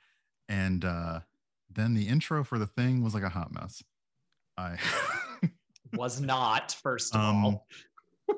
and 0.50 0.86
uh 0.86 1.20
then 1.70 1.94
the 1.94 2.08
intro 2.08 2.44
for 2.44 2.58
the 2.58 2.68
thing 2.68 3.04
was 3.04 3.14
like 3.14 3.24
a 3.24 3.30
hot 3.30 3.54
mess 3.54 3.84
i 4.58 4.78
was 5.94 6.22
not 6.22 6.72
first 6.72 7.14
of 7.14 7.22
Um, 7.22 7.46
all 7.46 7.68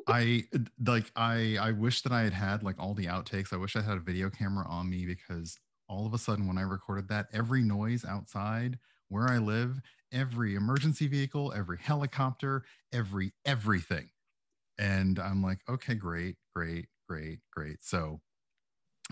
I 0.07 0.43
like 0.85 1.11
I 1.15 1.57
I 1.61 1.71
wish 1.71 2.01
that 2.01 2.11
I 2.11 2.23
had 2.23 2.33
had 2.33 2.63
like 2.63 2.75
all 2.79 2.93
the 2.93 3.05
outtakes. 3.05 3.53
I 3.53 3.57
wish 3.57 3.75
I 3.75 3.81
had 3.81 3.97
a 3.97 4.01
video 4.01 4.29
camera 4.29 4.65
on 4.67 4.89
me 4.89 5.05
because 5.05 5.59
all 5.87 6.05
of 6.05 6.13
a 6.13 6.17
sudden 6.17 6.47
when 6.47 6.57
I 6.57 6.61
recorded 6.61 7.09
that, 7.09 7.27
every 7.33 7.61
noise 7.61 8.05
outside 8.05 8.79
where 9.09 9.27
I 9.27 9.37
live, 9.37 9.81
every 10.11 10.55
emergency 10.55 11.07
vehicle, 11.07 11.53
every 11.55 11.77
helicopter, 11.77 12.63
every 12.93 13.33
everything. 13.45 14.09
And 14.77 15.19
I'm 15.19 15.41
like, 15.41 15.59
okay, 15.69 15.95
great, 15.95 16.35
great, 16.55 16.87
great, 17.07 17.39
great. 17.51 17.83
So 17.83 18.21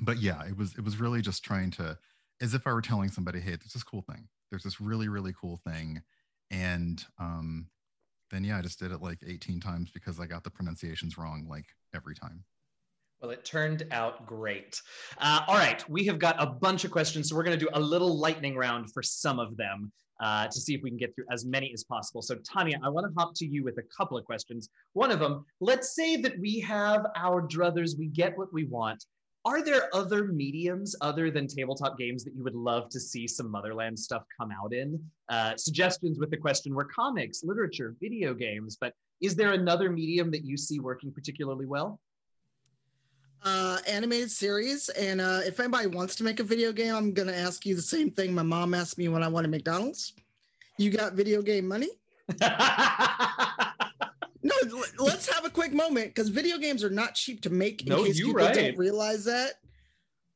but 0.01 0.19
yeah, 0.19 0.43
it 0.45 0.57
was 0.57 0.75
it 0.77 0.83
was 0.83 0.99
really 0.99 1.21
just 1.21 1.43
trying 1.43 1.71
to 1.71 1.97
as 2.41 2.53
if 2.53 2.65
I 2.65 2.73
were 2.73 2.81
telling 2.81 3.09
somebody, 3.09 3.39
hey, 3.39 3.51
there's 3.51 3.73
this 3.73 3.83
cool 3.83 4.01
thing. 4.01 4.27
There's 4.49 4.63
this 4.63 4.81
really, 4.81 5.07
really 5.07 5.33
cool 5.39 5.61
thing. 5.65 6.01
And 6.51 7.03
um 7.19 7.67
then 8.31 8.43
yeah, 8.43 8.57
I 8.57 8.61
just 8.61 8.79
did 8.79 8.91
it 8.91 9.01
like 9.01 9.19
18 9.25 9.59
times 9.59 9.91
because 9.91 10.19
I 10.19 10.25
got 10.25 10.43
the 10.43 10.49
pronunciations 10.49 11.17
wrong 11.17 11.45
like 11.47 11.67
every 11.93 12.15
time. 12.15 12.45
Well, 13.23 13.31
it 13.31 13.45
turned 13.45 13.87
out 13.91 14.25
great. 14.25 14.81
Uh, 15.17 15.45
all 15.47 15.55
right, 15.55 15.81
we 15.89 16.03
have 16.07 16.19
got 16.19 16.35
a 16.43 16.45
bunch 16.45 16.83
of 16.83 16.91
questions, 16.91 17.29
so 17.29 17.37
we're 17.37 17.43
going 17.43 17.57
to 17.57 17.65
do 17.65 17.71
a 17.71 17.79
little 17.79 18.19
lightning 18.19 18.57
round 18.57 18.91
for 18.91 19.01
some 19.01 19.39
of 19.39 19.55
them 19.55 19.93
uh, 20.21 20.47
to 20.47 20.59
see 20.59 20.75
if 20.75 20.81
we 20.83 20.89
can 20.89 20.97
get 20.97 21.15
through 21.15 21.23
as 21.31 21.45
many 21.45 21.71
as 21.71 21.85
possible. 21.85 22.21
So, 22.21 22.35
Tanya, 22.35 22.81
I 22.83 22.89
want 22.89 23.07
to 23.07 23.13
hop 23.17 23.33
to 23.35 23.45
you 23.45 23.63
with 23.63 23.77
a 23.77 23.83
couple 23.95 24.17
of 24.17 24.25
questions. 24.25 24.67
One 24.91 25.09
of 25.09 25.19
them, 25.19 25.45
let's 25.61 25.95
say 25.95 26.17
that 26.17 26.37
we 26.37 26.59
have 26.59 27.05
our 27.15 27.41
druthers, 27.41 27.97
we 27.97 28.07
get 28.07 28.37
what 28.37 28.51
we 28.51 28.65
want. 28.65 29.05
Are 29.45 29.63
there 29.63 29.87
other 29.95 30.25
mediums 30.25 30.93
other 30.99 31.31
than 31.31 31.47
tabletop 31.47 31.97
games 31.97 32.25
that 32.25 32.35
you 32.35 32.43
would 32.43 32.55
love 32.55 32.89
to 32.89 32.99
see 32.99 33.25
some 33.25 33.49
Motherland 33.49 33.97
stuff 33.97 34.23
come 34.37 34.51
out 34.51 34.73
in? 34.73 35.01
Uh, 35.29 35.55
suggestions 35.55 36.19
with 36.19 36.29
the 36.29 36.35
question 36.35 36.75
were 36.75 36.89
comics, 36.93 37.41
literature, 37.41 37.95
video 38.01 38.33
games, 38.33 38.77
but 38.79 38.91
is 39.21 39.33
there 39.33 39.53
another 39.53 39.89
medium 39.89 40.29
that 40.31 40.43
you 40.43 40.57
see 40.57 40.81
working 40.81 41.09
particularly 41.09 41.65
well? 41.65 42.01
Uh, 43.43 43.79
animated 43.87 44.31
series. 44.31 44.89
And 44.89 45.21
uh, 45.21 45.41
if 45.45 45.59
anybody 45.59 45.87
wants 45.87 46.15
to 46.17 46.23
make 46.23 46.39
a 46.39 46.43
video 46.43 46.71
game, 46.71 46.95
I'm 46.95 47.13
going 47.13 47.27
to 47.27 47.37
ask 47.37 47.65
you 47.65 47.75
the 47.75 47.81
same 47.81 48.11
thing 48.11 48.33
my 48.33 48.43
mom 48.43 48.73
asked 48.73 48.97
me 48.97 49.07
when 49.07 49.23
I 49.23 49.27
wanted 49.27 49.51
McDonald's. 49.51 50.13
You 50.77 50.89
got 50.89 51.13
video 51.13 51.41
game 51.41 51.67
money? 51.67 51.89
no, 52.41 52.47
let's 54.97 55.31
have 55.31 55.45
a 55.45 55.49
quick 55.49 55.73
moment 55.73 56.07
because 56.07 56.29
video 56.29 56.57
games 56.57 56.83
are 56.83 56.89
not 56.89 57.15
cheap 57.15 57.41
to 57.41 57.49
make. 57.49 57.83
In 57.83 57.89
No, 57.89 58.03
case 58.03 58.17
you 58.17 58.27
people 58.27 58.41
right. 58.41 58.53
don't 58.53 58.77
realize 58.77 59.25
that. 59.25 59.53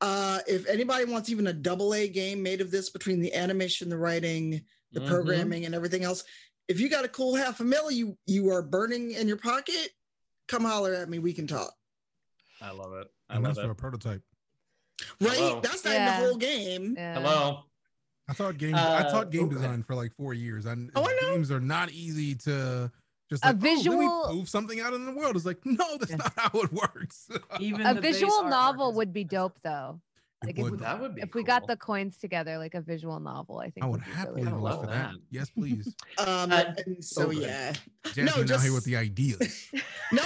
Uh, 0.00 0.38
if 0.46 0.66
anybody 0.68 1.04
wants 1.04 1.28
even 1.28 1.48
a 1.48 1.52
double 1.52 1.94
A 1.94 2.08
game 2.08 2.42
made 2.42 2.60
of 2.60 2.70
this 2.70 2.90
between 2.90 3.20
the 3.20 3.34
animation, 3.34 3.88
the 3.88 3.98
writing, 3.98 4.64
the 4.92 5.00
Mhm. 5.00 5.08
programming, 5.08 5.64
and 5.64 5.74
everything 5.74 6.04
else, 6.04 6.22
if 6.68 6.78
you 6.78 6.88
got 6.88 7.04
a 7.04 7.08
cool 7.08 7.34
half 7.34 7.58
a 7.60 7.64
mil 7.64 7.90
you 7.90 8.16
you 8.26 8.48
are 8.50 8.62
burning 8.62 9.12
in 9.12 9.26
your 9.26 9.38
pocket, 9.38 9.90
come 10.46 10.64
holler 10.64 10.94
at 10.94 11.08
me. 11.08 11.18
We 11.18 11.32
can 11.32 11.46
talk. 11.48 11.74
I 12.60 12.70
love 12.72 12.92
it. 12.94 13.08
I 13.28 13.34
And 13.36 13.44
love 13.44 13.54
that's 13.54 13.64
for 13.64 13.70
a 13.70 13.74
prototype. 13.74 14.22
Right? 15.20 15.36
Hello. 15.36 15.60
That's 15.60 15.84
not 15.84 15.94
Yeah. 15.94 16.16
in 16.16 16.22
the 16.22 16.26
whole 16.28 16.36
game. 16.36 16.96
Hello. 16.96 17.64
I 18.28 18.34
taught 18.34 18.58
game. 18.58 18.74
I 18.74 18.78
Uh, 19.04 19.10
taught 19.10 19.30
game 19.30 19.44
okay. 19.44 19.54
design 19.54 19.82
for 19.82 19.94
like 19.94 20.12
four 20.16 20.34
years. 20.34 20.66
And 20.66 20.90
Oh, 20.94 21.02
I 21.08 21.12
know. 21.22 21.34
games 21.34 21.50
are 21.50 21.60
not 21.60 21.90
easy 21.92 22.34
to 22.34 22.90
just 23.30 23.44
A 23.44 23.48
like, 23.48 23.56
"Oh, 23.56 23.58
visual- 23.58 24.34
move 24.34 24.48
something 24.48 24.80
out 24.80 24.92
in 24.92 25.06
the 25.06 25.12
world. 25.12 25.36
It's 25.36 25.46
like, 25.46 25.64
no, 25.64 25.96
that's 25.98 26.12
not 26.12 26.32
how 26.36 26.50
it 26.60 26.72
works. 26.72 27.28
Even 27.60 27.86
a 27.86 27.94
visual 27.94 28.42
novel 28.44 28.92
would 28.94 29.12
be 29.12 29.24
dope 29.24 29.60
though. 29.62 30.00
It 30.42 30.46
Like 30.46 30.58
if, 30.58 30.62
would, 30.62 30.72
we- 30.72 30.78
That 30.78 31.00
would 31.00 31.14
be 31.16 31.22
if 31.22 31.34
we 31.34 31.42
got 31.42 31.66
the 31.66 31.76
coins 31.76 32.16
together, 32.16 32.58
like 32.58 32.74
a 32.74 32.80
visual 32.80 33.18
novel, 33.18 33.58
I 33.58 33.70
think 33.70 33.84
I 33.84 33.88
would 33.88 34.00
happily 34.00 34.44
really 34.44 34.56
love 34.56 34.82
for 34.82 34.86
that. 34.86 35.10
that. 35.12 35.14
Yes, 35.30 35.50
please. 35.50 35.92
Um, 36.18 36.52
Uh, 36.52 36.64
and 36.86 37.04
so 37.04 37.26
okay. 37.26 37.40
yeah. 37.40 37.72
Jasmine 38.12 38.28
out 38.28 38.46
just- 38.46 38.64
here 38.64 38.72
with 38.72 38.84
the 38.84 38.96
ideas. 38.96 39.68
No, 40.10 40.22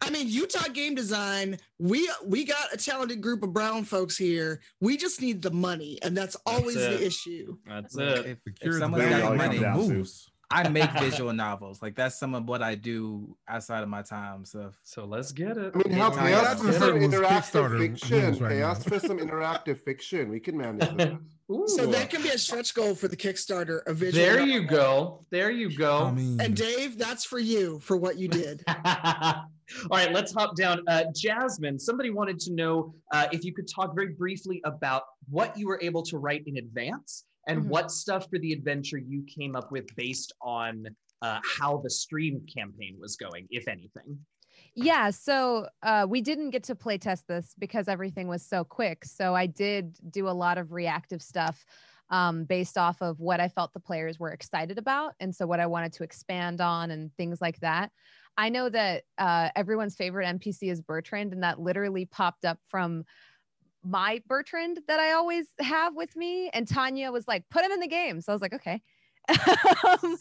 I 0.00 0.10
mean 0.10 0.28
Utah 0.28 0.68
game 0.68 0.94
design. 0.94 1.58
We 1.80 2.08
we 2.24 2.44
got 2.44 2.72
a 2.72 2.76
talented 2.76 3.20
group 3.20 3.42
of 3.42 3.52
brown 3.52 3.82
folks 3.82 4.16
here. 4.16 4.60
We 4.80 4.96
just 4.96 5.20
need 5.20 5.42
the 5.42 5.50
money, 5.50 5.98
and 6.02 6.16
that's 6.16 6.36
always 6.46 6.76
it. 6.76 7.00
the 7.00 7.04
issue. 7.04 7.56
That's 7.66 7.96
it. 7.98 8.02
if, 8.26 8.26
if 8.26 8.38
Secure 8.46 8.74
the 8.74 8.80
got 8.80 8.90
money, 9.36 9.58
comes 9.58 9.88
to. 9.88 9.92
moves. 9.94 10.30
I 10.54 10.68
make 10.68 10.90
visual 11.00 11.32
novels. 11.32 11.82
Like 11.82 11.94
that's 11.96 12.16
some 12.16 12.34
of 12.34 12.46
what 12.48 12.62
I 12.62 12.74
do 12.76 13.36
outside 13.48 13.82
of 13.82 13.88
my 13.88 14.02
time. 14.02 14.44
So 14.44 14.70
So 14.82 15.04
let's 15.04 15.32
get 15.32 15.56
it. 15.56 15.72
I 15.74 15.78
mean, 15.78 15.90
help 15.96 16.14
Yeah, 16.14 16.22
pay 16.22 16.30
yeah, 16.30 16.38
us 16.38 16.46
that's 16.48 16.60
for 16.60 16.66
what 16.66 16.74
some 16.74 16.82
I 16.82 16.86
said 16.86 17.00
was 17.00 17.14
interactive 17.14 17.78
fiction. 17.78 18.08
games 18.20 18.40
right 18.40 18.50
pay 18.52 18.60
now. 18.60 18.70
us 18.70 18.84
for 18.84 18.98
some 19.00 19.18
interactive 19.26 19.78
fiction. 19.78 20.30
We 20.30 20.40
can 20.40 20.56
manage 20.56 20.96
that. 20.96 21.18
So 21.66 21.82
Ooh. 21.84 21.92
that 21.92 22.08
can 22.08 22.22
be 22.22 22.30
a 22.30 22.38
stretch 22.38 22.74
goal 22.74 22.94
for 22.94 23.06
the 23.06 23.18
Kickstarter. 23.18 23.80
A 23.86 23.92
visual. 23.92 24.24
There 24.24 24.38
novel. 24.38 24.54
you 24.54 24.62
go. 24.66 25.26
There 25.30 25.50
you 25.50 25.76
go. 25.76 26.04
I 26.04 26.10
mean, 26.10 26.40
And 26.40 26.56
Dave, 26.56 26.96
that's 26.96 27.26
for 27.26 27.38
you 27.38 27.80
for 27.80 27.98
what 27.98 28.16
you 28.16 28.28
did. 28.28 28.64
All 28.66 29.44
right, 29.90 30.10
let's 30.10 30.32
hop 30.32 30.56
down. 30.56 30.80
Uh, 30.88 31.04
Jasmine, 31.14 31.78
somebody 31.78 32.08
wanted 32.08 32.38
to 32.40 32.52
know 32.54 32.94
uh, 33.12 33.26
if 33.30 33.44
you 33.44 33.52
could 33.52 33.68
talk 33.68 33.94
very 33.94 34.14
briefly 34.14 34.62
about 34.64 35.02
what 35.28 35.54
you 35.58 35.66
were 35.66 35.78
able 35.82 36.02
to 36.04 36.16
write 36.16 36.44
in 36.46 36.56
advance 36.56 37.24
and 37.46 37.62
Mhm. 37.62 37.68
what 37.68 37.90
stuff 37.90 38.28
for 38.30 38.38
the 38.38 38.52
adventure 38.52 38.98
you 38.98 39.22
came 39.24 39.54
up 39.56 39.70
with 39.70 39.86
based 39.96 40.32
on 40.40 40.86
uh, 41.22 41.40
how 41.58 41.78
the 41.78 41.90
stream 41.90 42.44
campaign 42.46 42.96
was 43.00 43.16
going, 43.16 43.46
if 43.50 43.66
anything. 43.66 44.18
Yeah, 44.74 45.10
so 45.10 45.68
uh, 45.82 46.06
we 46.08 46.20
didn't 46.20 46.50
get 46.50 46.64
to 46.64 46.74
play 46.74 46.98
test 46.98 47.26
this 47.28 47.54
because 47.58 47.88
everything 47.88 48.28
was 48.28 48.44
so 48.44 48.64
quick. 48.64 49.04
So 49.04 49.34
I 49.34 49.46
did 49.46 49.96
do 50.10 50.28
a 50.28 50.30
lot 50.30 50.58
of 50.58 50.72
reactive 50.72 51.22
stuff 51.22 51.64
um, 52.10 52.44
based 52.44 52.76
off 52.76 53.00
of 53.00 53.20
what 53.20 53.40
I 53.40 53.48
felt 53.48 53.72
the 53.72 53.80
players 53.80 54.18
were 54.18 54.32
excited 54.32 54.76
about, 54.76 55.14
and 55.20 55.34
so 55.34 55.46
what 55.46 55.60
I 55.60 55.66
wanted 55.66 55.94
to 55.94 56.02
expand 56.02 56.60
on 56.60 56.90
and 56.90 57.10
things 57.16 57.40
like 57.40 57.58
that. 57.60 57.90
I 58.36 58.48
know 58.48 58.68
that 58.68 59.04
uh, 59.16 59.48
everyone's 59.56 59.94
favorite 59.94 60.26
NPC 60.26 60.70
is 60.70 60.82
Bertrand, 60.82 61.32
and 61.32 61.42
that 61.42 61.60
literally 61.60 62.04
popped 62.04 62.44
up 62.44 62.58
from 62.68 63.04
my 63.84 64.22
Bertrand 64.26 64.80
that 64.88 65.00
I 65.00 65.12
always 65.12 65.46
have 65.60 65.94
with 65.94 66.16
me. 66.16 66.50
And 66.50 66.66
Tanya 66.68 67.12
was 67.12 67.28
like, 67.28 67.48
"Put 67.50 67.64
him 67.64 67.72
in 67.72 67.80
the 67.80 67.88
game," 67.88 68.20
so 68.20 68.32
I 68.32 68.34
was 68.34 68.42
like, 68.42 68.54
"Okay." 68.54 68.82
um, 69.88 70.18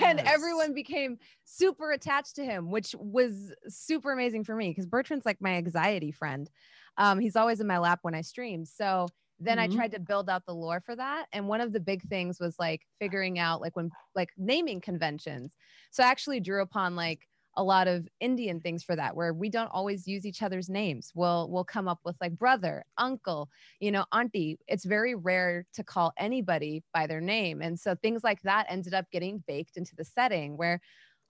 and 0.00 0.20
Yes. 0.20 0.24
everyone 0.24 0.74
became 0.74 1.18
super 1.44 1.90
attached 1.90 2.36
to 2.36 2.44
him, 2.44 2.70
which 2.70 2.94
was 2.98 3.52
super 3.66 4.12
amazing 4.12 4.44
for 4.44 4.54
me 4.54 4.70
because 4.70 4.86
Bertrand's 4.86 5.26
like 5.26 5.40
my 5.40 5.54
anxiety 5.54 6.12
friend. 6.12 6.48
Um, 6.96 7.18
he's 7.18 7.36
always 7.36 7.60
in 7.60 7.66
my 7.66 7.78
lap 7.78 8.00
when 8.02 8.14
I 8.14 8.20
stream. 8.20 8.64
So 8.64 9.12
then 9.40 9.58
Mhm. 9.58 9.58
I 9.58 9.66
tried 9.66 9.90
to 9.92 9.98
build 10.00 10.30
out 10.30 10.46
the 10.46 10.54
lore 10.54 10.80
for 10.80 10.94
that. 10.94 11.26
And 11.32 11.48
one 11.48 11.60
of 11.60 11.72
the 11.72 11.80
big 11.80 12.02
things 12.02 12.38
was 12.38 12.56
like 12.58 12.86
figuring 12.98 13.38
out 13.38 13.60
like 13.60 13.74
when 13.74 13.90
like 14.14 14.30
naming 14.36 14.80
conventions. 14.80 15.56
So 15.90 16.04
I 16.04 16.06
actually 16.06 16.38
drew 16.40 16.62
upon 16.62 16.94
like 16.94 17.28
a 17.56 17.62
lot 17.62 17.88
of 17.88 18.08
Indian 18.20 18.60
things 18.60 18.82
for 18.82 18.96
that, 18.96 19.16
where 19.16 19.32
we 19.32 19.48
don't 19.48 19.68
always 19.68 20.06
use 20.06 20.26
each 20.26 20.42
other's 20.42 20.68
names. 20.68 21.12
We'll 21.14 21.48
we'll 21.50 21.64
come 21.64 21.88
up 21.88 22.00
with 22.04 22.16
like 22.20 22.38
brother, 22.38 22.84
uncle, 22.98 23.48
you 23.80 23.92
know, 23.92 24.04
auntie. 24.12 24.58
It's 24.68 24.84
very 24.84 25.14
rare 25.14 25.66
to 25.74 25.84
call 25.84 26.12
anybody 26.18 26.82
by 26.92 27.06
their 27.06 27.20
name, 27.20 27.62
and 27.62 27.78
so 27.78 27.94
things 27.94 28.24
like 28.24 28.42
that 28.42 28.66
ended 28.68 28.94
up 28.94 29.06
getting 29.12 29.42
baked 29.46 29.76
into 29.76 29.94
the 29.96 30.04
setting 30.04 30.56
where 30.56 30.80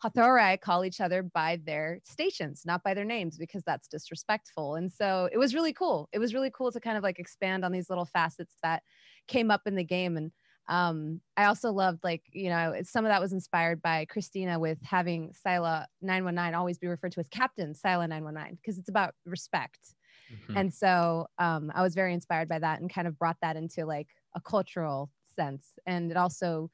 Hathorai 0.03 0.61
call 0.61 0.85
each 0.85 1.01
other 1.01 1.23
by 1.23 1.59
their 1.65 2.01
stations, 2.05 2.63
not 2.67 2.83
by 2.83 2.95
their 2.95 3.05
names, 3.05 3.39
because 3.39 3.63
that's 3.65 3.89
disrespectful. 3.89 4.75
And 4.75 4.93
so 4.93 5.29
it 5.33 5.39
was 5.39 5.55
really 5.55 5.73
cool. 5.73 6.09
It 6.13 6.19
was 6.19 6.35
really 6.35 6.51
cool 6.51 6.73
to 6.73 6.81
kind 6.81 6.97
of 6.99 7.03
like 7.03 7.19
expand 7.19 7.65
on 7.65 7.73
these 7.73 7.89
little 7.89 8.05
facets 8.05 8.55
that 8.63 8.83
came 9.29 9.51
up 9.51 9.63
in 9.67 9.77
the 9.77 9.85
game 9.85 10.17
and 10.17 10.33
um 10.69 11.21
i 11.37 11.45
also 11.45 11.71
loved 11.73 12.03
like 12.05 12.23
you 12.33 12.49
know 12.49 12.75
some 12.83 13.05
of 13.05 13.11
that 13.11 13.21
was 13.21 13.33
inspired 13.33 13.83
by 13.83 14.05
christina 14.07 14.59
with 14.59 14.79
having 14.83 15.33
sila 15.33 15.87
919 16.01 16.55
always 16.55 16.79
be 16.79 16.87
referred 16.87 17.13
to 17.13 17.21
as 17.21 17.29
captain 17.29 17.75
sila 17.75 18.07
919 18.09 18.57
because 18.57 18.79
it's 18.79 18.89
about 18.89 19.15
respect 19.27 19.95
Mhm. 20.33 20.57
and 20.57 20.75
so 20.75 21.27
um 21.39 21.71
i 21.75 21.83
was 21.83 21.95
very 21.95 22.15
inspired 22.15 22.49
by 22.49 22.59
that 22.59 22.81
and 22.81 22.93
kind 22.93 23.07
of 23.07 23.19
brought 23.19 23.37
that 23.43 23.57
into 23.57 23.85
like 23.85 24.09
a 24.35 24.41
cultural 24.41 25.11
sense 25.37 25.79
and 25.87 26.11
it 26.11 26.17
also 26.17 26.71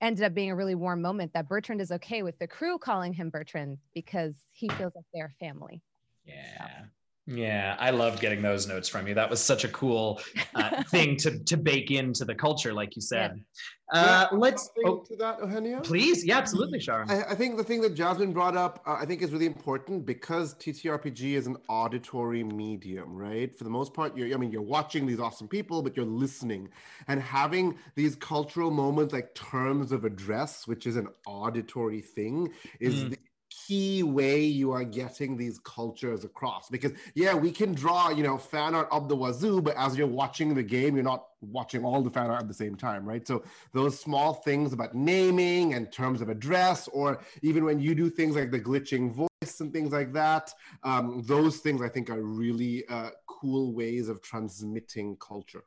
ended 0.00 0.24
up 0.24 0.34
being 0.34 0.50
a 0.50 0.56
really 0.56 0.74
warm 0.76 1.02
moment 1.02 1.32
that 1.32 1.48
bertrand 1.48 1.80
is 1.80 1.90
okay 1.90 2.22
with 2.22 2.38
the 2.38 2.46
crew 2.46 2.78
calling 2.78 3.12
him 3.12 3.30
bertrand 3.30 3.78
because 3.94 4.34
he 4.52 4.70
feels 4.70 4.92
like 4.94 5.04
they're 5.12 5.32
family 5.40 5.82
Yeah. 6.24 6.86
Yeah, 7.30 7.76
I 7.78 7.90
loved 7.90 8.20
getting 8.20 8.40
those 8.40 8.66
notes 8.66 8.88
from 8.88 9.06
you. 9.06 9.12
That 9.14 9.28
was 9.28 9.42
such 9.42 9.64
a 9.64 9.68
cool 9.68 10.18
uh, 10.54 10.82
thing 10.90 11.16
to 11.18 11.38
to 11.44 11.56
bake 11.58 11.90
into 11.90 12.24
the 12.24 12.34
culture, 12.34 12.72
like 12.72 12.96
you 12.96 13.02
said. 13.02 13.44
Uh, 13.92 14.26
Yeah, 14.32 14.38
let's 14.38 14.64
something 14.64 14.84
oh, 14.86 15.04
to 15.08 15.16
that, 15.16 15.38
Eugenio. 15.40 15.80
please, 15.80 16.24
yeah, 16.24 16.38
absolutely, 16.38 16.78
Sharang. 16.78 17.10
I, 17.10 17.32
I 17.32 17.34
think 17.34 17.56
the 17.58 17.64
thing 17.64 17.82
that 17.82 17.94
Jasmine 17.94 18.32
brought 18.32 18.56
up, 18.56 18.82
uh, 18.86 18.96
I 19.00 19.04
think, 19.04 19.20
is 19.22 19.30
really 19.30 19.46
important 19.46 20.06
because 20.06 20.54
TTRPG 20.54 21.34
is 21.34 21.46
an 21.46 21.56
auditory 21.68 22.44
medium, 22.44 23.14
right? 23.16 23.54
For 23.54 23.64
the 23.64 23.70
most 23.70 23.92
part, 23.94 24.16
you're, 24.16 24.32
I 24.34 24.38
mean, 24.38 24.50
you're 24.50 24.62
watching 24.62 25.06
these 25.06 25.20
awesome 25.20 25.48
people, 25.48 25.82
but 25.82 25.96
you're 25.96 26.06
listening 26.06 26.68
and 27.08 27.20
having 27.20 27.76
these 27.94 28.14
cultural 28.16 28.70
moments 28.70 29.12
like 29.12 29.34
terms 29.34 29.92
of 29.92 30.04
address, 30.04 30.66
which 30.66 30.86
is 30.86 30.96
an 30.96 31.08
auditory 31.26 32.00
thing, 32.00 32.52
is 32.80 33.04
Mm. 33.04 33.10
the 33.10 33.18
key 33.66 34.02
way 34.02 34.42
you 34.42 34.72
are 34.72 34.84
getting 34.84 35.36
these 35.36 35.58
cultures 35.58 36.24
across. 36.24 36.68
Because 36.68 36.92
yeah, 37.14 37.34
we 37.34 37.50
can 37.50 37.74
draw, 37.74 38.10
you 38.10 38.22
know, 38.22 38.38
fan 38.38 38.74
art 38.74 38.88
up 38.90 39.08
the 39.08 39.16
wazoo, 39.16 39.60
but 39.60 39.76
as 39.76 39.96
you're 39.96 40.06
watching 40.06 40.54
the 40.54 40.62
game, 40.62 40.94
you're 40.94 41.04
not 41.04 41.26
watching 41.40 41.84
all 41.84 42.02
the 42.02 42.10
fan 42.10 42.30
art 42.30 42.42
at 42.42 42.48
the 42.48 42.54
same 42.54 42.74
time, 42.74 43.04
right? 43.04 43.26
So 43.26 43.44
those 43.72 43.98
small 43.98 44.34
things 44.34 44.72
about 44.72 44.94
naming 44.94 45.74
and 45.74 45.90
terms 45.92 46.20
of 46.20 46.28
address, 46.28 46.88
or 46.88 47.20
even 47.42 47.64
when 47.64 47.80
you 47.80 47.94
do 47.94 48.10
things 48.10 48.36
like 48.36 48.50
the 48.50 48.60
glitching 48.60 49.12
voice 49.12 49.60
and 49.60 49.72
things 49.72 49.92
like 49.92 50.12
that, 50.12 50.52
um, 50.82 51.22
those 51.26 51.58
things 51.58 51.82
I 51.82 51.88
think 51.88 52.10
are 52.10 52.22
really 52.22 52.84
uh, 52.88 53.10
cool 53.26 53.72
ways 53.72 54.08
of 54.08 54.20
transmitting 54.20 55.16
culture. 55.16 55.64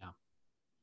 Yeah. 0.00 0.10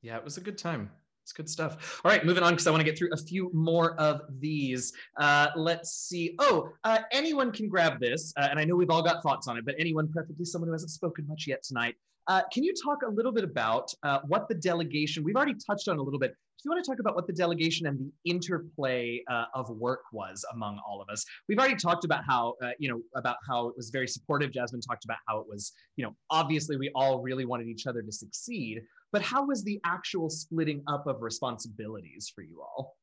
Yeah, 0.01 0.17
it 0.17 0.23
was 0.23 0.37
a 0.37 0.41
good 0.41 0.57
time. 0.57 0.91
It's 1.27 1.33
good 1.33 1.49
stuff. 1.49 1.99
All 2.05 2.09
right, 2.09 2.23
moving 2.25 2.41
on 2.41 2.53
because 2.53 2.67
I 2.67 2.71
want 2.71 2.79
to 2.79 2.85
get 2.85 2.97
through 2.97 3.09
a 3.11 3.17
few 3.17 3.51
more 3.53 3.99
of 3.99 4.21
these. 4.39 4.93
Uh, 5.17 5.47
let's 5.57 5.91
see. 5.91 6.35
Oh, 6.39 6.69
uh, 6.85 6.99
anyone 7.11 7.51
can 7.51 7.67
grab 7.67 7.99
this, 7.99 8.33
uh, 8.37 8.47
and 8.49 8.57
I 8.57 8.63
know 8.63 8.77
we've 8.77 8.89
all 8.89 9.03
got 9.03 9.21
thoughts 9.23 9.45
on 9.49 9.57
it, 9.57 9.65
but 9.65 9.75
anyone, 9.77 10.09
preferably 10.09 10.45
someone 10.45 10.69
who 10.69 10.71
hasn't 10.71 10.91
spoken 10.91 11.27
much 11.27 11.43
yet 11.45 11.63
tonight. 11.63 11.95
Uh, 12.27 12.43
can 12.53 12.63
you 12.63 12.73
talk 12.81 12.99
a 13.05 13.09
little 13.09 13.33
bit 13.33 13.43
about 13.43 13.93
uh, 14.03 14.19
what 14.27 14.47
the 14.47 14.55
delegation? 14.55 15.21
We've 15.21 15.35
already 15.35 15.55
touched 15.55 15.89
on 15.89 15.97
a 15.97 16.01
little 16.01 16.17
bit. 16.17 16.31
Do 16.31 16.61
you 16.63 16.71
want 16.71 16.85
to 16.85 16.89
talk 16.89 16.99
about 17.01 17.13
what 17.13 17.27
the 17.27 17.33
delegation 17.33 17.87
and 17.87 17.99
the 17.99 18.31
interplay 18.31 19.21
uh, 19.29 19.45
of 19.53 19.69
work 19.69 20.03
was 20.13 20.45
among 20.53 20.79
all 20.87 21.01
of 21.01 21.09
us? 21.09 21.25
We've 21.49 21.59
already 21.59 21.75
talked 21.75 22.05
about 22.05 22.23
how 22.25 22.55
you 22.79 22.89
know 22.89 23.01
about 23.17 23.35
how 23.45 23.67
it 23.67 23.75
was 23.75 23.89
very 23.89 24.07
supportive. 24.07 24.53
Jasmine 24.53 24.79
talked 24.79 25.03
about 25.03 25.17
how 25.27 25.39
it 25.39 25.45
was 25.47 25.73
you 25.97 26.05
know 26.05 26.15
obviously 26.29 26.77
we 26.77 26.89
all 26.95 27.21
really 27.21 27.43
wanted 27.43 27.67
each 27.67 27.85
other 27.85 28.01
to 28.01 28.11
succeed, 28.13 28.81
but 29.11 29.21
how 29.21 29.45
was 29.45 29.63
the 29.63 29.79
actual 29.85 30.29
splitting 30.29 30.83
up 30.87 31.07
of 31.07 31.21
responsibilities 31.21 32.31
for 32.33 32.41
you 32.41 32.61
all? 32.61 32.95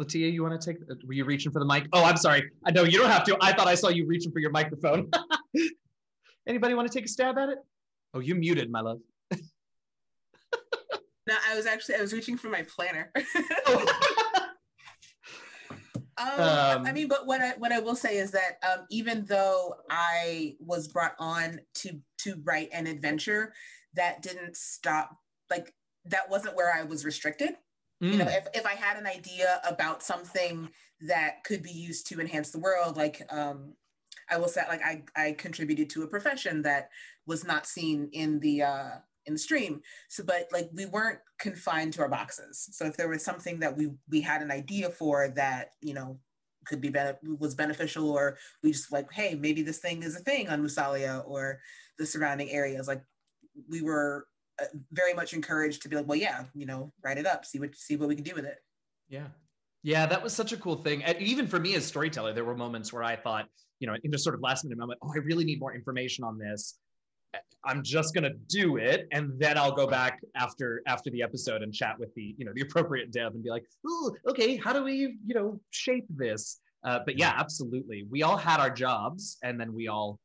Latia, 0.00 0.32
you 0.32 0.42
want 0.42 0.60
to 0.60 0.72
take? 0.72 0.80
Were 1.06 1.12
you 1.12 1.24
reaching 1.24 1.50
for 1.50 1.58
the 1.58 1.64
mic? 1.64 1.86
Oh, 1.92 2.04
I'm 2.04 2.16
sorry. 2.16 2.48
I 2.64 2.70
know 2.70 2.84
you 2.84 2.98
don't 2.98 3.10
have 3.10 3.24
to. 3.24 3.36
I 3.40 3.52
thought 3.52 3.66
I 3.66 3.74
saw 3.74 3.88
you 3.88 4.06
reaching 4.06 4.30
for 4.30 4.38
your 4.38 4.50
microphone. 4.50 5.10
Anybody 6.46 6.74
want 6.74 6.90
to 6.90 6.96
take 6.96 7.04
a 7.04 7.08
stab 7.08 7.36
at 7.36 7.48
it? 7.48 7.58
Oh, 8.14 8.20
you 8.20 8.34
muted, 8.34 8.70
my 8.70 8.80
love. 8.80 9.00
No, 11.26 11.34
I 11.46 11.56
was 11.56 11.66
actually 11.66 11.96
I 11.96 12.00
was 12.00 12.14
reaching 12.14 12.38
for 12.38 12.48
my 12.48 12.62
planner. 12.62 13.12
Um, 16.18 16.40
Um, 16.40 16.84
I 16.84 16.90
mean, 16.92 17.06
but 17.06 17.28
what 17.28 17.40
I 17.40 17.52
what 17.58 17.70
I 17.70 17.78
will 17.78 17.94
say 17.94 18.16
is 18.18 18.32
that 18.32 18.58
um, 18.68 18.86
even 18.90 19.24
though 19.26 19.74
I 19.88 20.56
was 20.58 20.88
brought 20.88 21.14
on 21.20 21.60
to 21.76 22.00
to 22.24 22.40
write 22.42 22.70
an 22.72 22.88
adventure, 22.88 23.54
that 23.94 24.22
didn't 24.22 24.56
stop. 24.56 25.16
Like 25.50 25.74
that 26.04 26.30
wasn't 26.30 26.56
where 26.56 26.72
I 26.74 26.82
was 26.84 27.04
restricted. 27.04 27.50
You 28.00 28.16
know, 28.16 28.26
Mm. 28.26 28.38
if 28.38 28.46
if 28.54 28.64
I 28.66 28.74
had 28.74 28.96
an 28.96 29.06
idea 29.08 29.60
about 29.64 30.04
something 30.04 30.70
that 31.00 31.42
could 31.44 31.62
be 31.64 31.72
used 31.72 32.06
to 32.08 32.20
enhance 32.20 32.50
the 32.52 32.60
world, 32.60 32.96
like 32.96 33.22
um, 33.32 33.74
I 34.30 34.36
will 34.38 34.46
say, 34.48 34.62
like 34.68 34.82
I 34.82 35.02
I 35.16 35.32
contributed 35.32 35.90
to 35.90 36.04
a 36.04 36.06
profession 36.06 36.62
that 36.62 36.90
was 37.26 37.44
not 37.44 37.66
seen 37.66 38.08
in 38.12 38.38
the 38.38 38.62
uh, 38.62 38.90
in 39.26 39.32
the 39.32 39.38
stream. 39.38 39.80
So, 40.08 40.22
but 40.22 40.46
like 40.52 40.70
we 40.72 40.86
weren't 40.86 41.18
confined 41.40 41.92
to 41.94 42.02
our 42.02 42.08
boxes. 42.08 42.68
So 42.72 42.86
if 42.86 42.96
there 42.96 43.08
was 43.08 43.24
something 43.24 43.58
that 43.60 43.76
we 43.76 43.90
we 44.08 44.20
had 44.20 44.42
an 44.42 44.52
idea 44.52 44.90
for 44.90 45.28
that 45.30 45.70
you 45.80 45.94
know 45.94 46.20
could 46.66 46.80
be 46.80 46.90
bene- 46.90 47.16
was 47.38 47.56
beneficial, 47.56 48.10
or 48.10 48.38
we 48.62 48.70
just 48.70 48.92
like, 48.92 49.10
hey, 49.12 49.34
maybe 49.34 49.62
this 49.62 49.78
thing 49.80 50.04
is 50.04 50.14
a 50.14 50.20
thing 50.20 50.48
on 50.48 50.62
Musalia 50.62 51.24
or 51.26 51.58
the 51.98 52.06
surrounding 52.06 52.50
areas. 52.50 52.86
Like 52.86 53.02
we 53.68 53.82
were 53.82 54.26
uh, 54.60 54.66
very 54.92 55.14
much 55.14 55.34
encouraged 55.34 55.82
to 55.82 55.88
be 55.88 55.96
like, 55.96 56.06
well, 56.06 56.18
yeah, 56.18 56.44
you 56.54 56.66
know, 56.66 56.92
write 57.04 57.18
it 57.18 57.26
up, 57.26 57.44
see 57.44 57.58
what 57.58 57.74
see 57.76 57.96
what 57.96 58.08
we 58.08 58.14
can 58.14 58.24
do 58.24 58.34
with 58.34 58.44
it. 58.44 58.58
Yeah. 59.08 59.28
Yeah, 59.82 60.06
that 60.06 60.22
was 60.22 60.34
such 60.34 60.52
a 60.52 60.56
cool 60.56 60.76
thing. 60.76 61.04
And 61.04 61.16
even 61.18 61.46
for 61.46 61.60
me 61.60 61.74
as 61.76 61.86
storyteller, 61.86 62.32
there 62.32 62.44
were 62.44 62.56
moments 62.56 62.92
where 62.92 63.04
I 63.04 63.14
thought, 63.14 63.46
you 63.78 63.86
know, 63.86 63.94
in 64.02 64.10
just 64.10 64.24
sort 64.24 64.34
of 64.34 64.40
last 64.42 64.64
minute 64.64 64.78
moment, 64.78 64.98
oh, 65.02 65.12
I 65.14 65.18
really 65.18 65.44
need 65.44 65.60
more 65.60 65.74
information 65.74 66.24
on 66.24 66.36
this. 66.36 66.78
I'm 67.64 67.82
just 67.82 68.14
gonna 68.14 68.32
do 68.48 68.76
it, 68.76 69.06
and 69.12 69.38
then 69.38 69.58
I'll 69.58 69.74
go 69.74 69.86
back 69.86 70.20
after 70.34 70.82
after 70.86 71.10
the 71.10 71.22
episode 71.22 71.62
and 71.62 71.72
chat 71.72 71.98
with 71.98 72.12
the 72.14 72.34
you 72.38 72.44
know 72.44 72.52
the 72.54 72.62
appropriate 72.62 73.12
dev 73.12 73.34
and 73.34 73.42
be 73.42 73.50
like, 73.50 73.64
oh, 73.86 74.16
okay, 74.28 74.56
how 74.56 74.72
do 74.72 74.82
we 74.82 75.18
you 75.26 75.34
know 75.34 75.60
shape 75.70 76.06
this? 76.08 76.60
Uh, 76.84 77.00
but 77.04 77.18
yeah, 77.18 77.34
absolutely. 77.36 78.06
We 78.10 78.22
all 78.22 78.36
had 78.36 78.60
our 78.60 78.70
jobs, 78.70 79.36
and 79.42 79.60
then 79.60 79.74
we 79.74 79.88
all 79.88 80.18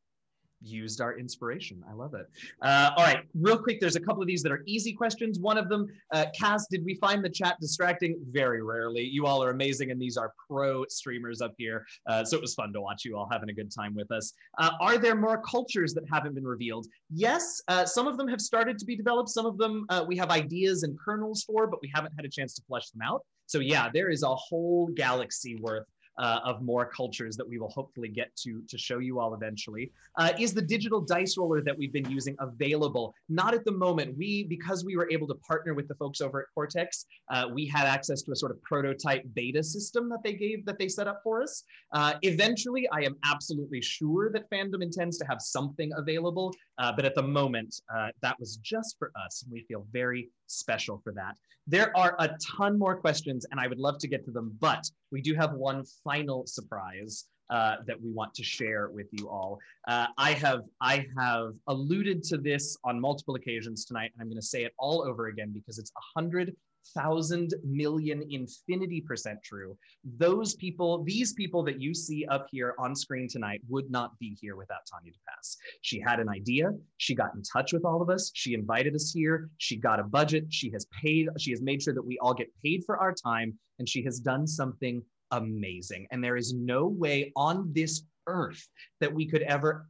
used 0.64 1.02
our 1.02 1.18
inspiration. 1.18 1.84
I 1.90 1.94
love 1.94 2.14
it. 2.14 2.28
Uh, 2.62 2.92
all 2.96 3.04
right, 3.04 3.24
real 3.34 3.58
quick, 3.58 3.80
there's 3.80 3.96
a 3.96 4.00
couple 4.00 4.22
of 4.22 4.28
these 4.28 4.42
that 4.44 4.52
are 4.52 4.64
easy 4.66 4.94
questions. 4.94 5.40
One 5.40 5.58
of 5.58 5.70
them, 5.70 5.88
uh, 6.12 6.26
Cass, 6.38 6.68
did 6.70 6.84
we 6.86 6.96
find 6.96 7.24
the 7.24 7.30
chat 7.30 7.58
distracting? 7.60 8.18
Very 8.32 8.62
rarely. 8.62 9.04
You 9.04 9.26
all 9.26 9.44
are 9.44 9.50
amazing, 9.50 9.92
and 9.92 10.02
these 10.02 10.18
are 10.18 10.34
pro 10.50 10.86
streamers 10.90 11.42
up 11.42 11.54
here. 11.58 11.86
Uh, 12.08 12.24
so 12.24 12.38
it 12.38 12.42
was 12.42 12.54
fun 12.54 12.74
to 12.74 12.82
watch 12.82 13.06
you 13.06 13.18
all 13.18 13.28
having 13.32 13.50
a 13.50 13.54
good 13.54 13.72
time 13.74 13.96
with 13.96 14.12
us. 14.12 14.34
Uh, 14.58 14.72
are 14.80 14.98
there 14.98 15.16
more 15.16 15.42
cultures 15.42 15.94
that 15.94 16.04
haven't 16.12 16.36
been 16.36 16.48
revealed? 16.48 16.88
Yes, 17.10 17.62
uh, 17.68 17.86
some 17.86 18.08
of 18.08 18.18
them 18.18 18.28
have 18.28 18.42
started 18.42 18.78
to 18.80 18.86
be 18.86 18.96
developed. 18.96 19.30
Some 19.30 19.46
of 19.46 19.58
them 19.58 19.86
uh, 19.90 20.06
we 20.08 20.18
have 20.18 20.30
ideas 20.30 20.84
and 20.84 20.98
kernels 20.98 21.44
for, 21.44 21.68
but 21.68 21.80
we 21.82 21.92
haven't 21.94 22.14
had 22.16 22.26
a 22.26 22.30
chance 22.30 22.54
to 22.56 22.62
flesh 22.68 22.90
them 22.90 23.02
out. 23.02 23.22
So 23.46 23.60
yeah, 23.60 23.90
there 23.94 24.10
is 24.10 24.24
a 24.24 24.34
whole 24.36 24.88
galaxy 24.88 25.56
worth 25.56 25.86
uh, 26.18 26.40
of 26.44 26.62
more 26.62 26.86
cultures 26.86 27.36
that 27.38 27.48
we 27.48 27.58
will 27.58 27.70
hopefully 27.70 28.10
get 28.10 28.36
to 28.38 28.62
to 28.68 28.78
show 28.78 29.00
you 29.00 29.20
all 29.20 29.34
eventually. 29.34 29.92
Uh, 30.18 30.32
is 30.40 30.54
the 30.54 30.62
digital 30.62 31.02
dice 31.02 31.38
roller 31.38 31.62
that 31.62 31.78
we've 31.78 31.94
been 31.94 32.10
using 32.10 32.36
available? 32.40 33.14
Not 33.30 33.54
at 33.54 33.66
the 33.66 33.72
moment. 33.72 34.18
We, 34.18 34.44
because 34.44 34.86
we 34.86 34.96
were 34.96 35.10
able 35.12 35.28
to 35.28 35.36
partner 35.36 35.74
with 35.74 35.88
the 35.88 35.96
folks 35.96 36.22
over 36.22 36.42
at 36.42 36.46
Cortex, 36.54 37.06
uh, 37.32 37.48
we 37.52 37.68
had 37.68 37.86
access 37.86 38.22
to 38.24 38.32
a 38.32 38.36
sort 38.36 38.52
of 38.52 38.62
prototype 38.62 39.24
beta 39.34 39.64
system 39.64 40.10
that 40.10 40.20
they 40.24 40.34
gave, 40.34 40.66
that 40.66 40.78
they 40.78 40.88
set 40.88 41.08
up 41.08 41.22
for 41.24 41.42
us. 41.42 41.64
Uh, 41.94 42.14
eventually, 42.22 42.88
I 42.90 43.02
am 43.02 43.16
absolutely 43.26 43.82
sure 43.82 44.32
that 44.32 44.50
fandom 44.50 44.82
intends 44.82 45.18
to 45.20 45.26
have 45.26 45.42
something 45.42 45.92
available, 45.98 46.54
uh, 46.78 46.92
but 46.96 47.06
at 47.06 47.16
the 47.16 47.24
moment, 47.24 47.82
uh, 47.96 48.10
that 48.22 48.40
was 48.40 48.58
just 48.58 48.98
for 48.98 49.12
us. 49.26 49.44
And 49.44 49.52
we 49.52 49.62
feel 49.62 49.86
very 49.92 50.30
special 50.48 51.00
for 51.04 51.14
that. 51.14 51.36
There 51.68 51.96
are 51.98 52.16
a 52.20 52.30
ton 52.58 52.78
more 52.78 52.96
questions, 52.96 53.46
and 53.52 53.60
I 53.60 53.68
would 53.68 53.80
love 53.80 53.98
to 54.00 54.08
get 54.08 54.26
to 54.26 54.32
them, 54.32 54.56
but 54.60 54.84
we 55.12 55.22
do 55.22 55.34
have 55.36 55.54
one 55.54 55.84
final 56.04 56.46
surprise 56.46 57.26
uh, 57.50 57.78
that 57.86 58.02
we 58.02 58.12
want 58.12 58.34
to 58.34 58.44
share 58.44 58.90
with 58.90 59.08
you 59.12 59.30
all. 59.30 59.60
Uh, 59.88 60.08
I 60.18 60.32
have 60.34 60.62
I 60.82 61.06
have 61.18 61.54
alluded 61.68 62.24
to 62.24 62.38
this 62.38 62.76
on 62.84 63.00
multiple 63.00 63.36
occasions 63.36 63.86
tonight, 63.86 64.12
and 64.14 64.22
I'm 64.22 64.28
going 64.28 64.42
to 64.42 64.46
say 64.46 64.64
it 64.64 64.74
all 64.78 65.04
over 65.08 65.28
again 65.28 65.52
because 65.54 65.78
it's 65.78 65.92
a 65.92 66.20
hundred 66.20 66.56
thousand 66.96 67.54
million 67.64 68.24
infinity 68.30 69.02
percent 69.02 69.40
true. 69.44 69.78
Those 70.18 70.56
people, 70.56 71.04
these 71.04 71.34
people 71.34 71.64
that 71.64 71.82
you 71.82 71.94
see 71.94 72.26
up 72.26 72.48
here 72.52 72.76
on 72.80 72.96
screen 72.96 73.28
tonight, 73.28 73.62
would 73.70 73.90
not 73.90 74.18
be 74.20 74.38
here 74.40 74.56
without 74.56 74.86
Tanya 74.90 75.12
DePass. 75.12 75.58
She 75.82 76.00
had 76.00 76.20
an 76.20 76.30
idea. 76.30 76.72
She 76.98 77.16
got 77.16 77.34
in 77.36 77.42
touch 77.42 77.74
with 77.74 77.86
all 77.86 78.02
of 78.02 78.10
us. 78.10 78.32
She 78.34 78.54
invited 78.54 78.96
us 78.96 79.12
here. 79.12 79.50
She 79.58 79.78
got 79.78 80.00
a 80.00 80.04
budget. 80.04 80.46
She 80.50 80.70
has 80.72 80.86
paid. 81.02 81.30
She 81.38 81.52
has 81.52 81.62
made 81.62 81.82
sure 81.82 81.94
that 81.94 82.06
we 82.06 82.18
all 82.20 82.34
get 82.34 82.52
paid 82.64 82.84
for 82.86 82.98
our 82.98 83.14
time, 83.14 83.58
and 83.80 83.88
she 83.88 84.04
has 84.04 84.20
done 84.20 84.46
something 84.48 85.02
amazing. 85.32 86.08
And 86.12 86.24
there 86.24 86.38
is 86.38 86.54
no 86.54 86.88
way 86.88 87.32
on 87.36 87.72
this 87.74 88.04
earth 88.28 88.68
that 89.00 89.14
we 89.14 89.28
could 89.28 89.42
ever 89.44 89.88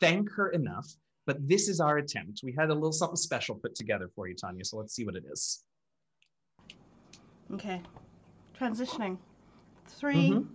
thank 0.00 0.30
her 0.32 0.50
enough. 0.50 0.86
But 1.26 1.48
this 1.48 1.68
is 1.68 1.80
our 1.80 1.98
attempt. 1.98 2.40
We 2.42 2.52
had 2.52 2.68
a 2.70 2.74
little 2.74 2.92
something 2.92 3.16
special 3.16 3.54
put 3.54 3.74
together 3.74 4.10
for 4.14 4.28
you, 4.28 4.34
Tanya. 4.34 4.64
So 4.64 4.76
let's 4.76 4.94
see 4.94 5.04
what 5.04 5.16
it 5.16 5.24
is. 5.30 5.64
Okay. 7.54 7.80
Transitioning. 8.58 9.16
3 9.86 10.30
Mhm. 10.30 10.48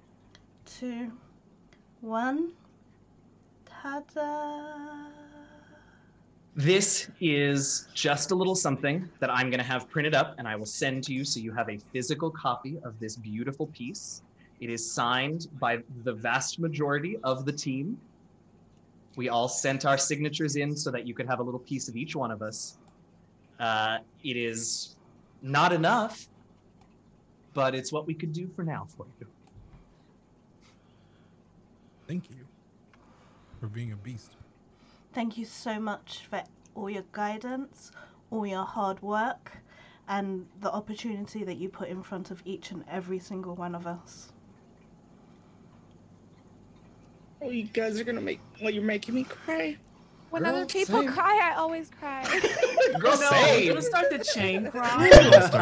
two, 0.65 1.11
one. 2.01 2.51
Ta-da! 3.65 5.07
This 6.55 7.09
is 7.21 7.87
just 7.93 8.31
a 8.31 8.35
little 8.35 8.55
something 8.55 9.09
that 9.21 9.29
I'm 9.29 9.49
going 9.49 9.59
to 9.59 9.65
have 9.65 9.89
printed 9.89 10.13
up 10.13 10.35
and 10.37 10.47
I 10.47 10.57
will 10.57 10.65
send 10.65 11.05
to 11.05 11.13
you 11.13 11.23
so 11.23 11.39
you 11.39 11.53
have 11.53 11.69
a 11.69 11.77
physical 11.93 12.31
copy 12.31 12.77
of 12.83 12.99
this 12.99 13.15
beautiful 13.15 13.67
piece. 13.67 14.21
It 14.59 14.69
is 14.69 14.93
signed 14.93 15.47
by 15.53 15.77
the 16.03 16.13
vast 16.13 16.59
majority 16.59 17.17
of 17.23 17.45
the 17.45 17.53
team. 17.53 17.97
We 19.15 19.29
all 19.29 19.47
sent 19.47 19.85
our 19.85 19.97
signatures 19.97 20.57
in 20.57 20.75
so 20.75 20.91
that 20.91 21.07
you 21.07 21.13
could 21.13 21.27
have 21.27 21.39
a 21.39 21.43
little 21.43 21.61
piece 21.61 21.87
of 21.87 21.95
each 21.95 22.13
one 22.13 22.29
of 22.31 22.41
us. 22.41 22.77
Uh, 23.57 23.99
it 24.21 24.35
is 24.35 24.97
not 25.41 25.71
enough, 25.71 26.27
but 27.59 27.75
it's 27.75 27.91
what 27.91 28.07
we 28.07 28.13
could 28.13 28.31
do 28.31 28.49
for 28.55 28.63
now 28.63 28.87
for 28.95 29.05
you. 29.19 29.27
Thank 32.07 32.29
you 32.29 32.47
for 33.59 33.67
being 33.67 33.91
a 33.91 33.97
beast. 33.97 34.37
Thank 35.11 35.37
you 35.37 35.43
so 35.43 35.77
much 35.77 36.21
for 36.29 36.41
all 36.73 36.89
your 36.89 37.03
guidance, 37.11 37.91
all 38.31 38.47
your 38.47 38.63
hard 38.63 39.01
work, 39.01 39.57
and 40.07 40.47
the 40.61 40.71
opportunity 40.71 41.43
that 41.43 41.57
you 41.57 41.67
put 41.67 41.89
in 41.89 42.01
front 42.01 42.31
of 42.31 42.41
each 42.45 42.71
and 42.71 42.85
every 42.89 43.19
single 43.19 43.55
one 43.55 43.75
of 43.75 43.85
us. 43.85 44.31
Oh, 47.41 47.49
you 47.49 47.63
guys 47.63 47.99
are 47.99 48.05
gonna 48.05 48.21
make. 48.21 48.39
Well, 48.61 48.73
you're 48.73 48.83
making 48.83 49.15
me 49.15 49.25
cry. 49.25 49.75
When 50.29 50.43
Girl, 50.43 50.55
other 50.55 50.65
people 50.67 51.01
same. 51.01 51.11
cry, 51.11 51.51
I 51.51 51.55
always 51.57 51.89
cry. 51.89 52.23
Girl, 52.99 53.11
no, 53.19 53.29
same. 53.29 53.65
we're 53.67 53.69
gonna 53.73 53.81
start 53.81 54.09
the 54.11 54.19
chain 54.19 54.69
cry. 54.69 55.07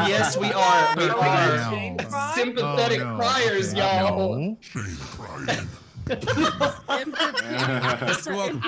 yes, 0.08 0.36
we 0.38 0.52
are. 0.52 0.96
We 0.98 1.04
Are 1.04 1.16
we 1.16 1.22
are 1.28 1.58
gonna 1.58 1.70
chain 1.76 1.98
oh, 2.00 2.04
cry? 2.06 2.32
sympathetic 2.36 3.00
criers, 3.00 3.74
y'all. 3.74 3.96
You're 3.96 4.18
welcome. 4.18 5.68
It 6.10 6.24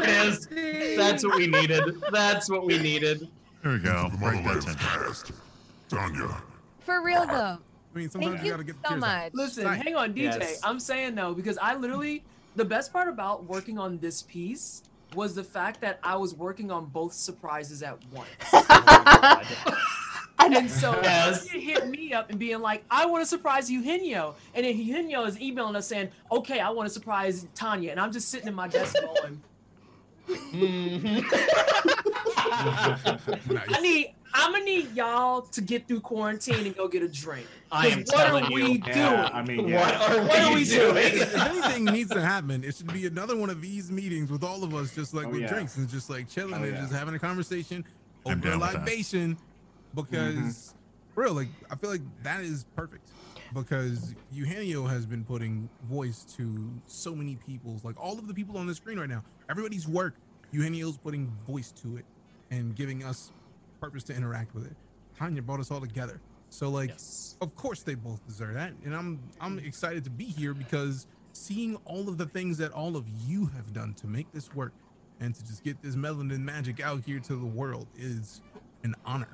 is. 0.08 0.98
That's 0.98 1.24
what 1.26 1.36
we 1.38 1.48
needed. 1.48 2.02
That's 2.12 2.50
what 2.50 2.66
we 2.66 2.78
needed. 2.80 3.28
There 3.64 3.74
we 3.74 3.80
go. 3.80 4.10
Break 4.20 4.44
that 4.46 4.62
tension. 4.64 5.36
Tanya. 5.90 6.42
For 6.80 7.02
real 7.04 7.26
though. 7.26 7.34
I 7.34 7.98
mean, 7.98 8.08
Thank 8.10 8.12
sometimes 8.12 8.40
you 8.42 8.46
you 8.46 8.52
gotta 8.52 8.64
get 8.64 8.82
the 8.82 8.88
so 8.88 8.94
tears 8.96 9.04
out. 9.04 9.24
much. 9.24 9.34
Listen, 9.34 9.66
Right. 9.66 9.82
hang 9.82 9.96
on, 9.96 10.14
DJ. 10.14 10.40
Yes. 10.40 10.62
I'm 10.64 10.80
saying 10.80 11.16
no 11.16 11.34
because 11.34 11.58
I 11.58 11.76
literally 11.76 12.24
the 12.56 12.66
best 12.66 12.94
part 12.94 13.08
about 13.08 13.46
working 13.46 13.78
on 13.80 13.98
this 14.00 14.22
piece 14.24 14.84
was 15.16 15.36
the 15.36 15.44
fact 15.44 15.82
that 15.82 16.00
I 16.04 16.16
was 16.16 16.36
working 16.36 16.72
on 16.72 16.86
both 16.86 17.14
surprises 17.14 17.84
at 17.84 17.98
once. 18.12 18.30
Oh 20.42 20.46
and 20.56 20.72
so 20.72 20.98
Yes. 21.04 21.46
it 21.54 21.60
hit 21.60 21.90
me 21.90 22.14
up 22.14 22.30
and 22.30 22.40
being 22.40 22.62
like, 22.62 22.86
I 22.90 23.06
want 23.06 23.22
to 23.22 23.26
surprise 23.28 23.70
Eugenio. 23.70 24.36
And 24.54 24.66
then 24.66 24.78
Eugenio 24.78 25.26
is 25.26 25.40
emailing 25.40 25.76
us 25.76 25.88
saying, 25.88 26.10
okay, 26.32 26.60
I 26.62 26.70
want 26.70 26.88
to 26.88 26.94
surprise 26.94 27.46
Tanya. 27.56 27.92
And 27.92 28.00
I'm 28.00 28.12
just 28.12 28.30
sitting 28.30 28.48
in 28.48 28.56
my 28.56 28.68
desk 28.68 28.96
going, 29.02 29.42
mm-hmm. 30.30 31.20
I 33.76 33.80
need, 33.82 34.16
I'm 34.34 34.52
gonna 34.52 34.66
need 34.66 34.96
y'all 34.96 35.42
to 35.42 35.62
get 35.62 35.88
through 35.88 36.02
quarantine 36.02 36.66
and 36.66 36.76
go 36.76 36.88
get 36.88 37.02
a 37.04 37.08
drink. 37.08 37.48
I 37.72 37.88
am 37.88 38.00
what 38.00 38.08
telling 38.08 38.44
are 38.46 38.50
you. 38.52 38.56
we 38.56 38.84
Yeah, 38.88 38.94
doing? 38.94 39.34
I 39.34 39.42
mean, 39.44 39.64
What 39.64 39.70
yeah. 39.70 40.16
are 40.18 40.22
What 40.28 40.40
are 40.40 40.50
we 40.54 40.60
we 40.60 40.66
doing? 40.66 40.98
if 40.98 41.36
anything 41.36 41.86
needs 41.86 42.12
to 42.12 42.22
happen, 42.22 42.64
it 42.64 42.76
should 42.76 42.92
be 42.94 43.06
another 43.08 43.36
one 43.36 43.50
of 43.50 43.62
these 43.62 43.92
meetings 43.92 44.32
with 44.32 44.44
all 44.44 44.64
of 44.64 44.74
us, 44.76 44.94
just 44.94 45.14
like 45.14 45.28
Oh, 45.28 45.32
with 45.32 45.42
yeah. 45.42 45.48
drinks 45.48 45.78
and 45.78 45.88
just 45.90 46.10
like 46.10 46.30
chilling 46.30 46.54
Oh, 46.56 46.64
and 46.64 46.74
yeah. 46.74 46.82
just 46.82 46.94
having 46.94 47.14
a 47.16 47.20
conversation 47.20 47.86
I'm 48.26 48.34
over 48.34 48.48
a 48.48 48.52
down 48.52 48.60
with 48.60 48.72
that. 48.74 48.80
libation. 48.80 49.38
Because, 49.96 50.36
Mhm. 50.36 50.74
real, 51.16 51.34
like 51.34 51.48
I 51.72 51.76
feel 51.76 51.90
like 51.90 52.02
that 52.24 52.42
is 52.42 52.66
perfect. 52.76 53.10
Because 53.54 54.14
Eugenio 54.32 54.86
has 54.86 55.08
been 55.08 55.24
putting 55.24 55.68
voice 55.90 56.24
to 56.38 56.70
so 56.86 57.16
many 57.16 57.36
people's, 57.36 57.84
like 57.84 58.00
all 58.00 58.20
of 58.20 58.28
the 58.28 58.34
people 58.34 58.58
on 58.58 58.68
the 58.68 58.76
screen 58.76 59.00
right 59.00 59.10
now. 59.10 59.24
Everybody's 59.50 59.88
work, 59.88 60.14
Eugenio's 60.52 60.98
putting 60.98 61.28
voice 61.48 61.72
to 61.82 61.98
it 61.98 62.06
and 62.52 62.76
giving 62.76 63.04
us 63.04 63.32
purpose 63.80 64.04
to 64.04 64.14
interact 64.16 64.54
with 64.54 64.66
it. 64.66 64.76
Tanya 65.18 65.42
brought 65.42 65.60
us 65.60 65.72
all 65.72 65.82
together. 65.82 66.20
So 66.50 66.70
like 66.70 66.90
Yes. 66.90 67.38
of 67.42 67.56
course 67.56 67.84
they 67.84 67.94
both 67.96 68.26
deserve 68.26 68.56
that 68.56 68.74
and 68.84 68.96
i'm 68.96 69.20
i'm 69.40 69.60
excited 69.60 70.04
to 70.06 70.10
be 70.10 70.26
here 70.26 70.56
because 70.56 71.06
seeing 71.32 71.76
all 71.86 72.10
of 72.10 72.18
the 72.18 72.26
things 72.26 72.58
that 72.58 72.72
all 72.72 72.98
of 72.98 73.06
you 73.28 73.46
have 73.56 73.72
done 73.72 73.94
to 73.96 74.08
make 74.08 74.32
this 74.32 74.52
work 74.56 74.74
and 75.20 75.36
to 75.36 75.46
just 75.46 75.64
get 75.64 75.80
this 75.84 75.96
melanin 75.96 76.40
magic 76.40 76.80
out 76.82 77.04
here 77.06 77.20
to 77.20 77.36
the 77.36 77.46
world 77.46 77.86
is 77.96 78.42
an 78.84 78.96
honor 79.06 79.28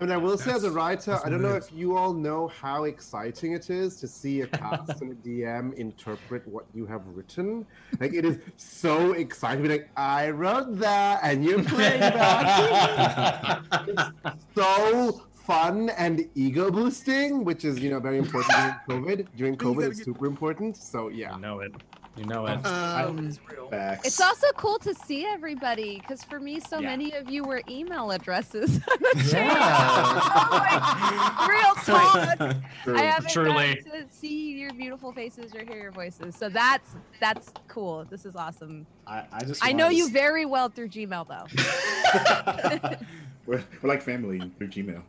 And 0.00 0.12
I 0.12 0.16
will 0.18 0.36
say, 0.36 0.52
as 0.52 0.64
a 0.64 0.70
writer, 0.70 1.18
I 1.24 1.30
don't 1.30 1.40
know 1.40 1.54
if 1.54 1.72
you 1.72 1.96
all 1.96 2.12
know 2.12 2.48
how 2.48 2.84
exciting 2.84 3.52
it 3.52 3.70
is 3.70 3.96
to 3.96 4.06
see 4.06 4.42
a 4.42 4.46
cast 4.46 5.00
and 5.00 5.12
a 5.12 5.14
DM 5.14 5.72
interpret 5.74 6.46
what 6.46 6.66
you 6.74 6.84
have 6.84 7.02
written. 7.08 7.64
Like, 7.98 8.12
it 8.12 8.26
is 8.26 8.38
so 8.56 9.12
exciting. 9.12 9.62
Be 9.62 9.70
like, 9.70 9.88
I 9.96 10.30
wrote 10.30 10.78
that, 10.80 11.20
and 11.22 11.42
you're 11.42 11.62
playing 11.62 12.00
that. 12.00 13.62
it's 14.26 14.44
so 14.54 15.22
fun 15.32 15.90
and 15.90 16.28
ego 16.34 16.70
boosting, 16.70 17.44
which 17.44 17.64
is 17.64 17.78
you 17.78 17.88
know 17.88 18.00
very 18.00 18.18
important 18.18 18.74
during 18.88 19.04
COVID. 19.04 19.26
During 19.36 19.56
COVID, 19.56 19.90
it's 19.90 20.04
super 20.04 20.26
important. 20.26 20.76
So 20.76 21.08
yeah, 21.08 21.34
you 21.34 21.40
know 21.40 21.60
it. 21.60 21.72
You 22.16 22.24
know 22.24 22.46
it. 22.46 22.64
Um, 22.66 23.30
Facts. 23.70 24.06
It's 24.06 24.20
also 24.20 24.46
cool 24.56 24.78
to 24.78 24.94
see 24.94 25.26
everybody 25.26 25.98
because 26.00 26.24
for 26.24 26.40
me, 26.40 26.60
so 26.60 26.80
Yeah. 26.80 26.88
many 26.88 27.12
of 27.12 27.28
you 27.28 27.44
were 27.44 27.60
email 27.68 28.10
addresses. 28.10 28.80
Yeah. 29.32 31.46
Real 31.48 31.74
talk. 31.84 32.38
True. 32.84 32.96
I 32.98 33.02
haven't 33.02 33.30
Truly. 33.30 33.74
gotten 33.76 34.08
to 34.08 34.14
see 34.14 34.58
your 34.58 34.72
beautiful 34.74 35.12
faces 35.12 35.54
or 35.54 35.64
hear 35.64 35.76
your 35.76 35.90
voices, 35.92 36.36
so 36.36 36.48
that's 36.48 36.90
that's 37.20 37.52
cool. 37.68 38.04
This 38.04 38.24
is 38.26 38.36
awesome. 38.36 38.86
I, 39.06 39.24
I 39.32 39.44
just. 39.44 39.64
I 39.64 39.72
know 39.72 39.84
wanna 39.86 39.96
you 39.96 40.10
very 40.10 40.44
well 40.46 40.68
through 40.68 40.88
Gmail, 40.88 41.26
though. 41.28 42.96
We're, 43.46 43.62
we're 43.80 43.88
like 43.88 44.02
family 44.02 44.40
through 44.58 44.68
Gmail. 44.68 45.02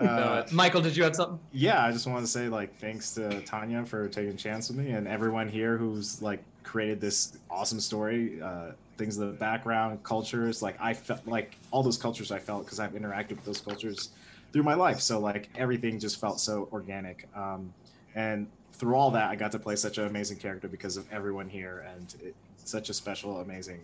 Uh, 0.00 0.46
Michael, 0.52 0.80
did 0.80 0.96
you 0.96 1.04
have 1.04 1.14
something? 1.14 1.38
yeah, 1.52 1.84
I 1.84 1.92
just 1.92 2.06
want 2.06 2.24
to 2.24 2.30
say 2.30 2.48
like 2.48 2.76
thanks 2.78 3.14
to 3.14 3.40
Tanya 3.42 3.84
for 3.84 4.08
taking 4.08 4.32
a 4.32 4.36
chance 4.36 4.68
with 4.68 4.78
me 4.78 4.92
and 4.92 5.06
everyone 5.06 5.48
here 5.48 5.76
who's 5.76 6.20
like 6.22 6.42
created 6.64 7.00
this 7.00 7.38
awesome 7.50 7.80
story. 7.80 8.40
Uh, 8.42 8.72
things 8.98 9.18
in 9.18 9.26
the 9.26 9.32
background, 9.32 10.02
cultures. 10.02 10.62
Like 10.62 10.76
I 10.80 10.94
felt 10.94 11.26
like 11.26 11.56
all 11.70 11.82
those 11.82 11.98
cultures 11.98 12.30
I 12.30 12.38
felt 12.38 12.64
because 12.64 12.78
I've 12.80 12.92
interacted 12.92 13.30
with 13.30 13.44
those 13.44 13.60
cultures 13.60 14.10
through 14.52 14.62
my 14.62 14.74
life. 14.74 15.00
So 15.00 15.18
like 15.18 15.48
everything 15.56 15.98
just 15.98 16.20
felt 16.20 16.40
so 16.40 16.68
organic. 16.72 17.26
Um, 17.34 17.72
and 18.14 18.46
through 18.72 18.94
all 18.94 19.10
that, 19.12 19.30
I 19.30 19.36
got 19.36 19.52
to 19.52 19.58
play 19.58 19.76
such 19.76 19.98
an 19.98 20.06
amazing 20.06 20.38
character 20.38 20.68
because 20.68 20.96
of 20.96 21.10
everyone 21.12 21.48
here, 21.48 21.86
and 21.94 22.14
it, 22.22 22.34
such 22.64 22.90
a 22.90 22.94
special, 22.94 23.40
amazing 23.40 23.80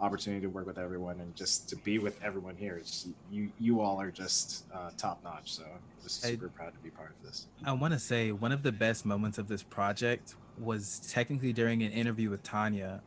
opportunity 0.00 0.42
to 0.42 0.48
work 0.48 0.66
with 0.66 0.78
everyone 0.78 1.20
and 1.20 1.34
just 1.34 1.68
to 1.70 1.76
be 1.76 1.98
with 1.98 2.22
everyone 2.22 2.56
here. 2.56 2.76
It's, 2.76 3.08
you 3.30 3.50
you 3.58 3.80
all 3.80 4.00
are 4.00 4.10
just 4.10 4.64
uh, 4.72 4.90
top 4.96 5.22
notch. 5.24 5.52
So 5.52 5.62
I'm 5.64 5.80
just 6.02 6.24
I- 6.24 6.30
super 6.30 6.48
proud 6.48 6.72
to 6.74 6.78
be 6.80 6.90
part 6.90 7.10
of 7.18 7.26
this. 7.26 7.46
I 7.64 7.72
want 7.72 7.94
to 7.94 7.98
say 8.00 8.32
one 8.32 8.52
of 8.52 8.62
the 8.62 8.72
best 8.72 9.06
moments 9.06 9.38
of 9.38 9.48
this 9.48 9.62
project 9.62 10.34
was 10.58 11.00
technically 11.10 11.52
during 11.52 11.82
an 11.82 11.92
interview 11.92 12.30
with 12.30 12.42
Tanya 12.42 13.02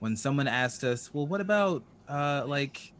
when 0.00 0.16
someone 0.16 0.46
asked 0.48 0.84
us, 0.84 1.12
"Well, 1.14 1.26
what 1.26 1.40
about 1.40 1.82
uh 2.08 2.44
like 2.46 2.92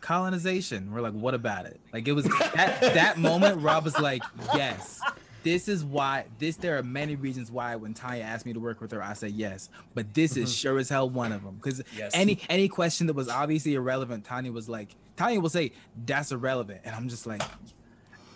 colonization?" 0.00 0.92
We're 0.92 1.00
like, 1.00 1.12
"What 1.14 1.34
about 1.34 1.66
it?" 1.66 1.80
Like 1.92 2.06
it 2.08 2.12
was 2.12 2.24
that 2.24 2.78
that 2.94 3.18
moment 3.18 3.60
Rob 3.62 3.84
was 3.84 3.98
like, 3.98 4.22
"Yes." 4.54 5.00
This 5.48 5.66
is 5.66 5.82
why 5.82 6.26
this 6.38 6.56
there 6.56 6.76
are 6.76 6.82
many 6.82 7.16
reasons 7.16 7.50
why 7.50 7.74
when 7.76 7.94
Tanya 7.94 8.22
asked 8.22 8.44
me 8.44 8.52
to 8.52 8.60
work 8.60 8.82
with 8.82 8.90
her, 8.92 9.02
I 9.02 9.14
said 9.14 9.30
yes. 9.32 9.70
But 9.94 10.12
this 10.12 10.36
is 10.36 10.50
Mhm. 10.50 10.60
sure 10.60 10.78
as 10.78 10.90
hell 10.90 11.08
one 11.08 11.32
of 11.32 11.42
them. 11.42 11.54
Because 11.56 11.80
Yes. 11.96 12.10
any 12.12 12.38
any 12.50 12.68
question 12.68 13.06
that 13.06 13.14
was 13.14 13.30
obviously 13.30 13.72
irrelevant, 13.74 14.26
Tanya 14.26 14.52
was 14.52 14.68
like, 14.68 14.94
Tanya 15.16 15.40
will 15.40 15.48
say, 15.48 15.72
That's 16.04 16.32
irrelevant. 16.32 16.82
And 16.84 16.94
I'm 16.94 17.08
just 17.08 17.26
like, 17.26 17.40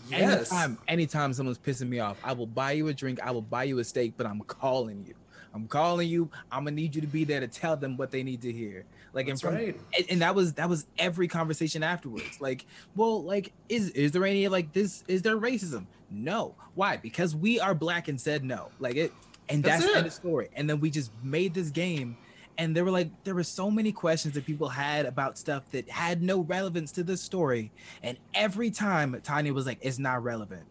Yes. 0.08 0.50
Anytime, 0.50 0.78
anytime 0.88 1.32
someone's 1.34 1.58
pissing 1.58 1.90
me 1.90 1.98
off, 2.00 2.16
I 2.24 2.32
will 2.32 2.46
buy 2.46 2.72
you 2.72 2.88
a 2.88 2.94
drink. 2.94 3.20
I 3.22 3.30
will 3.30 3.42
buy 3.42 3.64
you 3.64 3.78
a 3.78 3.84
steak, 3.84 4.14
but 4.16 4.24
I'm 4.26 4.40
calling 4.40 5.04
you. 5.06 5.14
I'm 5.54 5.68
calling 5.68 6.08
you. 6.08 6.30
I'm 6.50 6.64
gonna 6.64 6.76
need 6.76 6.94
you 6.94 7.02
to 7.02 7.06
be 7.06 7.24
there 7.24 7.40
to 7.40 7.46
tell 7.46 7.76
them 7.76 7.98
what 7.98 8.10
they 8.10 8.22
need 8.22 8.40
to 8.40 8.50
hear. 8.52 8.86
Like, 9.12 9.26
That's 9.26 9.42
and 9.42 9.52
from, 9.54 9.62
right. 9.62 9.80
and, 9.98 10.06
and 10.08 10.22
that 10.22 10.34
was 10.34 10.54
that 10.54 10.70
was 10.70 10.86
every 10.98 11.28
conversation 11.28 11.82
afterwards. 11.82 12.40
Like, 12.40 12.64
well, 12.96 13.22
like, 13.22 13.52
is 13.68 13.90
is 13.90 14.12
there 14.12 14.24
any 14.24 14.48
like 14.48 14.72
this? 14.72 15.04
Is 15.08 15.20
there 15.20 15.36
racism? 15.36 15.84
No. 16.12 16.54
Why? 16.74 16.96
Because 16.96 17.34
we 17.34 17.58
are 17.60 17.74
black 17.74 18.08
and 18.08 18.20
said 18.20 18.44
no. 18.44 18.68
Like 18.78 18.96
it, 18.96 19.12
and 19.48 19.62
That's 19.62 19.82
that's, 19.82 19.92
the 19.94 19.98
it. 20.00 20.06
of 20.06 20.12
story. 20.12 20.48
And 20.54 20.68
then 20.68 20.80
we 20.80 20.90
just 20.90 21.10
made 21.22 21.54
this 21.54 21.70
game, 21.70 22.16
and 22.58 22.76
there 22.76 22.84
were 22.84 22.90
like 22.90 23.10
there 23.24 23.34
were 23.34 23.42
so 23.44 23.70
many 23.70 23.92
questions 23.92 24.34
that 24.34 24.46
people 24.46 24.68
had 24.68 25.06
about 25.06 25.38
stuff 25.38 25.62
that 25.72 25.88
had 25.88 26.22
no 26.22 26.40
relevance 26.40 26.92
to 26.92 27.02
the 27.02 27.16
story, 27.16 27.70
and 28.02 28.16
every 28.34 28.70
time 28.70 29.18
Tanya 29.22 29.52
was 29.52 29.66
like, 29.66 29.78
"It's 29.80 29.98
not 29.98 30.22
relevant." 30.22 30.64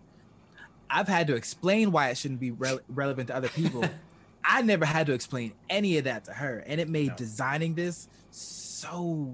I've 0.90 1.08
had 1.08 1.28
to 1.28 1.36
explain 1.36 1.92
why 1.92 2.10
it 2.10 2.18
shouldn't 2.18 2.40
be 2.42 2.52
rele- 2.52 2.82
relevant 2.90 3.28
to 3.28 3.36
other 3.36 3.48
people. 3.62 3.84
I 4.44 4.62
never 4.62 4.86
had 4.86 5.06
to 5.08 5.14
explain 5.14 5.54
any 5.70 5.98
of 5.98 6.04
that 6.06 6.26
to 6.26 6.34
her, 6.34 6.64
and 6.68 6.82
it 6.82 6.90
made 6.90 7.10
No. 7.10 7.16
designing 7.16 7.76
this 7.76 8.08
so 8.32 9.34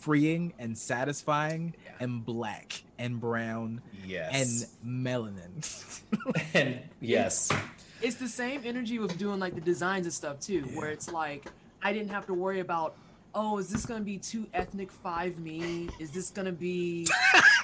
freeing 0.00 0.52
and 0.58 0.76
satisfying 0.76 1.74
Yeah. 1.84 1.92
and 2.00 2.24
black 2.24 2.82
and 2.98 3.20
brown 3.20 3.82
Yes. 4.06 4.66
and 4.82 5.04
melanin. 5.04 6.00
and 6.54 6.80
yes. 7.00 7.50
it's 8.02 8.16
the 8.16 8.28
same 8.28 8.62
energy 8.64 8.98
with 8.98 9.16
doing 9.18 9.38
like 9.38 9.54
the 9.54 9.60
designs 9.60 10.06
and 10.06 10.12
stuff 10.12 10.40
too, 10.40 10.62
where 10.74 10.88
it's 10.90 11.12
like 11.12 11.46
I 11.82 11.92
didn't 11.92 12.10
have 12.10 12.26
to 12.26 12.34
worry 12.34 12.60
about, 12.60 12.94
oh, 13.34 13.58
is 13.58 13.68
this 13.68 13.86
gonna 13.86 14.00
be 14.04 14.18
too 14.18 14.46
ethnic 14.54 14.90
five 14.90 15.38
me? 15.38 15.88
Is 15.98 16.10
this 16.10 16.30
gonna 16.30 16.52
be 16.52 17.02
is 17.02 17.08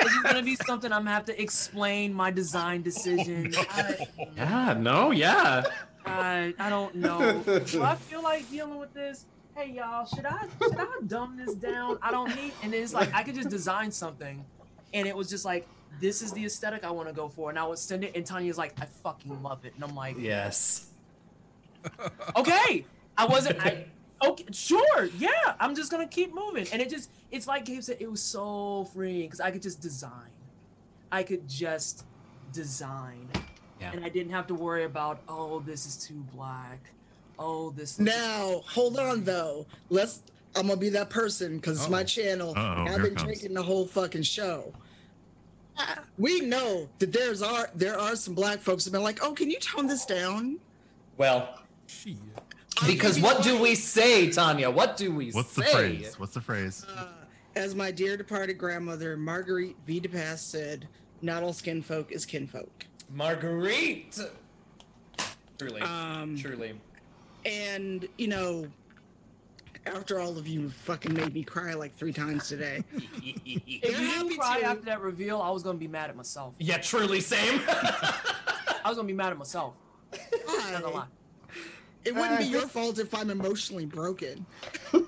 this 0.01 0.23
gonna 0.23 0.43
be 0.43 0.57
something 0.57 0.93
I'm 0.93 1.01
gonna 1.03 1.11
have 1.13 1.25
to 1.27 1.41
explain 1.43 2.13
my 2.15 2.31
design 2.31 2.83
decision? 2.83 3.53
Oh, 3.57 3.65
I, 3.71 4.07
Yeah, 4.37 4.75
no, 4.79 5.11
yeah. 5.11 5.65
I, 6.05 6.55
I 6.59 6.71
don't 6.71 6.95
know. 6.95 7.43
Do 7.67 7.83
I 7.83 7.97
feel 7.97 8.23
like 8.23 8.49
dealing 8.51 8.79
with 8.79 8.95
this? 8.95 9.25
Hey 9.57 9.71
y'all, 9.71 10.05
should 10.05 10.27
I 10.27 10.47
should 10.63 10.77
I 10.79 10.87
dumb 11.07 11.39
this 11.39 11.55
down? 11.55 11.99
I 12.03 12.11
don't 12.11 12.29
need 12.37 12.53
and 12.63 12.71
then 12.73 12.83
it's 12.83 12.93
like 12.93 13.13
I 13.15 13.23
could 13.23 13.35
just 13.35 13.49
design 13.49 13.91
something 13.91 14.45
and 14.93 15.09
it 15.09 15.17
was 15.17 15.31
just 15.31 15.47
like 15.47 15.67
this 15.99 16.21
is 16.21 16.31
the 16.33 16.45
aesthetic 16.45 16.85
I 16.85 16.91
want 16.91 17.09
to 17.09 17.15
go 17.15 17.27
for. 17.31 17.49
And 17.49 17.59
I 17.59 17.65
would 17.65 17.79
send 17.79 18.05
it 18.05 18.15
and 18.15 18.27
Tanya's 18.27 18.59
like, 18.59 18.75
I 18.79 18.85
fucking 18.85 19.43
love 19.43 19.65
it. 19.65 19.75
And 19.75 19.83
I'm 19.83 19.95
like, 19.95 20.17
Yes. 20.19 20.91
okay 22.37 22.85
i 23.17 23.25
wasn't 23.25 23.65
I, 23.65 23.87
okay 24.25 24.45
sure 24.51 25.05
yeah 25.19 25.55
i'm 25.61 25.75
just 25.77 25.89
gonna 25.91 26.09
keep 26.09 26.35
moving 26.35 26.67
and 26.73 26.83
it 26.83 26.91
just 26.91 27.11
it's 27.31 27.47
like 27.47 27.65
gabe 27.65 27.81
said 27.83 27.99
it 28.01 28.11
was 28.11 28.21
so 28.21 28.89
freeing 28.93 29.29
because 29.29 29.41
i 29.41 29.53
could 29.53 29.63
just 29.63 29.81
design 29.81 30.31
i 31.13 31.23
could 31.23 31.49
just 31.49 32.05
design 32.53 33.29
Yeah. 33.81 33.93
and 33.93 34.05
i 34.05 34.09
didn't 34.09 34.33
have 34.33 34.49
to 34.49 34.55
worry 34.55 34.83
about 34.83 35.21
oh 35.29 35.61
this 35.61 35.87
is 35.87 35.97
too 35.97 36.25
black 36.35 36.91
oh 37.39 37.71
this 37.71 37.99
Now, 37.99 38.63
hold 38.67 38.99
on 38.99 39.25
though. 39.25 39.67
Let's. 39.91 40.23
I'm 40.55 40.69
gonna 40.69 40.81
be 40.81 40.89
that 40.91 41.11
person 41.11 41.57
because 41.57 41.79
it's 41.81 41.91
my 41.91 42.03
channel. 42.03 42.55
Uh-oh, 42.57 42.85
and 42.85 42.89
I've 42.89 43.03
been 43.03 43.15
drinking 43.15 43.53
the 43.53 43.63
whole 43.63 43.87
fucking 43.87 44.23
show. 44.23 44.73
We 46.17 46.41
know 46.41 46.89
that 46.99 47.13
there's 47.13 47.43
are 47.43 47.69
there 47.75 47.99
are 47.99 48.17
some 48.17 48.35
black 48.35 48.61
folks 48.61 48.85
that 48.85 48.91
have 48.91 48.95
been 48.95 49.03
like, 49.03 49.23
oh, 49.23 49.33
can 49.33 49.51
you 49.51 49.59
tone 49.59 49.87
this 49.87 50.07
down? 50.07 50.59
Well, 51.19 51.61
Shit. 51.87 52.17
because 52.87 53.21
what 53.21 53.43
do 53.43 53.61
we 53.61 53.75
say, 53.75 54.31
Tanya? 54.31 54.71
What 54.71 54.97
do 54.97 55.15
we 55.15 55.31
say? 55.31 55.37
What's 55.37 55.55
the 55.55 55.63
phrase? 55.65 56.19
What's 56.19 56.35
the 56.35 56.41
phrase? 56.41 56.87
Uh, 56.97 57.09
as 57.55 57.75
my 57.75 57.91
dear 57.91 58.17
departed 58.17 58.55
grandmother 58.55 59.17
Marguerite 59.19 59.77
V. 59.87 60.01
de 60.01 60.09
Pass 60.09 60.41
said, 60.41 60.89
"Not 61.21 61.43
all 61.43 61.53
skin 61.53 61.83
folk 61.83 62.13
is 62.13 62.25
kinfolk." 62.25 62.87
Marguerite. 63.11 64.19
Truly. 65.59 65.81
Um, 65.83 66.37
Truly. 66.37 66.75
And 67.47 68.07
you 68.19 68.29
know, 68.29 68.67
after 69.87 70.19
all 70.21 70.37
of 70.37 70.47
you 70.49 70.69
fucking 70.69 71.15
made 71.15 71.33
me 71.33 71.45
cry 71.45 71.73
like 71.75 71.97
three 71.97 72.13
times 72.13 72.49
today. 72.49 72.83
if 72.93 73.03
You're 73.45 73.91
you 73.93 74.07
happy 74.09 74.29
didn't 74.29 74.39
cry 74.39 74.61
to. 74.61 74.67
after 74.67 74.85
that 74.87 75.01
reveal 75.01 75.41
i 75.41 75.49
was 75.51 75.63
gonna 75.63 75.79
be 75.79 75.87
mad 75.87 76.11
at 76.11 76.17
myself 76.17 76.55
Yeah, 76.59 76.79
truly 76.79 77.21
same. 77.21 77.61
i 77.69 78.83
was 78.87 78.97
gonna 78.97 79.07
be 79.07 79.13
mad 79.13 79.31
at 79.31 79.39
myself 79.39 79.75
not 80.13 80.73
gonna 80.83 80.91
lie 80.91 81.07
It 82.05 82.15
wouldn't 82.15 82.33
Uh, 82.33 82.39
be 82.39 82.45
I 82.45 82.47
your 82.49 82.67
fault 82.69 82.99
if 82.99 83.15
I'm 83.15 83.31
emotionally 83.31 83.87
broken. 83.87 84.45
I 84.93 84.99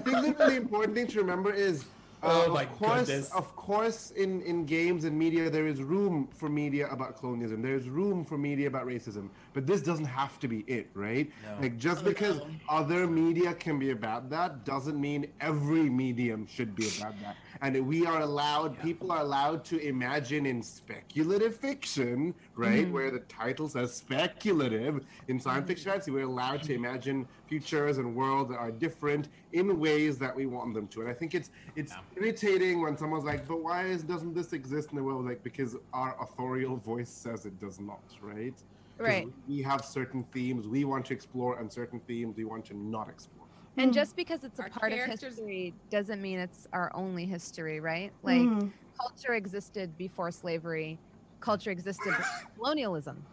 think 0.00 0.04
the 0.04 0.34
really 0.38 0.56
important 0.56 0.94
thing 0.96 1.06
to 1.08 1.18
remember 1.20 1.52
is, 1.52 1.84
uh, 2.24 2.44
Oh 2.46 2.52
my 2.52 2.62
of 2.64 2.72
course, 2.72 3.06
goodness. 3.06 3.32
of 3.32 3.54
course, 3.56 4.10
in 4.12 4.42
in 4.42 4.64
games 4.64 5.04
and 5.04 5.18
media, 5.18 5.50
there 5.50 5.66
is 5.66 5.82
room 5.82 6.28
for 6.34 6.48
media 6.48 6.88
about 6.90 7.16
colonialism. 7.20 7.62
There 7.62 7.74
is 7.74 7.88
room 7.88 8.24
for 8.24 8.36
media 8.38 8.66
about 8.68 8.86
racism, 8.86 9.28
but 9.52 9.66
this 9.66 9.80
doesn't 9.82 10.06
have 10.20 10.38
to 10.40 10.48
be 10.48 10.60
it, 10.66 10.90
right? 10.94 11.30
No. 11.44 11.62
Like 11.62 11.76
just 11.78 12.04
because 12.04 12.40
other 12.68 13.06
media 13.06 13.54
can 13.54 13.78
be 13.78 13.90
about 13.90 14.30
that 14.30 14.64
doesn't 14.64 15.00
mean 15.00 15.26
every 15.40 15.88
medium 15.90 16.46
should 16.46 16.74
be 16.74 16.88
about 16.98 17.14
that. 17.22 17.36
And 17.62 17.86
we 17.86 18.06
are 18.06 18.20
allowed, 18.20 18.80
people 18.80 19.12
are 19.12 19.20
allowed 19.20 19.64
to 19.66 19.78
imagine 19.78 20.46
in 20.46 20.62
speculative 20.62 21.56
fiction, 21.56 22.34
right, 22.56 22.84
mm-hmm. 22.84 22.92
where 22.92 23.10
the 23.10 23.20
title 23.20 23.68
says 23.68 23.94
speculative 23.94 25.04
in 25.28 25.40
science 25.40 25.60
mm-hmm. 25.60 25.68
fiction 25.68 25.90
fantasy, 25.90 26.10
we're 26.10 26.24
allowed 26.24 26.62
to 26.62 26.72
mm-hmm. 26.72 26.84
imagine 26.84 27.28
futures 27.46 27.98
and 27.98 28.14
worlds 28.14 28.50
that 28.50 28.58
are 28.58 28.70
different 28.70 29.28
in 29.52 29.78
ways 29.78 30.18
that 30.18 30.34
we 30.34 30.46
want 30.46 30.74
them 30.74 30.88
to. 30.88 31.00
And 31.02 31.10
I 31.10 31.14
think 31.14 31.34
it's 31.34 31.50
it's 31.76 31.92
irritating 32.16 32.80
when 32.80 32.96
someone's 32.96 33.24
like, 33.24 33.46
"But 33.46 33.62
why 33.62 33.86
is, 33.86 34.02
doesn't 34.02 34.34
this 34.34 34.52
exist 34.52 34.90
in 34.90 34.96
the 34.96 35.02
world?" 35.02 35.26
Like 35.26 35.42
because 35.42 35.76
our 35.92 36.16
authorial 36.20 36.76
voice 36.76 37.10
says 37.10 37.46
it 37.46 37.60
does 37.60 37.78
not, 37.80 38.02
right? 38.20 38.54
Right. 38.98 39.28
We 39.48 39.60
have 39.62 39.84
certain 39.84 40.24
themes 40.32 40.68
we 40.68 40.84
want 40.84 41.06
to 41.06 41.14
explore, 41.14 41.58
and 41.58 41.72
certain 41.72 42.00
themes 42.00 42.36
we 42.36 42.44
want 42.44 42.64
to 42.66 42.76
not 42.76 43.08
explore. 43.08 43.33
And 43.76 43.92
just 43.92 44.16
because 44.16 44.44
it's 44.44 44.58
a 44.58 44.62
Our 44.62 44.68
part 44.70 44.92
of 44.92 45.00
history 45.04 45.76
doesn't 45.90 46.22
mean 46.22 46.38
it's 46.38 46.66
our 46.72 46.90
only 46.94 47.26
history, 47.26 47.80
right? 47.80 48.12
Like 48.22 48.52
Mm. 48.52 48.72
culture 49.00 49.34
existed 49.34 49.96
before 49.96 50.30
slavery. 50.30 51.00
Culture 51.40 51.70
existed 51.70 52.16
before 52.16 52.24
colonialism. 52.56 53.28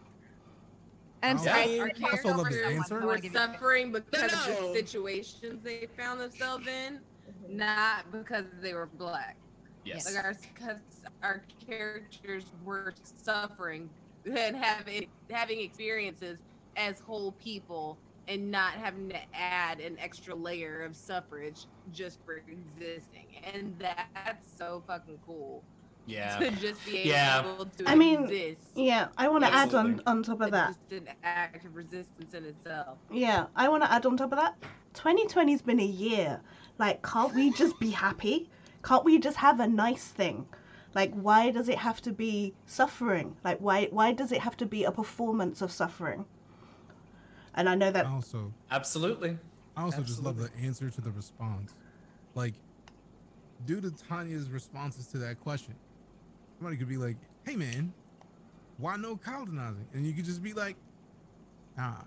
And 1.22 1.30
I'm 1.30 1.38
Yeah. 1.44 1.52
sorry, 1.52 1.78
Our 1.78 1.86
our 1.86 1.90
characters 1.90 2.24
characters 2.24 2.90
were 2.90 3.06
wanna 3.06 3.22
suffering 3.22 3.92
because 3.92 4.32
of 4.32 4.44
the 4.44 4.56
situations 4.72 5.62
they 5.62 5.86
found 5.86 6.20
themselves 6.20 6.66
in, 6.66 7.00
not 7.46 8.10
because 8.10 8.46
they 8.60 8.74
were 8.74 8.86
black. 8.86 9.36
Yes. 9.84 10.04
Like 10.06 10.24
our, 10.24 10.34
cause 10.56 11.04
our 11.22 11.44
characters 11.66 12.52
were 12.52 12.94
suffering 13.04 13.94
and 14.24 14.56
having 14.56 15.06
having 15.30 15.60
experiences 15.60 16.42
as 16.76 16.98
whole 17.00 17.32
people 17.32 18.02
and 18.28 18.50
not 18.50 18.72
having 18.74 19.08
to 19.10 19.18
add 19.34 19.80
an 19.80 19.96
extra 19.98 20.34
layer 20.34 20.82
of 20.82 20.96
suffrage 20.96 21.66
just 21.92 22.18
for 22.24 22.42
existing. 22.48 23.26
And 23.52 23.74
that's 23.78 24.48
so 24.56 24.82
fucking 24.86 25.18
cool. 25.26 25.62
Yeah. 26.06 26.38
To 26.38 26.50
just 26.52 26.84
be 26.84 27.02
Yeah. 27.04 27.40
able 27.40 27.66
to 27.66 27.88
I 27.88 27.94
mean, 27.94 28.24
exist. 28.24 28.72
yeah, 28.74 29.08
I 29.16 29.28
want 29.28 29.44
to 29.44 29.52
add 29.52 29.74
on 29.74 30.00
on 30.06 30.22
top 30.22 30.40
of 30.40 30.50
that. 30.50 30.68
Just 30.68 30.92
an 30.92 31.08
act 31.22 31.64
of 31.64 31.76
resistance 31.76 32.34
in 32.34 32.44
itself. 32.44 32.98
Yeah, 33.10 33.46
I 33.54 33.68
want 33.68 33.84
to 33.84 33.92
add 33.92 34.04
on 34.06 34.16
top 34.16 34.32
of 34.32 34.38
that. 34.38 34.56
2020's 34.94 35.62
been 35.62 35.80
a 35.80 35.84
year. 35.84 36.40
Like, 36.78 37.02
can't 37.02 37.34
we 37.34 37.52
just 37.52 37.78
be 37.78 37.90
happy? 37.90 38.50
Can't 38.82 39.04
we 39.04 39.18
just 39.18 39.36
have 39.36 39.60
a 39.60 39.68
nice 39.68 40.08
thing? 40.08 40.46
Like, 40.94 41.12
why 41.14 41.50
does 41.50 41.68
it 41.68 41.78
have 41.78 42.00
to 42.02 42.12
be 42.12 42.54
suffering? 42.66 43.36
Like, 43.44 43.58
why 43.58 43.86
why 43.92 44.12
does 44.12 44.32
it 44.32 44.40
have 44.40 44.56
to 44.58 44.66
be 44.66 44.84
a 44.84 44.92
performance 44.92 45.62
of 45.62 45.70
suffering? 45.70 46.26
And 47.54 47.68
I 47.68 47.74
know 47.74 47.90
that. 47.90 48.06
Also, 48.06 48.52
Absolutely. 48.70 49.38
I 49.76 49.82
also 49.82 50.02
just 50.02 50.22
love 50.22 50.38
the 50.38 50.50
answer 50.62 50.90
to 50.90 51.00
the 51.00 51.10
response. 51.10 51.74
Like, 52.34 52.54
due 53.66 53.80
to 53.80 53.90
Tanya's 53.90 54.50
responses 54.50 55.06
to 55.08 55.18
that 55.18 55.40
question, 55.40 55.74
somebody 56.58 56.76
could 56.76 56.88
be 56.88 56.96
like, 56.98 57.16
"Hey, 57.44 57.56
man, 57.56 57.92
why 58.78 58.96
no 58.96 59.16
colonizing?" 59.16 59.86
And 59.94 60.06
you 60.06 60.12
could 60.12 60.24
just 60.24 60.42
be 60.42 60.52
like, 60.52 60.76
"Ah." 61.78 62.04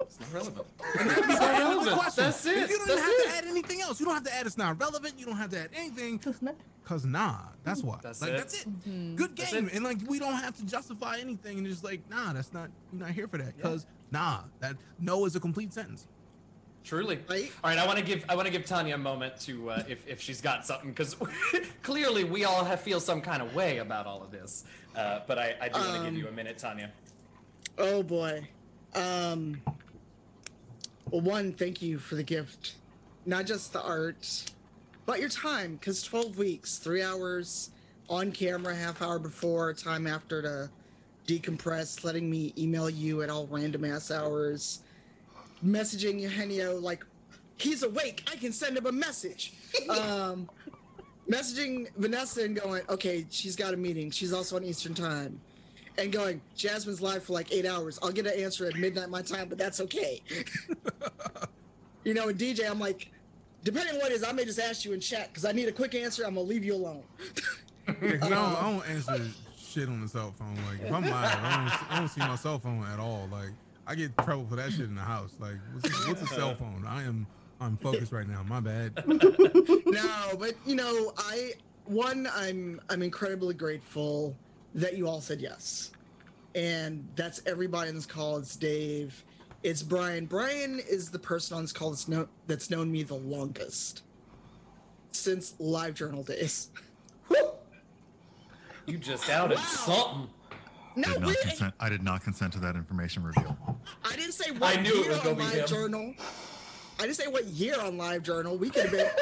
It's 0.00 0.20
not 0.20 0.32
relevant. 0.32 0.66
And 0.98 1.10
that'd 1.10 1.24
It's 1.24 1.38
the 1.38 1.40
not 1.40 1.54
end 1.54 1.62
of 1.62 1.68
the 1.70 1.90
relevant. 1.90 1.96
question. 1.98 2.24
That's 2.24 2.46
And 2.46 2.56
it. 2.56 2.70
You 2.70 2.76
don't 2.78 2.86
That's 2.88 3.00
have 3.00 3.10
it. 3.10 3.24
to 3.30 3.36
add 3.36 3.44
anything 3.46 3.80
else. 3.82 3.98
You 4.00 4.06
don't 4.06 4.14
have 4.14 4.24
to 4.24 4.34
add 4.34 4.46
it's 4.46 4.56
not 4.58 4.80
relevant. 4.80 5.18
You 5.18 5.26
don't 5.26 5.36
have 5.36 5.50
to 5.50 5.58
add 5.58 5.70
anything. 5.74 6.18
Cause 6.84 7.04
nah, 7.04 7.38
that's 7.64 7.82
why. 7.82 7.98
That's 8.00 8.20
like 8.22 8.30
it. 8.30 8.36
that's 8.36 8.62
it. 8.62 8.88
Mhm. 8.88 9.16
Good 9.16 9.34
game. 9.34 9.66
it. 9.66 9.74
And 9.74 9.84
like 9.84 9.98
we 10.08 10.20
don't 10.20 10.34
have 10.36 10.56
to 10.58 10.64
justify 10.64 11.18
anything 11.18 11.58
and 11.58 11.66
just 11.66 11.82
like, 11.82 12.08
nah, 12.08 12.32
that's 12.32 12.52
not 12.52 12.70
you're 12.92 13.00
not 13.00 13.10
here 13.10 13.26
for 13.26 13.38
that. 13.38 13.60
Cause 13.60 13.86
nah, 14.10 14.40
that 14.60 14.76
no 14.98 15.24
is 15.24 15.36
a 15.36 15.40
complete 15.40 15.72
sentence. 15.72 16.06
Truly. 16.84 17.18
Right? 17.28 17.50
All 17.64 17.70
right, 17.70 17.78
I 17.78 17.86
want 17.86 17.98
to 17.98 18.04
give 18.04 18.24
I 18.28 18.36
want 18.36 18.46
to 18.46 18.52
give 18.52 18.64
Tanya 18.64 18.94
a 18.94 18.98
moment 18.98 19.38
to 19.40 19.70
uh, 19.70 19.82
if 19.88 20.06
if 20.06 20.20
she's 20.20 20.40
got 20.40 20.64
something 20.64 20.90
because 20.90 21.16
clearly 21.82 22.22
we 22.22 22.44
all 22.44 22.64
have 22.64 22.80
feel 22.80 23.00
some 23.00 23.20
kind 23.20 23.42
of 23.42 23.54
way 23.54 23.78
about 23.78 24.06
all 24.06 24.22
of 24.22 24.30
this. 24.30 24.64
Uh, 24.94 25.20
but 25.26 25.36
I, 25.38 25.56
I 25.60 25.68
do 25.68 25.78
want 25.80 25.92
to 25.94 25.98
give 25.98 26.08
Um, 26.08 26.16
you 26.16 26.28
a 26.28 26.32
minute, 26.32 26.58
Tanya. 26.58 26.92
Oh 27.76 28.02
boy. 28.04 28.46
Um 28.94 29.60
well 31.10 31.20
one, 31.22 31.52
thank 31.52 31.82
you 31.82 31.98
for 31.98 32.14
the 32.14 32.22
gift. 32.22 32.76
Not 33.26 33.46
just 33.46 33.72
the 33.72 33.82
art, 33.82 34.44
but 35.06 35.18
your 35.18 35.28
time, 35.28 35.74
because 35.74 36.02
12 36.04 36.38
weeks, 36.38 36.78
three 36.78 37.02
hours 37.02 37.70
on 38.08 38.30
camera, 38.30 38.74
half 38.74 39.02
hour 39.02 39.18
before, 39.18 39.72
time 39.72 40.06
after 40.06 40.40
to 40.42 40.70
decompress, 41.26 42.04
letting 42.04 42.30
me 42.30 42.52
email 42.56 42.88
you 42.88 43.22
at 43.22 43.30
all 43.30 43.46
random 43.48 43.84
ass 43.84 44.10
hours, 44.10 44.80
messaging 45.64 46.20
Eugenio 46.20 46.76
like 46.78 47.04
he's 47.56 47.82
awake, 47.82 48.22
I 48.30 48.36
can 48.36 48.52
send 48.52 48.76
him 48.76 48.86
a 48.86 48.92
message. 48.92 49.52
Um 49.90 50.48
messaging 51.28 51.88
Vanessa 51.96 52.44
and 52.44 52.58
going, 52.60 52.82
okay, 52.88 53.26
she's 53.30 53.56
got 53.56 53.74
a 53.74 53.76
meeting. 53.76 54.10
She's 54.12 54.32
also 54.32 54.56
on 54.56 54.62
Eastern 54.64 54.94
time. 54.94 55.40
And 55.98 56.12
going, 56.12 56.40
Jasmine's 56.54 57.00
live 57.00 57.24
for 57.24 57.32
like 57.32 57.52
eight 57.52 57.66
hours. 57.66 57.98
I'll 58.02 58.12
get 58.12 58.26
an 58.26 58.40
answer 58.40 58.66
at 58.66 58.76
midnight 58.76 59.08
my 59.08 59.22
time, 59.22 59.48
but 59.48 59.58
that's 59.58 59.80
okay. 59.80 60.22
you 62.04 62.14
know, 62.14 62.28
and 62.28 62.38
DJ, 62.38 62.70
I'm 62.70 62.78
like, 62.78 63.10
depending 63.64 63.94
on 63.96 64.00
what 64.00 64.12
it 64.12 64.14
is, 64.14 64.22
I 64.24 64.30
may 64.32 64.44
just 64.44 64.60
ask 64.60 64.84
you 64.84 64.92
in 64.92 65.00
chat 65.00 65.28
because 65.28 65.44
I 65.44 65.52
need 65.52 65.68
a 65.68 65.72
quick 65.72 65.94
answer. 65.96 66.24
I'm 66.24 66.34
gonna 66.36 66.46
leave 66.46 66.64
you 66.64 66.74
alone. 66.74 67.02
Yeah, 67.88 67.94
'cause 67.94 68.22
I, 68.22 68.28
don't, 68.28 68.32
I 68.32 68.70
don't 68.70 68.88
answer 68.88 69.30
shit 69.76 69.88
on 69.88 70.00
the 70.00 70.08
cell 70.08 70.32
phone. 70.38 70.56
Like 70.68 70.86
if 70.86 70.92
I'm 70.92 71.02
live, 71.02 71.12
I 71.12 71.56
don't, 71.56 71.92
I 71.92 71.98
don't 71.98 72.08
see 72.08 72.20
my 72.20 72.36
cell 72.36 72.58
phone 72.58 72.84
at 72.84 72.98
all. 72.98 73.28
Like 73.30 73.50
I 73.86 73.94
get 73.94 74.16
trouble 74.18 74.46
for 74.48 74.56
that 74.56 74.72
shit 74.72 74.86
in 74.86 74.94
the 74.94 75.02
house. 75.02 75.32
Like 75.38 75.56
what's, 75.72 76.08
what's 76.08 76.22
a 76.22 76.26
cell 76.26 76.54
phone? 76.54 76.84
I 76.86 77.02
am 77.02 77.26
I'm 77.60 77.76
focused 77.76 78.12
right 78.12 78.28
now. 78.28 78.42
My 78.42 78.60
bad. 78.60 78.92
no, 79.06 80.36
but 80.38 80.54
you 80.64 80.76
know, 80.76 81.12
I 81.18 81.52
one, 81.84 82.28
I'm 82.34 82.80
I'm 82.88 83.02
incredibly 83.02 83.54
grateful 83.54 84.34
that 84.74 84.96
you 84.96 85.08
all 85.08 85.20
said 85.20 85.40
yes, 85.40 85.90
and 86.54 87.06
that's 87.14 87.42
everybody 87.46 87.90
on 87.90 87.96
this 87.96 88.06
call. 88.06 88.38
It's 88.38 88.56
Dave, 88.56 89.22
it's 89.62 89.82
Brian. 89.82 90.24
Brian 90.24 90.80
is 90.88 91.10
the 91.10 91.18
person 91.18 91.56
on 91.56 91.64
this 91.64 91.72
call 91.72 91.90
that's 91.90 92.08
known 92.08 92.28
that's 92.46 92.70
known 92.70 92.90
me 92.90 93.02
the 93.02 93.14
longest 93.14 94.02
since 95.12 95.54
live 95.58 95.94
journal 95.94 96.22
days. 96.22 96.70
You 98.86 98.98
just 98.98 99.28
outed 99.30 99.58
something. 99.58 100.28
No, 100.94 101.08
I 101.08 101.12
did, 101.12 101.20
not 101.20 101.36
consent, 101.42 101.74
I 101.78 101.88
did 101.90 102.02
not 102.02 102.22
consent 102.22 102.52
to 102.54 102.58
that 102.60 102.74
information 102.74 103.22
reveal. 103.22 103.56
I 104.04 104.16
didn't 104.16 104.32
say 104.32 104.50
what 104.52 104.78
I 104.78 104.80
knew 104.80 104.90
it 104.90 105.04
year 105.04 105.08
was 105.08 105.18
gonna 105.18 105.30
on 105.30 105.36
be 105.36 105.42
Live 105.42 105.54
him. 105.54 105.66
Journal. 105.66 106.14
I 106.98 107.02
didn't 107.02 107.16
say 107.16 107.26
what 107.26 107.44
year 107.46 107.78
on 107.80 107.98
Live 107.98 108.22
Journal. 108.22 108.56
We 108.56 108.70
could 108.70 108.84
have 108.84 108.92
been. 108.92 109.10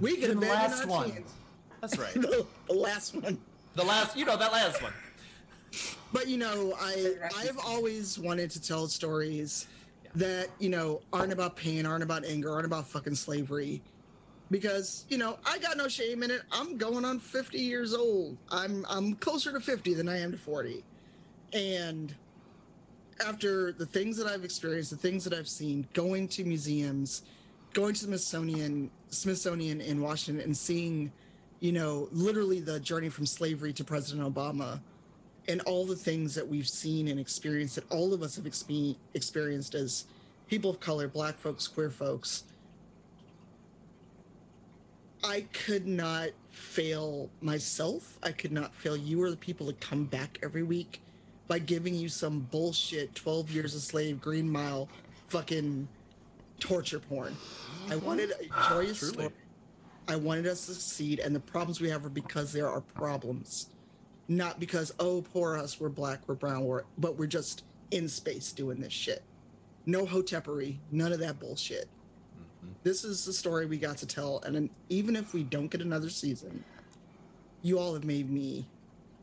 We 0.00 0.16
could 0.16 0.30
have 0.30 0.40
been 0.40 0.48
in 0.48 0.54
last 0.54 0.86
one. 0.86 1.12
teens. 1.12 1.34
That's 1.82 1.98
right. 1.98 2.14
the, 2.14 2.46
the 2.68 2.72
last 2.72 3.14
one. 3.14 3.38
The 3.74 3.84
last, 3.84 4.16
you 4.16 4.24
know, 4.24 4.36
that 4.36 4.50
last 4.50 4.80
one. 4.82 4.94
But 6.12 6.26
you 6.26 6.38
know, 6.38 6.74
I 6.80 7.14
I've 7.36 7.58
always 7.58 8.18
wanted 8.18 8.50
to 8.52 8.62
tell 8.62 8.88
stories 8.88 9.66
that 10.14 10.48
you 10.58 10.70
know 10.70 11.02
aren't 11.12 11.32
about 11.32 11.54
pain, 11.54 11.84
aren't 11.84 12.02
about 12.02 12.24
anger, 12.24 12.50
aren't 12.50 12.64
about 12.66 12.88
fucking 12.88 13.14
slavery. 13.14 13.82
Because 14.50 15.04
you 15.08 15.18
know, 15.18 15.38
I 15.46 15.58
got 15.58 15.76
no 15.76 15.88
shame 15.88 16.22
in 16.22 16.30
it. 16.30 16.42
I'm 16.50 16.76
going 16.76 17.04
on 17.04 17.20
50 17.20 17.58
years 17.58 17.94
old. 17.94 18.36
I'm 18.50 18.84
I'm 18.88 19.14
closer 19.16 19.52
to 19.52 19.60
50 19.60 19.94
than 19.94 20.08
I 20.08 20.20
am 20.20 20.32
to 20.32 20.38
40. 20.38 20.82
And 21.52 22.14
after 23.26 23.72
the 23.72 23.86
things 23.86 24.16
that 24.16 24.26
I've 24.26 24.44
experienced, 24.44 24.90
the 24.90 24.96
things 24.96 25.24
that 25.24 25.32
I've 25.32 25.48
seen, 25.48 25.86
going 25.92 26.26
to 26.28 26.44
museums, 26.44 27.22
going 27.74 27.94
to 27.94 28.00
the 28.06 28.18
Smithsonian 28.18 28.90
Smithsonian 29.10 29.80
in 29.80 30.00
Washington 30.00 30.44
and 30.44 30.56
seeing, 30.56 31.12
you 31.60 31.72
know, 31.72 32.08
literally 32.12 32.60
the 32.60 32.80
journey 32.80 33.08
from 33.08 33.26
slavery 33.26 33.72
to 33.74 33.84
President 33.84 34.32
Obama 34.32 34.80
and 35.48 35.60
all 35.62 35.84
the 35.84 35.96
things 35.96 36.34
that 36.34 36.46
we've 36.46 36.68
seen 36.68 37.08
and 37.08 37.18
experienced 37.18 37.74
that 37.74 37.90
all 37.90 38.14
of 38.14 38.22
us 38.22 38.36
have 38.36 38.44
expe- 38.44 38.96
experienced 39.14 39.74
as 39.74 40.04
people 40.48 40.70
of 40.70 40.80
color, 40.80 41.08
black 41.08 41.36
folks, 41.36 41.66
queer 41.66 41.90
folks. 41.90 42.44
I 45.22 45.42
could 45.52 45.86
not 45.86 46.30
fail 46.50 47.28
myself. 47.40 48.18
I 48.22 48.32
could 48.32 48.52
not 48.52 48.74
fail 48.74 48.96
you 48.96 49.22
or 49.22 49.30
the 49.30 49.36
people 49.36 49.66
that 49.66 49.80
come 49.80 50.04
back 50.04 50.38
every 50.42 50.62
week 50.62 51.02
by 51.48 51.58
giving 51.58 51.94
you 51.94 52.08
some 52.08 52.40
bullshit 52.50 53.14
12 53.14 53.50
years 53.50 53.74
a 53.74 53.80
slave, 53.80 54.20
Green 54.20 54.50
Mile, 54.50 54.88
fucking 55.28 55.88
torture 56.58 57.00
porn. 57.00 57.36
I 57.88 57.94
uh-huh. 57.94 58.06
wanted 58.06 58.30
a 58.30 58.46
ah, 58.52 58.68
joyous 58.70 58.98
Truly. 58.98 59.12
story. 59.14 59.30
I 60.08 60.16
wanted 60.16 60.46
us 60.46 60.66
to 60.66 60.74
succeed, 60.74 61.20
and 61.20 61.34
the 61.34 61.40
problems 61.40 61.80
we 61.80 61.88
have 61.90 62.04
are 62.04 62.10
because 62.10 62.52
there 62.52 62.68
are 62.68 62.80
problems 62.80 63.68
not 64.30 64.60
because 64.60 64.94
oh 65.00 65.20
poor 65.32 65.56
us 65.56 65.80
we're 65.80 65.88
black 65.88 66.20
we're 66.28 66.36
brown 66.36 66.64
we're 66.64 66.84
but 66.98 67.18
we're 67.18 67.26
just 67.26 67.64
in 67.90 68.08
space 68.08 68.52
doing 68.52 68.80
this 68.80 68.92
shit 68.92 69.24
no 69.86 70.06
hotepery 70.06 70.76
none 70.92 71.12
of 71.12 71.18
that 71.18 71.38
bullshit 71.40 71.88
this 72.82 73.04
is 73.04 73.24
the 73.24 73.32
story 73.32 73.66
we 73.66 73.78
got 73.78 73.96
to 73.96 74.06
tell 74.06 74.40
and 74.46 74.70
even 74.88 75.16
if 75.16 75.34
we 75.34 75.42
don't 75.42 75.68
get 75.68 75.80
another 75.80 76.10
season 76.10 76.64
you 77.62 77.78
all 77.78 77.94
have 77.94 78.04
made 78.04 78.30
me 78.30 78.66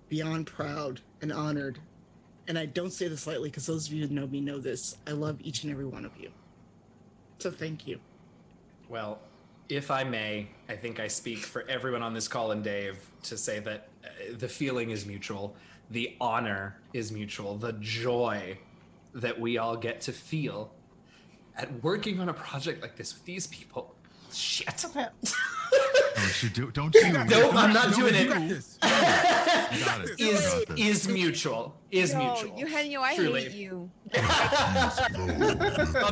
beyond 0.09 0.47
proud 0.47 1.01
and 1.21 1.31
honored. 1.31 1.79
And 2.47 2.57
i 2.57 2.65
don't 2.65 2.91
say 2.91 3.07
this 3.07 3.27
lightly 3.27 3.49
because 3.49 3.65
those 3.65 3.87
of 3.87 3.93
you 3.93 4.07
who 4.07 4.13
know 4.13 4.27
me 4.27 4.39
know 4.39 4.59
this. 4.59 4.97
I 5.05 5.11
love 5.11 5.37
each 5.41 5.63
and 5.63 5.71
every 5.71 5.85
one 5.85 6.05
of 6.05 6.11
you. 6.17 6.31
So 7.39 7.51
thank 7.51 7.85
you. 7.85 7.99
Well, 8.87 9.19
if 9.69 9.91
I 9.91 10.03
may, 10.05 10.47
I 10.69 10.75
think 10.75 10.99
I 10.99 11.09
speak 11.09 11.39
for 11.39 11.67
everyone 11.67 12.01
on 12.01 12.13
this 12.13 12.27
call 12.27 12.51
and 12.51 12.63
Dave 12.63 12.97
to 13.23 13.37
say 13.37 13.59
that 13.59 13.89
uh, 14.03 14.07
the 14.37 14.47
feeling 14.47 14.91
is 14.91 15.05
mutual, 15.05 15.55
the 15.91 16.15
honor 16.21 16.77
is 16.93 17.11
mutual, 17.11 17.57
the 17.57 17.73
joy 17.73 18.57
that 19.13 19.37
we 19.37 19.57
all 19.57 19.75
get 19.75 19.99
to 20.01 20.13
feel 20.13 20.71
at 21.57 21.83
working 21.83 22.19
on 22.19 22.29
a 22.29 22.33
project 22.33 22.81
like 22.81 22.95
this 22.95 23.13
with 23.13 23.25
these 23.25 23.47
people. 23.47 23.95
Shit. 24.31 24.85
Oh, 26.17 26.21
don't 26.21 26.43
you 26.43 26.49
do? 26.49 26.71
Don't 26.71 26.95
you? 26.95 27.13
Nope, 27.13 27.27
don't 27.29 27.55
I'm 27.57 27.73
not 27.73 27.89
you- 27.91 27.95
doing 28.09 28.15
you 28.15 28.21
it. 28.21 28.29
got 28.29 28.47
this. 28.49 28.77
You 28.81 28.89
got 29.85 30.01
it. 30.01 30.19
You 30.19 30.27
is 30.29 30.41
got 30.41 30.67
this. 30.75 30.79
is 30.79 31.07
mutual. 31.07 31.75
Is 31.91 32.11
Yo, 32.11 32.19
mutual. 32.19 32.59
Eugenio, 32.59 33.01
I 33.01 33.15
Truly. 33.15 33.43
hate 33.43 33.51
you. 33.53 33.89
I'm 34.13 34.91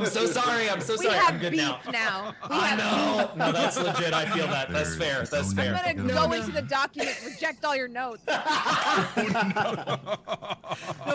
so 0.05 0.25
sorry. 0.25 0.69
I'm 0.69 0.79
so 0.79 0.93
we 0.97 1.05
sorry. 1.05 1.17
have 1.17 1.33
I'm 1.33 1.39
good 1.39 1.51
beef 1.51 1.61
now. 1.61 1.79
now. 1.91 2.33
We 2.49 2.55
I 2.55 2.67
have 2.67 2.79
know. 2.79 3.31
No, 3.45 3.51
that's 3.51 3.77
legit. 3.77 4.13
I 4.13 4.25
feel 4.27 4.47
that. 4.47 4.71
That's 4.71 4.95
fair. 4.95 5.25
That's 5.25 5.51
fair. 5.53 5.75
I'm 5.85 5.97
gonna 5.97 6.13
No, 6.13 6.27
go 6.27 6.33
into 6.33 6.51
the 6.51 6.61
document, 6.61 7.17
reject 7.25 7.65
all 7.65 7.75
your 7.75 7.87
notes. 7.89 8.21
no, 8.27 8.35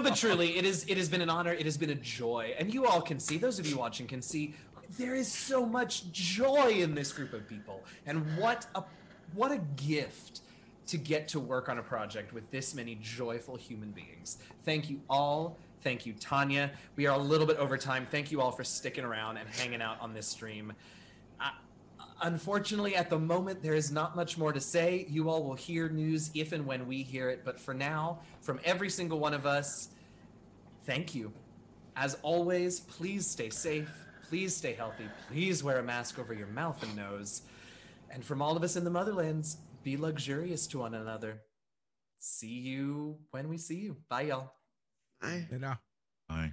but 0.02 0.14
truly, 0.16 0.58
it 0.58 0.64
is. 0.66 0.84
It 0.88 0.96
has 0.98 1.08
been 1.08 1.22
an 1.22 1.30
honor. 1.30 1.52
It 1.52 1.64
has 1.64 1.76
been 1.78 1.90
a 1.90 1.94
joy, 1.94 2.54
and 2.58 2.72
you 2.74 2.84
all 2.86 3.00
can 3.00 3.18
see. 3.20 3.38
Those 3.38 3.58
of 3.58 3.66
you 3.66 3.76
watching 3.78 4.06
can 4.06 4.20
see. 4.22 4.54
There 4.98 5.14
is 5.14 5.30
so 5.30 5.64
much 5.64 6.10
joy 6.10 6.70
in 6.80 6.94
this 6.94 7.12
group 7.12 7.32
of 7.32 7.48
people, 7.48 7.84
and 8.06 8.36
what 8.36 8.66
a 8.74 8.82
what 9.34 9.52
a 9.52 9.58
gift 9.76 10.40
to 10.88 10.96
get 10.96 11.28
to 11.28 11.38
work 11.38 11.68
on 11.68 11.78
a 11.78 11.82
project 11.82 12.32
with 12.32 12.50
this 12.50 12.74
many 12.74 12.96
joyful 13.00 13.54
human 13.56 13.92
beings. 13.92 14.38
Thank 14.64 14.90
you 14.90 15.00
all. 15.08 15.56
Thank 15.82 16.04
you, 16.04 16.14
Tanya. 16.14 16.72
We 16.96 17.06
are 17.06 17.16
a 17.16 17.22
little 17.22 17.46
bit 17.46 17.56
over 17.58 17.78
time. 17.78 18.06
Thank 18.10 18.32
you 18.32 18.40
all 18.40 18.50
for 18.50 18.64
sticking 18.64 19.04
around 19.04 19.36
and 19.36 19.48
hanging 19.48 19.80
out 19.80 20.00
on 20.00 20.12
this 20.12 20.26
stream. 20.26 20.72
Unfortunately, 22.22 22.94
at 22.96 23.08
the 23.08 23.18
moment, 23.18 23.62
there 23.62 23.74
is 23.74 23.90
not 23.90 24.14
much 24.14 24.36
more 24.36 24.52
to 24.52 24.60
say. 24.60 25.06
You 25.08 25.30
all 25.30 25.42
will 25.42 25.54
hear 25.54 25.88
news 25.88 26.30
if 26.34 26.52
and 26.52 26.66
when 26.66 26.86
we 26.86 27.02
hear 27.02 27.30
it. 27.30 27.44
But 27.44 27.58
for 27.58 27.72
now, 27.72 28.18
from 28.42 28.60
every 28.62 28.90
single 28.90 29.18
one 29.18 29.32
of 29.32 29.46
us, 29.46 29.88
thank 30.84 31.14
you. 31.14 31.32
As 31.96 32.18
always, 32.22 32.80
please 32.80 33.26
stay 33.26 33.48
safe. 33.48 34.06
Please 34.30 34.54
stay 34.54 34.74
healthy. 34.74 35.08
Please 35.28 35.64
wear 35.64 35.80
a 35.80 35.82
mask 35.82 36.20
over 36.20 36.32
your 36.32 36.46
mouth 36.46 36.80
and 36.84 36.94
nose. 36.94 37.42
And 38.12 38.24
from 38.24 38.40
all 38.40 38.56
of 38.56 38.62
us 38.62 38.76
in 38.76 38.84
the 38.84 38.90
motherlands, 38.90 39.56
be 39.82 39.96
luxurious 39.96 40.68
to 40.68 40.78
one 40.78 40.94
another. 40.94 41.42
See 42.18 42.46
you 42.60 43.18
when 43.32 43.48
we 43.48 43.58
see 43.58 43.78
you. 43.78 43.96
Bye, 44.08 44.22
y'all. 44.22 44.52
And, 45.50 45.64
uh, 45.64 45.74
Bye. 46.28 46.52